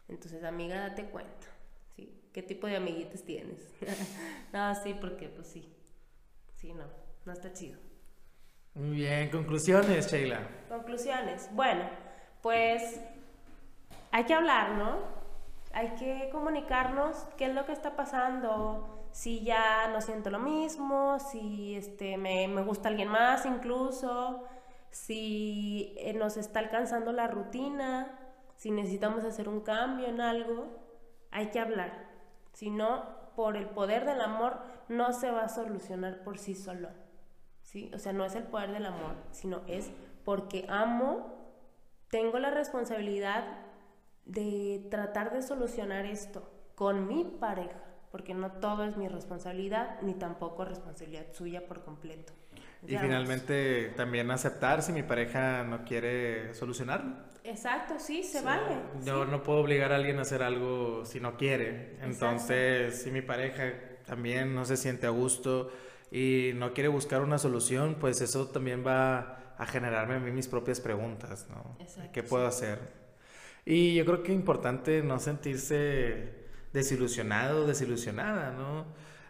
Entonces, 0.07 0.43
amiga, 0.43 0.80
date 0.80 1.05
cuenta, 1.05 1.47
¿sí? 1.95 2.18
¿Qué 2.32 2.41
tipo 2.41 2.68
de 2.68 2.78
amiguitos 2.78 3.24
tienes? 3.24 3.60
no, 4.53 4.74
sí, 4.76 4.95
porque 4.99 5.28
pues 5.28 5.47
sí. 5.47 5.76
Sí, 6.55 6.74
no, 6.74 6.86
no 7.26 7.34
está 7.34 7.51
chido. 7.51 7.78
Muy 8.80 8.91
bien, 8.91 9.30
conclusiones, 9.30 10.09
Sheila. 10.09 10.39
Conclusiones. 10.69 11.49
Bueno, 11.51 11.84
pues 12.41 13.01
hay 14.09 14.23
que 14.23 14.34
hablar, 14.34 14.71
¿no? 14.71 14.99
Hay 15.73 15.95
que 15.95 16.30
comunicarnos 16.32 17.27
qué 17.36 17.47
es 17.47 17.53
lo 17.53 17.65
que 17.65 17.73
está 17.73 17.97
pasando, 17.97 19.09
si 19.11 19.43
ya 19.43 19.89
no 19.89 19.99
siento 19.99 20.30
lo 20.30 20.39
mismo, 20.39 21.19
si 21.19 21.75
este, 21.75 22.15
me, 22.15 22.47
me 22.47 22.61
gusta 22.61 22.88
alguien 22.88 23.09
más 23.09 23.45
incluso, 23.45 24.45
si 24.91 25.93
eh, 25.97 26.13
nos 26.13 26.38
está 26.38 26.59
alcanzando 26.59 27.11
la 27.11 27.27
rutina, 27.27 28.17
si 28.55 28.71
necesitamos 28.71 29.25
hacer 29.25 29.49
un 29.49 29.59
cambio 29.59 30.07
en 30.07 30.21
algo, 30.21 30.67
hay 31.32 31.47
que 31.47 31.59
hablar. 31.59 32.07
Si 32.53 32.69
no, 32.69 33.03
por 33.36 33.57
el 33.57 33.67
poder 33.67 34.05
del 34.05 34.21
amor 34.21 34.61
no 34.88 35.11
se 35.11 35.32
va 35.32 35.43
a 35.43 35.49
solucionar 35.49 36.23
por 36.23 36.38
sí 36.38 36.55
solo. 36.55 36.88
¿Sí? 37.72 37.91
O 37.93 37.99
sea, 37.99 38.13
no 38.13 38.26
es 38.26 38.36
el 38.36 38.43
poder 38.43 38.72
del 38.72 38.86
amor, 38.86 39.15
sino 39.32 39.61
es 39.67 39.91
porque 40.26 40.65
amo, 40.70 41.53
tengo 42.09 42.39
la 42.39 42.49
responsabilidad 42.49 43.45
de 44.26 44.88
tratar 44.89 45.32
de 45.32 45.41
solucionar 45.41 46.05
esto 46.05 46.51
con 46.76 47.07
mi 47.07 47.26
pareja, 47.26 47.80
porque 48.11 48.34
no 48.34 48.53
todo 48.53 48.86
es 48.86 48.97
mi 48.97 49.07
responsabilidad, 49.07 50.01
ni 50.01 50.13
tampoco 50.13 50.65
responsabilidad 50.65 51.28
suya 51.34 51.67
por 51.67 51.84
completo. 51.84 52.34
Y 52.88 52.97
finalmente 52.97 53.91
también 53.97 54.32
aceptar 54.32 54.82
si 54.82 54.93
mi 54.93 55.03
pareja 55.03 55.63
no 55.63 55.84
quiere 55.84 56.53
solucionarlo. 56.53 57.17
Exacto, 57.43 57.95
sí, 57.99 58.24
se 58.24 58.39
Sí, 58.39 58.45
vale. 58.45 58.78
Yo 59.03 59.26
sí. 59.26 59.32
no 59.32 59.43
puedo 59.43 59.59
obligar 59.59 59.91
a 59.91 59.97
alguien 59.97 60.17
a 60.17 60.22
hacer 60.22 60.41
algo 60.41 61.03
si 61.05 61.20
no 61.20 61.36
quiere. 61.36 61.97
Entonces, 62.01 63.01
si 63.01 63.11
mi 63.11 63.22
pareja 63.22 63.74
también 64.05 64.55
no 64.55 64.63
se 64.63 64.78
siente 64.78 65.07
a 65.07 65.09
gusto 65.09 65.70
y 66.12 66.51
no 66.55 66.74
quiere 66.74 66.89
buscar 66.89 67.22
una 67.22 67.38
solución, 67.38 67.97
pues 67.99 68.22
eso 68.22 68.47
también 68.47 68.86
va 68.86 69.53
a 69.57 69.66
generarme 69.66 70.16
a 70.16 70.20
mí 70.20 70.32
mis 70.32 70.47
propias 70.47 70.80
preguntas, 70.80 71.47
¿no? 71.49 71.76
Exacto, 71.80 72.12
¿Qué 72.14 72.24
puedo 72.24 72.47
hacer? 72.47 72.80
Y 73.66 73.93
yo 73.93 74.05
creo 74.05 74.24
que 74.24 74.32
es 74.32 74.38
importante 74.38 75.03
no 75.03 75.20
sentirse 75.20 76.47
desilusionado 76.74 77.64
o 77.64 77.68
desilusionada, 77.68 78.51
¿no? 78.51 78.86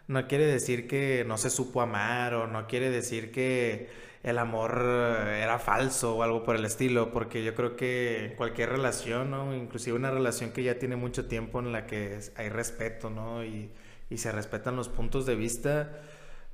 No 0.08 0.26
quiere 0.26 0.46
decir 0.46 0.88
que 0.88 1.24
no 1.26 1.36
se 1.38 1.50
supo 1.50 1.82
amar 1.82 2.34
o 2.34 2.46
no 2.46 2.66
quiere 2.66 2.90
decir 2.90 3.30
que 3.30 3.88
el 4.22 4.38
amor 4.38 4.72
era 4.82 5.58
falso 5.58 6.16
o 6.16 6.22
algo 6.22 6.42
por 6.42 6.56
el 6.56 6.64
estilo, 6.64 7.12
porque 7.12 7.42
yo 7.42 7.54
creo 7.54 7.76
que 7.76 8.34
cualquier 8.36 8.70
relación, 8.70 9.30
¿no? 9.30 9.54
Inclusive 9.54 9.96
una 9.96 10.10
relación 10.10 10.52
que 10.52 10.62
ya 10.62 10.78
tiene 10.78 10.96
mucho 10.96 11.26
tiempo 11.26 11.60
en 11.60 11.72
la 11.72 11.86
que 11.86 12.18
hay 12.36 12.48
respeto, 12.48 13.08
¿no? 13.10 13.44
Y, 13.44 13.70
y 14.10 14.18
se 14.18 14.32
respetan 14.32 14.76
los 14.76 14.88
puntos 14.88 15.24
de 15.26 15.36
vista, 15.36 16.00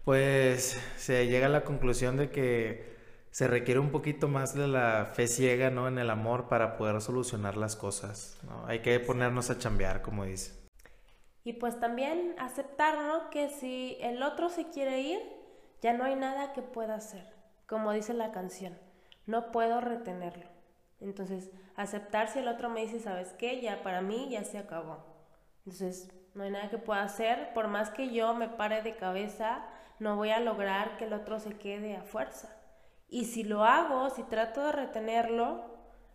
pues 0.06 0.80
se 0.96 1.26
llega 1.26 1.46
a 1.46 1.48
la 1.48 1.64
conclusión 1.64 2.16
de 2.16 2.30
que 2.30 2.96
se 3.32 3.48
requiere 3.48 3.80
un 3.80 3.90
poquito 3.90 4.28
más 4.28 4.54
de 4.54 4.68
la 4.68 5.04
fe 5.04 5.26
ciega, 5.26 5.68
¿no? 5.70 5.88
En 5.88 5.98
el 5.98 6.10
amor 6.10 6.46
para 6.46 6.76
poder 6.76 7.00
solucionar 7.00 7.56
las 7.56 7.74
cosas. 7.74 8.38
Hay 8.68 8.82
que 8.82 9.00
ponernos 9.00 9.50
a 9.50 9.58
chambear, 9.58 10.02
como 10.02 10.24
dice. 10.24 10.52
Y 11.42 11.54
pues 11.54 11.80
también 11.80 12.36
aceptar, 12.38 12.98
¿no? 12.98 13.30
Que 13.30 13.48
si 13.48 13.98
el 14.00 14.22
otro 14.22 14.48
se 14.48 14.70
quiere 14.70 15.00
ir, 15.00 15.18
ya 15.82 15.92
no 15.92 16.04
hay 16.04 16.14
nada 16.14 16.52
que 16.52 16.62
pueda 16.62 16.94
hacer. 16.94 17.26
Como 17.66 17.90
dice 17.90 18.14
la 18.14 18.30
canción, 18.30 18.78
no 19.26 19.50
puedo 19.50 19.80
retenerlo. 19.80 20.46
Entonces, 21.00 21.50
aceptar 21.74 22.28
si 22.28 22.38
el 22.38 22.46
otro 22.46 22.70
me 22.70 22.82
dice, 22.82 23.00
¿sabes 23.00 23.32
qué? 23.32 23.60
Ya 23.60 23.82
para 23.82 24.02
mí 24.02 24.28
ya 24.30 24.44
se 24.44 24.58
acabó. 24.58 25.04
Entonces, 25.64 26.12
no 26.34 26.44
hay 26.44 26.52
nada 26.52 26.70
que 26.70 26.78
pueda 26.78 27.02
hacer. 27.02 27.52
Por 27.54 27.66
más 27.66 27.90
que 27.90 28.12
yo 28.12 28.34
me 28.34 28.48
pare 28.48 28.82
de 28.82 28.94
cabeza, 28.94 29.66
no 29.98 30.16
voy 30.16 30.30
a 30.30 30.40
lograr 30.40 30.96
que 30.96 31.04
el 31.04 31.12
otro 31.12 31.38
se 31.38 31.56
quede 31.56 31.96
a 31.96 32.02
fuerza. 32.02 32.54
Y 33.08 33.26
si 33.26 33.44
lo 33.44 33.64
hago, 33.64 34.10
si 34.10 34.22
trato 34.24 34.64
de 34.64 34.72
retenerlo, 34.72 35.64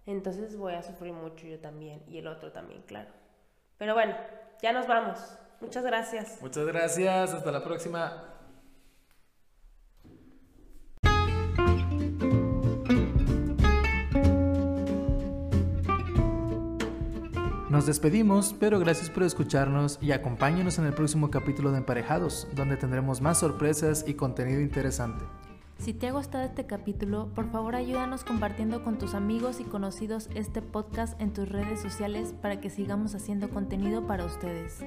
entonces 0.05 0.57
voy 0.57 0.73
a 0.73 0.83
sufrir 0.83 1.13
mucho 1.13 1.47
yo 1.47 1.59
también 1.59 2.03
y 2.07 2.17
el 2.17 2.27
otro 2.27 2.51
también, 2.51 2.81
claro. 2.83 3.09
Pero 3.77 3.93
bueno, 3.93 4.15
ya 4.61 4.73
nos 4.73 4.87
vamos. 4.87 5.37
Muchas 5.61 5.83
gracias. 5.83 6.41
Muchas 6.41 6.65
gracias, 6.65 7.33
hasta 7.33 7.51
la 7.51 7.63
próxima. 7.63 8.40
Nos 17.71 17.85
despedimos, 17.85 18.53
pero 18.59 18.79
gracias 18.79 19.09
por 19.09 19.23
escucharnos 19.23 19.97
y 20.01 20.11
acompáñenos 20.11 20.77
en 20.77 20.87
el 20.87 20.93
próximo 20.93 21.31
capítulo 21.31 21.71
de 21.71 21.77
Emparejados, 21.77 22.49
donde 22.53 22.75
tendremos 22.75 23.21
más 23.21 23.39
sorpresas 23.39 24.03
y 24.05 24.15
contenido 24.15 24.59
interesante. 24.59 25.23
Si 25.77 25.93
te 25.93 26.09
ha 26.09 26.11
gustado 26.11 26.43
este 26.43 26.65
capítulo, 26.65 27.29
por 27.33 27.49
favor 27.49 27.75
ayúdanos 27.75 28.25
compartiendo 28.25 28.83
con 28.83 28.97
tus 28.97 29.13
amigos 29.13 29.61
y 29.61 29.63
conocidos 29.63 30.27
este 30.35 30.61
podcast 30.61 31.19
en 31.21 31.31
tus 31.31 31.47
redes 31.47 31.81
sociales 31.81 32.33
para 32.41 32.59
que 32.59 32.69
sigamos 32.69 33.15
haciendo 33.15 33.49
contenido 33.49 34.05
para 34.05 34.25
ustedes. 34.25 34.83